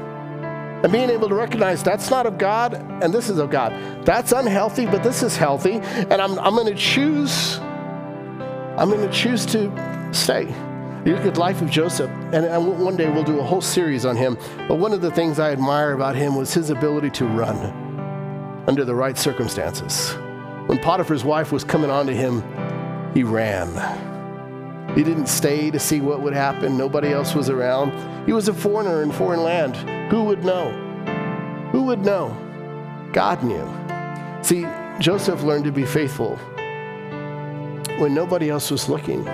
And 0.86 0.92
being 0.92 1.10
able 1.10 1.28
to 1.30 1.34
recognize 1.34 1.82
that's 1.82 2.12
not 2.12 2.28
of 2.28 2.38
God 2.38 2.76
and 2.76 3.12
this 3.12 3.28
is 3.28 3.40
of 3.40 3.50
God. 3.50 3.74
That's 4.06 4.32
unhealthy, 4.32 4.86
but 4.86 5.02
this 5.02 5.24
is 5.24 5.36
healthy. 5.36 5.80
And 5.82 6.14
I'm, 6.14 6.38
I'm 6.38 6.54
going 6.54 6.68
to 6.68 6.80
choose, 6.80 7.58
I'm 8.78 8.92
going 8.92 9.02
to 9.02 9.12
choose 9.12 9.48
to 9.48 10.14
stay. 10.14 10.44
You 11.04 11.16
look 11.16 11.26
at 11.26 11.34
the 11.34 11.40
life 11.40 11.64
of 11.64 11.72
Joseph, 11.72 12.12
and 12.32 12.80
one 12.80 12.96
day 12.98 13.10
we'll 13.10 13.24
do 13.24 13.40
a 13.40 13.44
whole 13.44 13.62
series 13.62 14.06
on 14.06 14.16
him. 14.16 14.38
But 14.68 14.76
one 14.76 14.94
of 14.94 15.02
the 15.02 15.10
things 15.10 15.40
I 15.40 15.52
admire 15.52 15.94
about 15.94 16.16
him 16.16 16.36
was 16.36 16.54
his 16.54 16.70
ability 16.70 17.10
to 17.10 17.26
run 17.26 17.58
under 18.68 18.86
the 18.86 18.94
right 18.94 19.18
circumstances. 19.18 20.14
When 20.68 20.78
Potiphar's 20.78 21.24
wife 21.24 21.52
was 21.52 21.64
coming 21.64 21.90
on 21.90 22.06
to 22.06 22.14
him, 22.16 22.44
he 23.16 23.24
ran. 23.24 24.15
He 24.94 25.04
didn't 25.04 25.28
stay 25.28 25.72
to 25.72 25.80
see 25.80 26.00
what 26.00 26.22
would 26.22 26.34
happen. 26.34 26.78
Nobody 26.78 27.12
else 27.12 27.34
was 27.34 27.50
around. 27.50 27.92
He 28.26 28.34
was 28.34 28.48
a 28.48 28.54
foreigner 28.54 29.02
in 29.02 29.12
foreign 29.12 29.44
land. 29.44 29.76
Who 30.12 30.24
would 30.26 30.46
know? 30.46 30.72
Who 31.72 31.84
would 31.84 32.06
know? 32.06 32.36
God 33.12 33.44
knew. 33.44 33.68
See, 34.42 34.66
Joseph 35.00 35.44
learned 35.44 35.66
to 35.66 35.72
be 35.72 35.86
faithful 35.86 36.38
when 37.98 38.14
nobody 38.14 38.50
else 38.50 38.72
was 38.72 38.88
looking. 38.88 39.26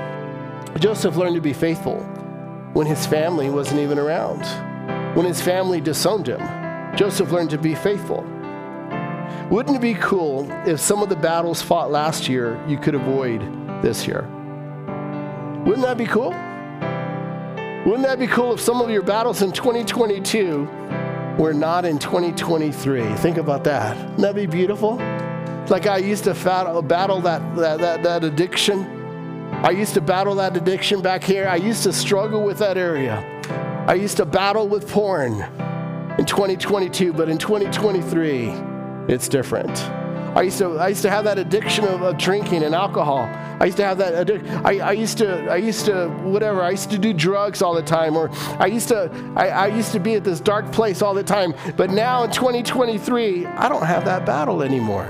Joseph 0.80 1.16
learned 1.16 1.36
to 1.36 1.42
be 1.42 1.54
faithful 1.54 1.98
when 2.74 2.88
his 2.88 3.06
family 3.06 3.50
wasn't 3.50 3.80
even 3.82 4.00
around. 4.00 4.44
When 5.16 5.26
his 5.26 5.42
family 5.42 5.82
disowned 5.82 6.28
him, 6.28 6.40
Joseph 6.96 7.32
learned 7.32 7.50
to 7.52 7.58
be 7.58 7.76
faithful. 7.76 8.26
Wouldn't 9.50 9.76
it 9.76 9.82
be 9.82 9.96
cool 9.96 10.50
if 10.66 10.80
some 10.80 11.04
of 11.04 11.10
the 11.10 11.16
battles 11.16 11.62
fought 11.62 11.92
last 11.92 12.30
year 12.30 12.64
you 12.68 12.78
could 12.78 12.96
avoid 12.96 13.42
this 13.82 14.08
year? 14.08 14.30
Wouldn't 15.66 15.84
that 15.84 15.98
be 15.98 16.06
cool? 16.06 16.32
Wouldn't 17.86 18.04
that 18.04 18.20
be 18.20 18.28
cool 18.28 18.54
if 18.54 18.60
some 18.60 18.82
of 18.82 18.90
your 18.90 19.02
battles 19.02 19.42
in 19.42 19.52
2022 19.52 20.68
were 21.38 21.54
not 21.54 21.86
in 21.86 21.98
2023? 22.00 23.16
Think 23.16 23.38
about 23.38 23.64
that. 23.64 23.96
Wouldn't 23.98 24.22
that 24.22 24.36
be 24.36 24.46
beautiful? 24.46 24.98
Like 25.70 25.88
I 25.88 25.98
used 25.98 26.24
to 26.26 26.32
uh, 26.32 26.82
battle 26.82 27.22
that, 27.22 27.56
that, 27.56 27.80
that, 27.80 28.04
that 28.04 28.24
addiction 28.24 29.02
I 29.64 29.70
used 29.70 29.94
to 29.94 30.02
battle 30.02 30.34
that 30.36 30.58
addiction 30.58 31.04
back 31.04 31.24
here. 31.24 31.48
I 31.48 31.58
used 31.58 31.84
to 31.84 31.94
struggle 31.94 32.44
with 32.44 32.58
that 32.58 32.78
area. 32.78 33.20
I 33.88 33.94
used 33.94 34.18
to 34.18 34.26
battle 34.26 34.68
with 34.68 34.90
porn 34.90 35.34
in 36.18 36.26
2022, 36.26 37.14
but 37.14 37.30
in 37.30 37.38
2023, 37.38 38.50
it's 39.08 39.28
different. 39.28 40.01
I 40.36 40.44
used 40.44 40.60
to, 40.60 40.78
I 40.78 40.90
used 40.90 41.02
to 41.02 41.10
have 41.10 41.26
that 41.26 41.38
addiction 41.38 41.84
of, 41.86 42.02
of 42.02 42.18
drinking 42.18 42.64
and 42.64 42.74
alcohol. 42.74 43.30
I 43.60 43.66
used 43.66 43.78
to 43.78 43.86
have 43.86 43.98
that 43.98 44.14
addiction. 44.14 44.50
I, 44.66 44.92
used 44.94 45.18
to, 45.18 45.52
I 45.52 45.58
used 45.58 45.86
to, 45.86 46.08
whatever. 46.24 46.62
I 46.62 46.72
used 46.72 46.90
to 46.92 46.98
do 46.98 47.14
drugs 47.14 47.62
all 47.62 47.74
the 47.74 47.82
time, 47.82 48.16
or 48.16 48.30
I 48.58 48.68
used 48.68 48.88
to, 48.90 49.12
I, 49.36 49.50
I 49.50 49.68
used 49.68 49.92
to 49.92 50.00
be 50.00 50.16
at 50.16 50.24
this 50.24 50.40
dark 50.40 50.72
place 50.72 51.02
all 51.02 51.14
the 51.14 51.24
time. 51.24 51.54
But 51.76 51.90
now 51.90 52.24
in 52.24 52.32
2023, 52.32 53.46
I 53.46 53.68
don't 53.68 53.86
have 53.86 54.06
that 54.06 54.26
battle 54.26 54.64
anymore. 54.64 55.06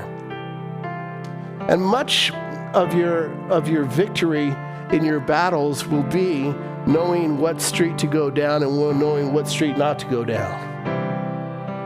And 1.69 1.81
much 1.81 2.31
of 2.73 2.95
your 2.95 3.31
of 3.51 3.67
your 3.67 3.83
victory 3.83 4.55
in 4.91 5.05
your 5.05 5.19
battles 5.19 5.85
will 5.85 6.03
be 6.03 6.53
knowing 6.87 7.37
what 7.37 7.61
street 7.61 7.97
to 7.99 8.07
go 8.07 8.29
down 8.29 8.63
and 8.63 8.75
knowing 8.99 9.31
what 9.33 9.47
street 9.47 9.77
not 9.77 9.99
to 9.99 10.05
go 10.07 10.23
down. 10.25 10.70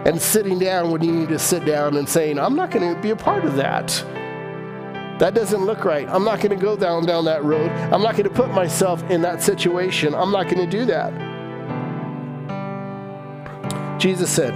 And 0.05 0.21
sitting 0.21 0.59
down 0.59 0.91
when 0.91 1.03
you 1.03 1.11
need 1.11 1.29
to 1.29 1.39
sit 1.39 1.65
down 1.65 1.97
and 1.97 2.07
saying, 2.07 2.39
I'm 2.39 2.55
not 2.55 2.71
going 2.71 2.93
to 2.93 3.01
be 3.01 3.09
a 3.09 3.15
part 3.15 3.43
of 3.43 3.55
that. 3.55 3.87
That 5.19 5.33
doesn't 5.33 5.65
look 5.65 5.83
right. 5.83 6.07
I'm 6.09 6.23
not 6.23 6.39
going 6.39 6.57
to 6.57 6.63
go 6.63 6.75
down 6.75 7.05
down 7.05 7.25
that 7.25 7.43
road. 7.43 7.71
I'm 7.71 8.01
not 8.01 8.13
going 8.13 8.25
to 8.25 8.29
put 8.29 8.51
myself 8.51 9.03
in 9.09 9.21
that 9.23 9.41
situation. 9.41 10.13
I'm 10.13 10.31
not 10.31 10.43
going 10.43 10.69
to 10.69 10.77
do 10.77 10.85
that. 10.85 11.11
Jesus 13.99 14.29
said, 14.29 14.53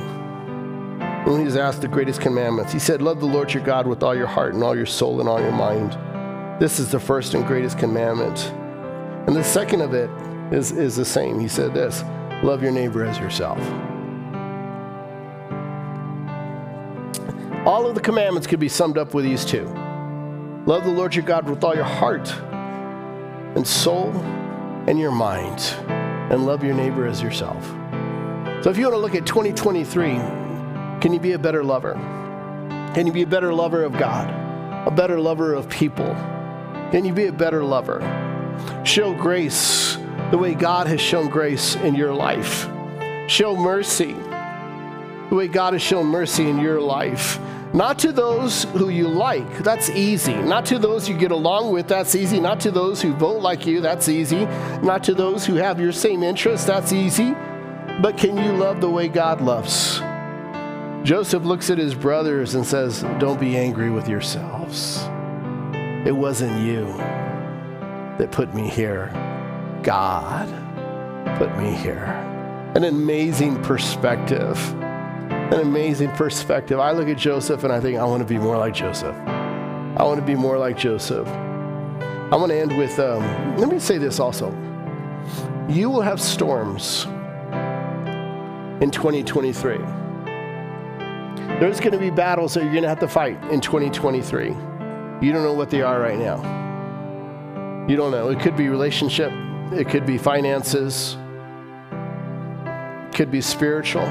when 1.26 1.40
he 1.40 1.46
was 1.46 1.56
asked 1.56 1.82
the 1.82 1.88
greatest 1.88 2.22
commandments, 2.22 2.72
he 2.72 2.80
said, 2.80 3.02
Love 3.02 3.20
the 3.20 3.26
Lord 3.26 3.54
your 3.54 3.64
God 3.64 3.88
with 3.88 4.04
all 4.04 4.16
your 4.16 4.28
heart 4.28 4.54
and 4.54 4.64
all 4.64 4.76
your 4.76 4.86
soul 4.86 5.20
and 5.20 5.28
all 5.28 5.40
your 5.40 5.52
mind 5.52 5.98
this 6.60 6.78
is 6.78 6.92
the 6.92 7.00
first 7.00 7.36
and 7.36 7.48
greatest 7.48 7.78
commandment. 7.78 8.52
And 9.28 9.36
the 9.36 9.44
second 9.44 9.80
of 9.80 9.94
it 9.94 10.10
is, 10.54 10.74
is 10.74 10.98
the 10.98 11.06
same. 11.06 11.40
He 11.40 11.48
said 11.48 11.74
this 11.74 12.04
love 12.44 12.62
your 12.62 12.72
neighbor 12.72 13.06
as 13.06 13.18
yourself. 13.18 13.60
All 17.80 17.88
of 17.88 17.96
the 17.96 18.02
commandments 18.02 18.46
could 18.46 18.60
be 18.60 18.68
summed 18.68 18.98
up 18.98 19.14
with 19.14 19.24
these 19.24 19.46
two 19.46 19.64
love 20.66 20.84
the 20.84 20.92
Lord 20.92 21.16
your 21.16 21.24
God 21.24 21.50
with 21.50 21.64
all 21.64 21.74
your 21.74 21.86
heart 21.86 22.30
and 23.56 23.66
soul 23.66 24.12
and 24.86 25.00
your 25.00 25.14
mind, 25.14 25.62
and 26.30 26.46
love 26.46 26.62
your 26.62 26.74
neighbor 26.74 27.08
as 27.08 27.22
yourself. 27.22 27.66
So 28.62 28.70
if 28.70 28.78
you 28.78 28.84
want 28.84 28.96
to 28.96 28.98
look 28.98 29.16
at 29.16 29.26
2023, 29.26 30.16
can 31.00 31.14
you 31.14 31.22
be 31.22 31.32
a 31.32 31.40
better 31.40 31.64
lover? 31.64 31.94
Can 32.94 33.08
you 33.08 33.14
be 33.14 33.22
a 33.22 33.28
better 33.28 33.54
lover 33.54 33.86
of 33.86 33.94
God? 33.94 34.30
A 34.86 34.92
better 34.92 35.18
lover 35.18 35.54
of 35.54 35.70
people? 35.70 36.14
Can 36.92 37.06
you 37.06 37.14
be 37.14 37.28
a 37.28 37.32
better 37.32 37.64
lover? 37.64 38.02
Show 38.84 39.14
grace 39.14 39.98
the 40.32 40.38
way 40.38 40.54
God 40.54 40.88
has 40.88 41.00
shown 41.00 41.30
grace 41.30 41.78
in 41.78 41.96
your 41.96 42.14
life. 42.14 42.68
Show 43.30 43.56
mercy 43.56 44.18
the 45.30 45.36
way 45.36 45.48
God 45.48 45.72
has 45.72 45.82
shown 45.82 46.08
mercy 46.08 46.50
in 46.50 46.60
your 46.60 46.82
life. 46.82 47.40
Not 47.74 48.00
to 48.00 48.12
those 48.12 48.64
who 48.64 48.90
you 48.90 49.08
like, 49.08 49.60
that's 49.60 49.90
easy. 49.92 50.34
Not 50.34 50.66
to 50.68 50.80
those 50.80 51.08
you 51.08 51.16
get 51.16 51.32
along 51.32 51.72
with, 51.72 51.88
that's 51.88 52.16
easy. 52.16 52.40
Not 52.40 52.60
to 52.62 52.72
those 52.72 53.00
who 53.00 53.14
vote 53.14 53.42
like 53.42 53.68
you, 53.68 53.80
that's 53.80 54.10
easy. 54.10 54.46
Not 54.82 55.04
to 55.04 55.14
those 55.14 55.46
who 55.46 55.56
have 55.56 55.80
your 55.80 55.92
same 55.92 56.24
interests, 56.24 56.66
that's 56.66 56.92
easy. 56.92 57.36
But 58.02 58.18
can 58.18 58.38
you 58.38 58.54
love 58.54 58.82
the 58.82 58.90
way 58.90 59.08
God 59.08 59.42
loves? 59.42 60.00
Joseph 61.04 61.44
looks 61.44 61.70
at 61.70 61.78
his 61.78 61.94
brothers 61.94 62.56
and 62.56 62.66
says, 62.66 63.04
Don't 63.20 63.40
be 63.40 63.56
angry 63.56 63.92
with 63.92 64.10
yourselves. 64.10 65.04
It 66.06 66.16
wasn't 66.16 66.66
you 66.66 66.86
that 68.18 68.30
put 68.32 68.54
me 68.56 68.68
here. 68.68 69.12
God 69.84 70.48
put 71.38 71.56
me 71.58 71.72
here. 71.72 72.06
An 72.76 72.84
amazing 72.84 73.62
perspective. 73.64 74.58
An 75.52 75.62
amazing 75.62 76.12
perspective. 76.12 76.80
I 76.80 76.92
look 76.92 77.08
at 77.08 77.18
Joseph 77.18 77.64
and 77.64 77.74
I 77.74 77.80
think, 77.80 77.98
I 77.98 78.06
want 78.06 78.22
to 78.22 78.26
be 78.26 78.38
more 78.38 78.56
like 78.56 78.76
Joseph. 78.76 79.16
I 79.16 80.04
want 80.04 80.20
to 80.20 80.26
be 80.26 80.36
more 80.36 80.60
like 80.60 80.78
Joseph. 80.78 81.28
I 81.28 82.36
want 82.36 82.52
to 82.52 82.56
end 82.56 82.78
with, 82.78 83.00
um, 83.00 83.58
let 83.58 83.68
me 83.68 83.80
say 83.80 83.98
this 83.98 84.20
also. 84.20 84.52
You 85.68 85.90
will 85.90 86.02
have 86.02 86.22
storms 86.22 87.06
in 88.80 88.92
2023. 88.92 89.78
There's 91.60 91.80
going 91.80 91.94
to 91.94 91.98
be 91.98 92.12
battles 92.12 92.54
that 92.54 92.62
you're 92.62 92.72
going 92.72 92.84
to 92.84 92.90
have 92.90 93.00
to 93.00 93.08
fight 93.08 93.44
in 93.46 93.60
2023. 93.60 94.50
You 94.50 94.54
don't 95.34 95.44
know 95.44 95.54
what 95.54 95.72
they 95.72 95.82
are 95.82 96.00
right 96.00 96.20
now. 96.20 97.88
You 97.90 97.96
don't 97.96 98.12
know. 98.12 98.30
It 98.30 98.40
could 98.40 98.56
be 98.56 98.70
relationship, 98.70 99.34
it 99.74 99.90
could 99.90 100.06
be 100.06 100.20
finances, 100.20 101.18
it 101.92 103.16
could 103.16 103.32
be 103.32 103.42
spiritual. 103.42 104.08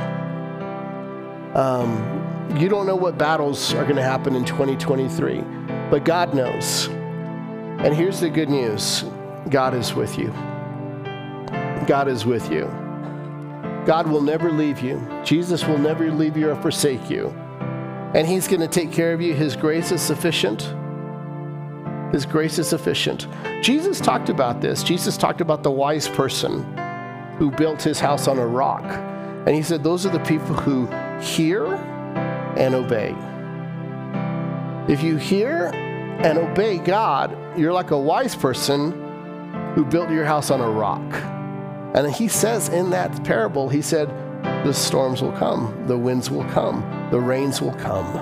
Um, 1.54 2.56
you 2.56 2.68
don't 2.68 2.86
know 2.86 2.96
what 2.96 3.18
battles 3.18 3.72
are 3.74 3.84
going 3.84 3.96
to 3.96 4.02
happen 4.02 4.34
in 4.34 4.44
2023, 4.44 5.40
but 5.90 6.04
God 6.04 6.34
knows. 6.34 6.86
And 6.86 7.94
here's 7.94 8.20
the 8.20 8.30
good 8.30 8.48
news 8.48 9.04
God 9.50 9.74
is 9.74 9.94
with 9.94 10.18
you. 10.18 10.28
God 11.86 12.08
is 12.08 12.26
with 12.26 12.50
you. 12.50 12.64
God 13.86 14.08
will 14.08 14.20
never 14.20 14.50
leave 14.50 14.80
you. 14.80 15.00
Jesus 15.24 15.64
will 15.64 15.78
never 15.78 16.10
leave 16.10 16.36
you 16.36 16.50
or 16.50 16.56
forsake 16.56 17.08
you. 17.08 17.28
And 18.14 18.26
He's 18.26 18.48
going 18.48 18.60
to 18.60 18.68
take 18.68 18.92
care 18.92 19.12
of 19.12 19.20
you. 19.20 19.34
His 19.34 19.56
grace 19.56 19.92
is 19.92 20.02
sufficient. 20.02 20.62
His 22.12 22.24
grace 22.24 22.58
is 22.58 22.68
sufficient. 22.68 23.26
Jesus 23.62 24.00
talked 24.00 24.28
about 24.30 24.60
this. 24.60 24.82
Jesus 24.82 25.16
talked 25.16 25.40
about 25.40 25.62
the 25.62 25.70
wise 25.70 26.08
person 26.08 26.64
who 27.36 27.50
built 27.50 27.82
his 27.82 28.00
house 28.00 28.26
on 28.26 28.38
a 28.38 28.46
rock. 28.46 28.84
And 29.46 29.54
he 29.54 29.62
said, 29.62 29.84
Those 29.84 30.06
are 30.06 30.10
the 30.10 30.20
people 30.20 30.54
who 30.54 30.86
hear 31.20 31.66
and 32.56 32.74
obey. 32.74 33.14
If 34.92 35.02
you 35.02 35.16
hear 35.16 35.66
and 35.66 36.38
obey 36.38 36.78
God, 36.78 37.36
you're 37.58 37.72
like 37.72 37.90
a 37.90 37.98
wise 37.98 38.34
person 38.34 38.92
who 39.74 39.84
built 39.84 40.10
your 40.10 40.24
house 40.24 40.50
on 40.50 40.60
a 40.60 40.70
rock. 40.70 41.14
And 41.94 42.12
he 42.12 42.28
says 42.28 42.68
in 42.68 42.90
that 42.90 43.24
parable, 43.24 43.68
he 43.68 43.82
said, 43.82 44.08
the 44.64 44.72
storms 44.72 45.22
will 45.22 45.32
come, 45.32 45.84
the 45.86 45.96
winds 45.96 46.30
will 46.30 46.44
come, 46.44 47.08
the 47.10 47.20
rains 47.20 47.60
will 47.60 47.74
come. 47.74 48.12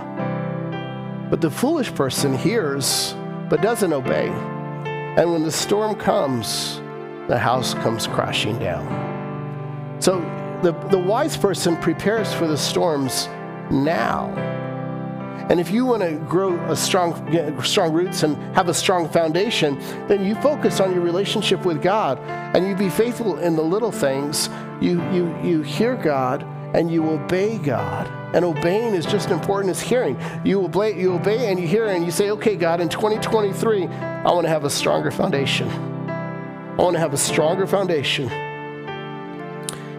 But 1.30 1.40
the 1.40 1.50
foolish 1.50 1.94
person 1.94 2.36
hears 2.36 3.14
but 3.48 3.62
doesn't 3.62 3.92
obey. 3.92 4.28
And 4.28 5.32
when 5.32 5.44
the 5.44 5.52
storm 5.52 5.94
comes, 5.94 6.80
the 7.28 7.38
house 7.38 7.74
comes 7.74 8.06
crashing 8.06 8.58
down. 8.58 9.96
So 9.98 10.20
the, 10.62 10.72
the 10.90 10.98
wise 10.98 11.36
person 11.36 11.76
prepares 11.76 12.32
for 12.32 12.46
the 12.46 12.56
storms 12.56 13.28
now. 13.70 14.32
And 15.48 15.60
if 15.60 15.70
you 15.70 15.84
want 15.86 16.02
to 16.02 16.16
grow 16.28 16.58
a 16.64 16.74
strong, 16.74 17.14
strong 17.62 17.92
roots 17.92 18.24
and 18.24 18.36
have 18.56 18.68
a 18.68 18.74
strong 18.74 19.08
foundation, 19.08 19.78
then 20.08 20.24
you 20.24 20.34
focus 20.36 20.80
on 20.80 20.92
your 20.92 21.02
relationship 21.02 21.64
with 21.64 21.80
God 21.80 22.18
and 22.56 22.66
you 22.66 22.74
be 22.74 22.90
faithful 22.90 23.38
in 23.38 23.54
the 23.54 23.62
little 23.62 23.92
things. 23.92 24.48
You, 24.80 25.00
you, 25.12 25.38
you 25.44 25.62
hear 25.62 25.94
God 25.94 26.42
and 26.74 26.90
you 26.90 27.08
obey 27.08 27.58
God. 27.58 28.10
And 28.34 28.44
obeying 28.44 28.94
is 28.94 29.06
just 29.06 29.26
as 29.26 29.32
important 29.32 29.70
as 29.70 29.80
hearing. 29.80 30.20
You 30.44 30.64
obey, 30.64 31.00
you 31.00 31.14
obey 31.14 31.48
and 31.48 31.60
you 31.60 31.68
hear 31.68 31.86
and 31.86 32.04
you 32.04 32.10
say, 32.10 32.30
okay, 32.30 32.56
God, 32.56 32.80
in 32.80 32.88
2023, 32.88 33.86
I 33.86 34.32
want 34.32 34.46
to 34.46 34.48
have 34.48 34.64
a 34.64 34.70
stronger 34.70 35.12
foundation. 35.12 35.68
I 35.68 36.82
want 36.82 36.94
to 36.94 37.00
have 37.00 37.14
a 37.14 37.18
stronger 37.18 37.68
foundation. 37.68 38.45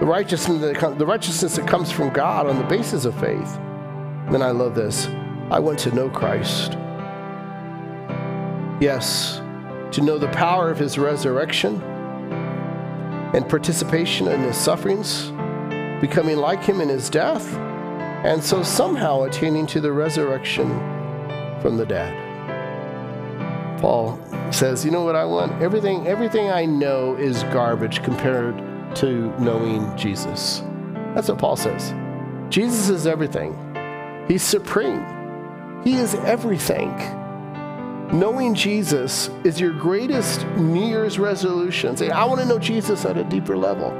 the 0.00 0.06
righteousness 0.06 0.60
that 0.60 0.76
comes, 0.76 0.98
the 0.98 1.06
righteousness 1.06 1.56
that 1.56 1.68
comes 1.68 1.90
from 1.90 2.10
God 2.10 2.46
on 2.46 2.58
the 2.58 2.64
basis 2.64 3.04
of 3.04 3.14
faith. 3.20 3.58
Then 4.30 4.42
I 4.42 4.50
love 4.50 4.74
this. 4.74 5.06
I 5.50 5.60
want 5.60 5.78
to 5.80 5.94
know 5.94 6.10
Christ. 6.10 6.72
Yes, 8.80 9.40
to 9.92 10.00
know 10.00 10.18
the 10.18 10.28
power 10.28 10.70
of 10.70 10.78
his 10.78 10.98
resurrection 10.98 11.80
and 13.34 13.48
participation 13.48 14.26
in 14.26 14.40
his 14.40 14.56
sufferings, 14.56 15.30
becoming 16.00 16.38
like 16.38 16.64
him 16.64 16.80
in 16.80 16.88
his 16.88 17.08
death, 17.08 17.54
and 18.24 18.42
so 18.42 18.62
somehow 18.62 19.22
attaining 19.22 19.66
to 19.66 19.80
the 19.80 19.92
resurrection 19.92 20.68
from 21.60 21.76
the 21.76 21.86
dead. 21.86 22.20
Paul 23.80 24.18
says, 24.50 24.84
"You 24.84 24.90
know 24.90 25.04
what 25.04 25.14
I 25.14 25.24
want? 25.24 25.62
Everything 25.62 26.08
everything 26.08 26.50
I 26.50 26.64
know 26.64 27.14
is 27.14 27.44
garbage 27.44 28.02
compared 28.02 28.60
to 28.96 29.38
knowing 29.40 29.96
Jesus. 29.96 30.62
That's 31.14 31.28
what 31.28 31.38
Paul 31.38 31.56
says. 31.56 31.94
Jesus 32.48 32.88
is 32.88 33.06
everything, 33.06 33.56
He's 34.28 34.42
supreme, 34.42 35.04
He 35.84 35.94
is 35.94 36.14
everything. 36.14 36.90
Knowing 38.12 38.54
Jesus 38.54 39.28
is 39.44 39.58
your 39.58 39.72
greatest 39.72 40.46
New 40.56 40.86
Year's 40.86 41.18
resolution. 41.18 41.96
Say, 41.96 42.10
I 42.10 42.24
want 42.26 42.40
to 42.40 42.46
know 42.46 42.58
Jesus 42.58 43.04
at 43.06 43.16
a 43.16 43.24
deeper 43.24 43.56
level. 43.56 43.90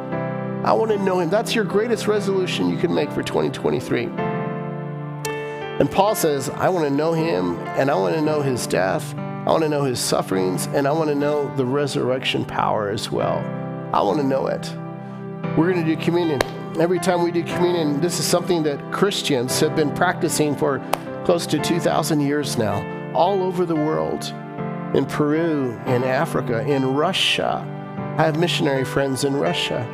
I 0.64 0.72
want 0.72 0.90
to 0.92 0.98
know 0.98 1.20
Him. 1.20 1.30
That's 1.30 1.54
your 1.54 1.64
greatest 1.64 2.06
resolution 2.06 2.70
you 2.70 2.76
can 2.76 2.94
make 2.94 3.10
for 3.10 3.22
2023. 3.22 4.04
And 5.80 5.90
Paul 5.90 6.14
says, 6.14 6.48
I 6.50 6.68
want 6.68 6.86
to 6.86 6.94
know 6.94 7.12
Him 7.12 7.58
and 7.76 7.90
I 7.90 7.96
want 7.96 8.14
to 8.14 8.20
know 8.20 8.40
His 8.42 8.66
death. 8.66 9.14
I 9.16 9.50
want 9.50 9.62
to 9.62 9.68
know 9.68 9.84
His 9.84 9.98
sufferings 9.98 10.66
and 10.68 10.86
I 10.86 10.92
want 10.92 11.08
to 11.08 11.16
know 11.16 11.52
the 11.56 11.66
resurrection 11.66 12.44
power 12.44 12.90
as 12.90 13.10
well. 13.10 13.38
I 13.92 14.00
want 14.02 14.18
to 14.18 14.24
know 14.24 14.46
it. 14.46 14.72
We're 15.56 15.72
going 15.72 15.84
to 15.84 15.96
do 15.96 16.02
communion. 16.02 16.40
Every 16.80 16.98
time 16.98 17.22
we 17.22 17.30
do 17.30 17.44
communion, 17.44 18.00
this 18.00 18.18
is 18.18 18.26
something 18.26 18.64
that 18.64 18.92
Christians 18.92 19.60
have 19.60 19.76
been 19.76 19.94
practicing 19.94 20.56
for 20.56 20.80
close 21.24 21.46
to 21.46 21.58
2,000 21.58 22.20
years 22.20 22.58
now, 22.58 23.12
all 23.14 23.42
over 23.42 23.64
the 23.64 23.76
world 23.76 24.24
in 24.94 25.06
Peru, 25.06 25.80
in 25.86 26.04
Africa, 26.04 26.60
in 26.66 26.94
Russia. 26.94 27.64
I 28.18 28.24
have 28.24 28.38
missionary 28.38 28.84
friends 28.84 29.24
in 29.24 29.36
Russia, 29.36 29.84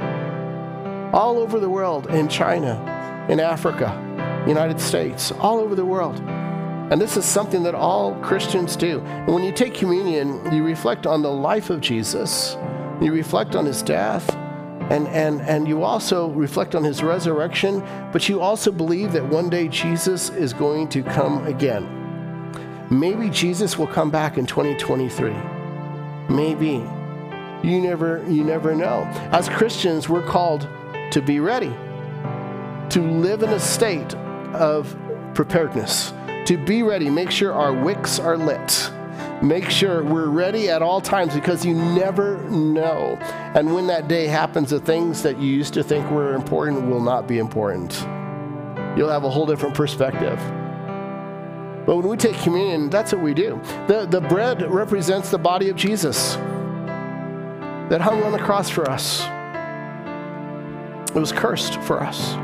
all 1.12 1.38
over 1.38 1.60
the 1.60 1.70
world, 1.70 2.06
in 2.08 2.28
China, 2.28 3.26
in 3.28 3.40
Africa, 3.40 3.94
United 4.46 4.80
States, 4.80 5.32
all 5.32 5.58
over 5.58 5.74
the 5.74 5.84
world. 5.84 6.18
And 6.90 7.00
this 7.00 7.16
is 7.16 7.24
something 7.24 7.62
that 7.62 7.74
all 7.74 8.14
Christians 8.16 8.76
do. 8.76 9.00
And 9.00 9.28
when 9.34 9.44
you 9.44 9.52
take 9.52 9.74
communion, 9.74 10.52
you 10.52 10.64
reflect 10.64 11.06
on 11.06 11.22
the 11.22 11.30
life 11.30 11.70
of 11.70 11.80
Jesus, 11.80 12.56
you 13.00 13.12
reflect 13.12 13.54
on 13.54 13.64
his 13.64 13.82
death, 13.82 14.28
and, 14.90 15.06
and, 15.08 15.40
and 15.42 15.68
you 15.68 15.84
also 15.84 16.30
reflect 16.30 16.74
on 16.74 16.82
his 16.82 17.00
resurrection, 17.00 17.80
but 18.12 18.28
you 18.28 18.40
also 18.40 18.72
believe 18.72 19.12
that 19.12 19.24
one 19.24 19.48
day 19.48 19.68
Jesus 19.68 20.30
is 20.30 20.52
going 20.52 20.88
to 20.88 21.04
come 21.04 21.46
again. 21.46 21.96
Maybe 22.90 23.30
Jesus 23.30 23.78
will 23.78 23.86
come 23.86 24.10
back 24.10 24.36
in 24.36 24.46
2023. 24.46 25.32
Maybe. 26.28 26.84
You 27.62 27.80
never, 27.80 28.24
you 28.28 28.42
never 28.42 28.74
know. 28.74 29.04
As 29.30 29.48
Christians, 29.48 30.08
we're 30.08 30.26
called 30.26 30.68
to 31.12 31.22
be 31.22 31.38
ready, 31.38 31.72
to 32.88 33.00
live 33.00 33.44
in 33.44 33.50
a 33.50 33.60
state 33.60 34.14
of 34.54 34.96
preparedness, 35.34 36.12
to 36.46 36.56
be 36.56 36.82
ready, 36.82 37.08
make 37.08 37.30
sure 37.30 37.52
our 37.52 37.72
wicks 37.72 38.18
are 38.18 38.36
lit 38.36 38.90
Make 39.42 39.70
sure 39.70 40.02
we're 40.04 40.28
ready 40.28 40.68
at 40.68 40.82
all 40.82 41.00
times 41.00 41.34
because 41.34 41.64
you 41.64 41.74
never 41.74 42.38
know. 42.50 43.16
And 43.54 43.74
when 43.74 43.86
that 43.86 44.06
day 44.06 44.26
happens, 44.26 44.68
the 44.68 44.80
things 44.80 45.22
that 45.22 45.40
you 45.40 45.48
used 45.48 45.72
to 45.74 45.82
think 45.82 46.10
were 46.10 46.34
important 46.34 46.86
will 46.86 47.00
not 47.00 47.26
be 47.26 47.38
important. 47.38 47.92
You'll 48.98 49.08
have 49.08 49.24
a 49.24 49.30
whole 49.30 49.46
different 49.46 49.74
perspective. 49.74 50.38
But 51.86 51.96
when 51.96 52.06
we 52.06 52.18
take 52.18 52.36
communion, 52.40 52.90
that's 52.90 53.12
what 53.12 53.22
we 53.22 53.32
do. 53.32 53.58
The, 53.88 54.06
the 54.08 54.20
bread 54.20 54.60
represents 54.70 55.30
the 55.30 55.38
body 55.38 55.70
of 55.70 55.76
Jesus 55.76 56.34
that 57.88 58.02
hung 58.02 58.22
on 58.22 58.32
the 58.32 58.38
cross 58.38 58.68
for 58.68 58.88
us, 58.90 59.22
it 61.10 61.18
was 61.18 61.32
cursed 61.32 61.80
for 61.80 62.02
us. 62.02 62.34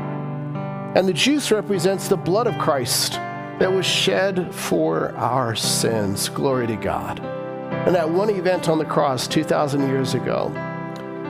And 0.97 1.07
the 1.07 1.13
juice 1.13 1.51
represents 1.51 2.07
the 2.07 2.17
blood 2.17 2.47
of 2.47 2.57
Christ 2.57 3.13
that 3.59 3.71
was 3.71 3.85
shed 3.85 4.53
for 4.53 5.15
our 5.15 5.55
sins. 5.55 6.29
Glory 6.29 6.67
to 6.67 6.75
God. 6.75 7.19
And 7.19 7.95
that 7.95 8.09
one 8.09 8.29
event 8.29 8.69
on 8.69 8.77
the 8.77 8.85
cross 8.85 9.27
2,000 9.27 9.87
years 9.87 10.13
ago 10.13 10.51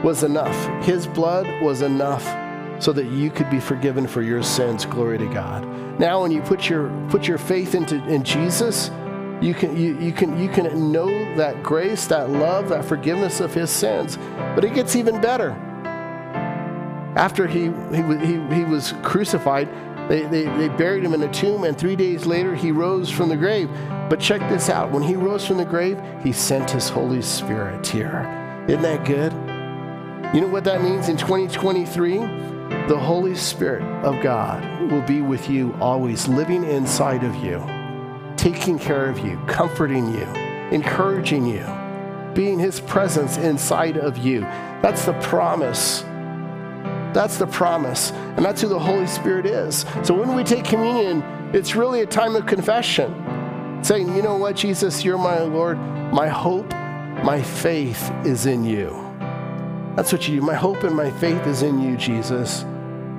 was 0.04 0.24
enough. 0.24 0.56
His 0.84 1.08
blood 1.08 1.48
was 1.62 1.82
enough 1.82 2.24
so 2.82 2.92
that 2.94 3.06
you 3.06 3.30
could 3.30 3.50
be 3.50 3.60
forgiven 3.60 4.08
for 4.08 4.22
your 4.22 4.44
sins. 4.44 4.86
Glory 4.86 5.18
to 5.18 5.28
God. 5.34 5.66
Now, 6.00 6.22
when 6.22 6.32
you 6.32 6.42
put 6.42 6.70
your, 6.70 6.90
put 7.10 7.28
your 7.28 7.38
faith 7.38 7.74
into, 7.74 7.96
in 8.08 8.24
Jesus, 8.24 8.92
you 9.42 9.54
can, 9.54 9.78
you, 9.78 9.98
you, 10.00 10.12
can, 10.12 10.40
you 10.40 10.50
can 10.50 10.92
know 10.92 11.08
that 11.36 11.64
grace, 11.64 12.08
that 12.08 12.30
love, 12.30 12.70
that 12.70 12.86
forgiveness 12.86 13.40
of 13.40 13.54
his 13.54 13.70
sins. 13.70 14.18
But 14.56 14.64
it 14.64 14.74
gets 14.74 14.96
even 14.96 15.22
better. 15.22 15.52
After 17.16 17.48
he, 17.48 17.72
he, 17.92 18.04
he, 18.26 18.56
he 18.56 18.64
was 18.64 18.94
crucified, 19.02 19.70
they, 20.08 20.24
they, 20.24 20.44
they 20.44 20.70
buried 20.70 21.04
him 21.04 21.14
in 21.14 21.22
a 21.22 21.32
tomb, 21.34 21.66
and 21.66 21.78
three 21.78 21.96
days 21.96 22.26
later, 22.26 22.56
he 22.56 22.72
rose 22.72 23.10
from 23.10 23.28
the 23.28 23.36
grave. 23.36 23.70
But 24.10 24.20
check 24.22 24.40
this 24.50 24.70
out 24.70 24.92
when 24.92 25.04
he 25.04 25.16
rose 25.16 25.46
from 25.46 25.58
the 25.58 25.66
grave, 25.66 26.02
he 26.24 26.32
sent 26.32 26.72
his 26.72 26.88
Holy 26.88 27.22
Spirit 27.22 27.86
here. 27.86 28.66
Isn't 28.70 28.84
that 28.84 29.06
good? 29.06 29.34
You 30.34 30.42
know 30.42 30.48
what 30.48 30.64
that 30.64 30.82
means 30.82 31.10
in 31.10 31.18
2023? 31.18 32.18
The 32.88 32.98
Holy 32.98 33.36
Spirit 33.36 33.84
of 34.04 34.22
God 34.24 34.92
will 34.92 35.02
be 35.02 35.22
with 35.22 35.50
you 35.50 35.74
always, 35.82 36.28
living 36.28 36.64
inside 36.64 37.24
of 37.24 37.36
you, 37.36 37.62
taking 38.38 38.80
care 38.80 39.10
of 39.10 39.20
you, 39.20 39.38
comforting 39.48 40.14
you, 40.14 40.24
encouraging 40.72 41.46
you, 41.46 41.66
being 42.34 42.60
His 42.60 42.80
presence 42.80 43.38
inside 43.38 43.98
of 43.98 44.18
you. 44.18 44.42
That's 44.82 45.06
the 45.06 45.14
promise 45.22 46.04
that's 47.18 47.38
the 47.38 47.48
promise. 47.48 48.12
And 48.12 48.46
that's 48.46 48.62
who 48.62 48.68
the 48.68 48.78
Holy 48.78 49.08
Spirit 49.08 49.48
is. 49.48 49.86
So 50.04 50.14
when 50.14 50.36
we 50.36 50.44
take 50.44 50.64
communion, 50.64 51.24
it's 51.52 51.76
really 51.76 52.02
a 52.02 52.06
time 52.06 52.36
of 52.36 52.46
confession. 52.46 53.82
Saying, 53.84 54.16
you 54.16 54.22
know 54.22 54.38
what, 54.38 54.56
Jesus, 54.56 55.04
you're 55.04 55.18
my 55.18 55.40
Lord. 55.40 55.80
My 56.14 56.28
hope, 56.28 56.70
my 57.24 57.42
faith 57.42 58.12
is 58.24 58.46
in 58.46 58.64
you. 58.64 58.90
That's 59.96 60.12
what 60.12 60.28
you 60.28 60.40
do. 60.40 60.46
My 60.46 60.54
hope 60.54 60.84
and 60.84 60.96
my 60.96 61.10
faith 61.10 61.48
is 61.48 61.64
in 61.64 61.80
you, 61.80 61.98
Jesus. 61.98 62.62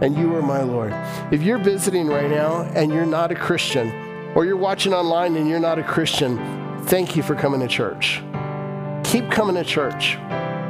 And 0.01 0.17
you 0.17 0.33
are 0.37 0.43
my 0.43 0.63
Lord. 0.63 0.93
If 1.33 1.43
you're 1.43 1.59
visiting 1.59 2.07
right 2.07 2.31
now 2.31 2.63
and 2.77 2.93
you're 2.93 3.05
not 3.05 3.33
a 3.33 3.35
Christian, 3.35 3.91
or 4.37 4.45
you're 4.45 4.57
watching 4.57 4.95
online 4.95 5.35
and 5.35 5.49
you're 5.49 5.59
not 5.59 5.81
a 5.81 5.83
Christian, 5.83 6.39
thank 6.85 7.17
you 7.17 7.25
for 7.25 7.35
coming 7.35 7.59
to 7.59 7.67
church. 7.67 8.23
Keep 9.03 9.29
coming 9.29 9.57
to 9.57 9.65
church. 9.65 10.17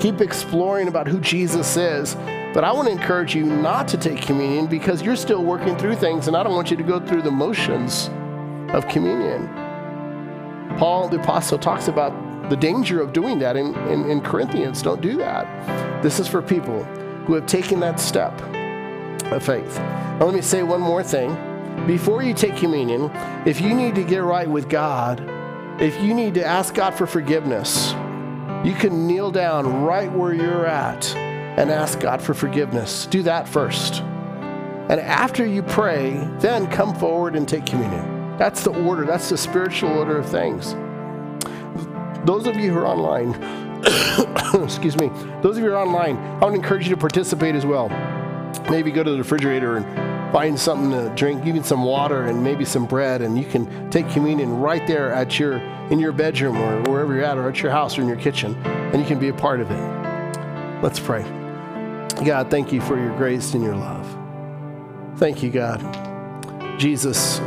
Keep 0.01 0.23
exploring 0.23 0.89
about 0.89 1.07
who 1.07 1.21
Jesus 1.21 1.77
is. 1.77 2.17
But 2.55 2.65
I 2.65 2.73
want 2.73 2.87
to 2.89 2.93
encourage 2.93 3.35
you 3.35 3.45
not 3.45 3.87
to 3.89 3.99
take 3.99 4.23
communion 4.23 4.67
because 4.67 5.03
you're 5.03 5.17
still 5.17 5.45
working 5.45 5.77
through 5.77 5.97
things, 5.97 6.29
and 6.29 6.37
I 6.37 6.43
don't 6.43 6.55
want 6.55 6.71
you 6.71 6.79
to 6.79 6.83
go 6.83 6.99
through 6.99 7.23
the 7.23 7.31
motions 7.31 8.09
of 8.75 8.89
communion. 8.89 9.49
Paul 10.79 11.09
the 11.09 11.21
Apostle 11.21 11.59
talks 11.59 11.89
about 11.89 12.49
the 12.49 12.57
danger 12.57 13.03
of 13.03 13.13
doing 13.13 13.39
that 13.41 13.57
in, 13.57 13.75
in, 13.89 14.11
in 14.11 14.23
Corinthians. 14.23 14.81
Don't 14.81 15.03
do 15.03 15.19
that. 15.19 16.03
This 16.03 16.19
is 16.19 16.27
for 16.27 16.41
people 16.41 16.85
who 17.27 17.35
have 17.35 17.45
taken 17.45 17.81
that 17.81 18.01
step 18.01 18.33
of 19.31 19.43
faith. 19.43 19.79
Now, 19.79 20.25
let 20.25 20.35
me 20.35 20.41
say 20.41 20.63
one 20.63 20.81
more 20.81 21.03
thing. 21.03 21.37
Before 21.87 22.23
you 22.23 22.33
take 22.33 22.57
communion, 22.57 23.11
if 23.45 23.61
you 23.61 23.75
need 23.75 23.95
to 23.95 24.05
get 24.05 24.23
right 24.23 24.49
with 24.49 24.71
God, 24.71 25.23
if 25.81 26.01
you 26.03 26.15
need 26.15 26.33
to 26.35 26.45
ask 26.45 26.75
God 26.75 26.95
for 26.95 27.07
forgiveness, 27.07 27.93
you 28.65 28.75
can 28.75 29.07
kneel 29.07 29.31
down 29.31 29.85
right 29.85 30.11
where 30.11 30.33
you're 30.33 30.67
at 30.67 31.28
and 31.59 31.73
ask 31.73 31.99
God 31.99 32.23
for 32.23 32.35
forgiveness. 32.35 33.07
Do 33.07 33.25
that 33.25 33.49
first. 33.49 34.01
And 34.01 35.01
after 35.01 35.45
you 35.45 35.65
pray, 35.65 36.17
then 36.39 36.69
come 36.69 36.95
forward 36.95 37.35
and 37.35 37.49
take 37.49 37.67
communion. 37.67 38.37
That's 38.39 38.63
the 38.63 38.71
order, 38.71 39.05
that's 39.05 39.29
the 39.29 39.37
spiritual 39.37 39.91
order 39.91 40.17
of 40.17 40.27
things. 40.27 40.75
Those 42.25 42.47
of 42.47 42.55
you 42.57 42.71
who 42.71 42.79
are 42.79 42.87
online, 42.87 43.35
excuse 44.63 44.97
me, 44.97 45.09
those 45.43 45.57
of 45.57 45.65
you 45.65 45.71
who 45.71 45.75
are 45.75 45.85
online, 45.85 46.17
I 46.41 46.45
would 46.45 46.55
encourage 46.55 46.85
you 46.89 46.95
to 46.95 47.01
participate 47.01 47.57
as 47.57 47.67
well. 47.67 47.89
Maybe 48.71 48.93
go 48.93 49.03
to 49.03 49.11
the 49.11 49.19
refrigerator 49.19 49.79
and 49.79 50.33
find 50.33 50.59
something 50.59 50.93
to 50.93 51.13
drink, 51.17 51.45
even 51.45 51.65
some 51.65 51.83
water 51.83 52.27
and 52.27 52.45
maybe 52.45 52.65
some 52.65 52.87
bread, 52.87 53.21
and 53.21 53.37
you 53.37 53.45
can 53.45 53.91
take 53.91 54.09
communion 54.11 54.61
right 54.61 54.87
there 54.87 55.13
at 55.13 55.41
your 55.41 55.59
in 55.91 55.99
your 55.99 56.13
bedroom 56.13 56.57
or 56.57 56.83
wherever 56.83 57.15
you're 57.15 57.25
at, 57.25 57.37
or 57.37 57.49
at 57.49 57.63
your 57.63 57.73
house 57.73 57.99
or 57.99 58.03
in 58.03 58.09
your 58.09 58.19
kitchen, 58.19 58.55
and 58.65 59.01
you 59.01 59.07
can 59.07 59.19
be 59.19 59.29
a 59.29 59.35
part 59.35 59.61
of 59.61 59.71
it. 59.73 60.83
Let's 60.83 61.01
pray. 61.01 61.48
God, 62.25 62.51
thank 62.51 62.73
you 62.73 62.81
for 62.81 62.99
your 62.99 63.17
grace 63.17 63.55
and 63.55 63.63
your 63.63 63.77
love. 63.77 64.07
Thank 65.19 65.43
you, 65.43 65.51
God. 65.51 65.81
Jesus, 66.79 67.41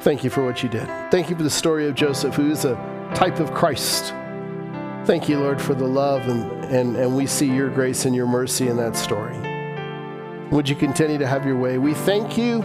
thank 0.00 0.24
you 0.24 0.30
for 0.30 0.44
what 0.44 0.62
you 0.62 0.68
did. 0.68 0.86
Thank 1.10 1.30
you 1.30 1.36
for 1.36 1.42
the 1.42 1.50
story 1.50 1.88
of 1.88 1.94
Joseph, 1.94 2.34
who 2.34 2.50
is 2.50 2.64
a 2.64 2.74
type 3.14 3.40
of 3.40 3.52
Christ. 3.52 4.14
Thank 5.06 5.28
you, 5.28 5.38
Lord, 5.38 5.60
for 5.60 5.74
the 5.74 5.86
love, 5.86 6.28
and, 6.28 6.64
and, 6.66 6.96
and 6.96 7.16
we 7.16 7.26
see 7.26 7.46
your 7.46 7.70
grace 7.70 8.04
and 8.04 8.14
your 8.14 8.26
mercy 8.26 8.68
in 8.68 8.76
that 8.76 8.96
story. 8.96 9.36
Would 10.50 10.68
you 10.68 10.76
continue 10.76 11.18
to 11.18 11.26
have 11.26 11.46
your 11.46 11.56
way? 11.56 11.78
We 11.78 11.94
thank 11.94 12.36
you 12.36 12.60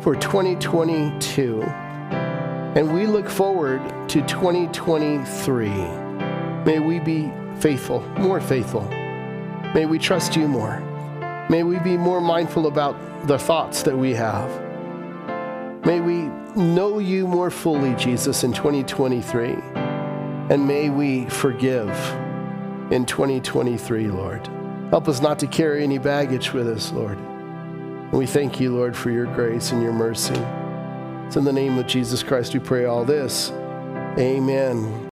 for 0.00 0.14
2022, 0.14 1.62
and 1.62 2.94
we 2.94 3.06
look 3.06 3.28
forward 3.28 3.80
to 4.10 4.22
2023. 4.22 5.68
May 6.64 6.78
we 6.78 7.00
be 7.00 7.32
faithful, 7.58 8.00
more 8.18 8.40
faithful. 8.40 8.88
May 9.74 9.86
we 9.86 9.98
trust 9.98 10.36
you 10.36 10.46
more. 10.46 10.78
May 11.50 11.64
we 11.64 11.80
be 11.80 11.96
more 11.96 12.20
mindful 12.20 12.68
about 12.68 13.26
the 13.26 13.36
thoughts 13.36 13.82
that 13.82 13.96
we 13.96 14.14
have. 14.14 14.48
May 15.84 16.00
we 16.00 16.30
know 16.54 17.00
you 17.00 17.26
more 17.26 17.50
fully, 17.50 17.94
Jesus, 17.96 18.44
in 18.44 18.52
2023. 18.52 19.56
And 20.48 20.68
may 20.68 20.90
we 20.90 21.24
forgive 21.26 21.90
in 22.92 23.04
2023, 23.04 24.06
Lord. 24.08 24.46
Help 24.90 25.08
us 25.08 25.20
not 25.20 25.40
to 25.40 25.48
carry 25.48 25.82
any 25.82 25.98
baggage 25.98 26.52
with 26.52 26.68
us, 26.68 26.92
Lord. 26.92 27.18
And 27.18 28.12
we 28.12 28.26
thank 28.26 28.60
you, 28.60 28.76
Lord, 28.76 28.96
for 28.96 29.10
your 29.10 29.26
grace 29.26 29.72
and 29.72 29.82
your 29.82 29.92
mercy. 29.92 30.40
It's 31.26 31.34
in 31.34 31.42
the 31.42 31.52
name 31.52 31.78
of 31.78 31.88
Jesus 31.88 32.22
Christ 32.22 32.54
we 32.54 32.60
pray 32.60 32.84
all 32.84 33.04
this. 33.04 33.50
Amen. 34.16 35.00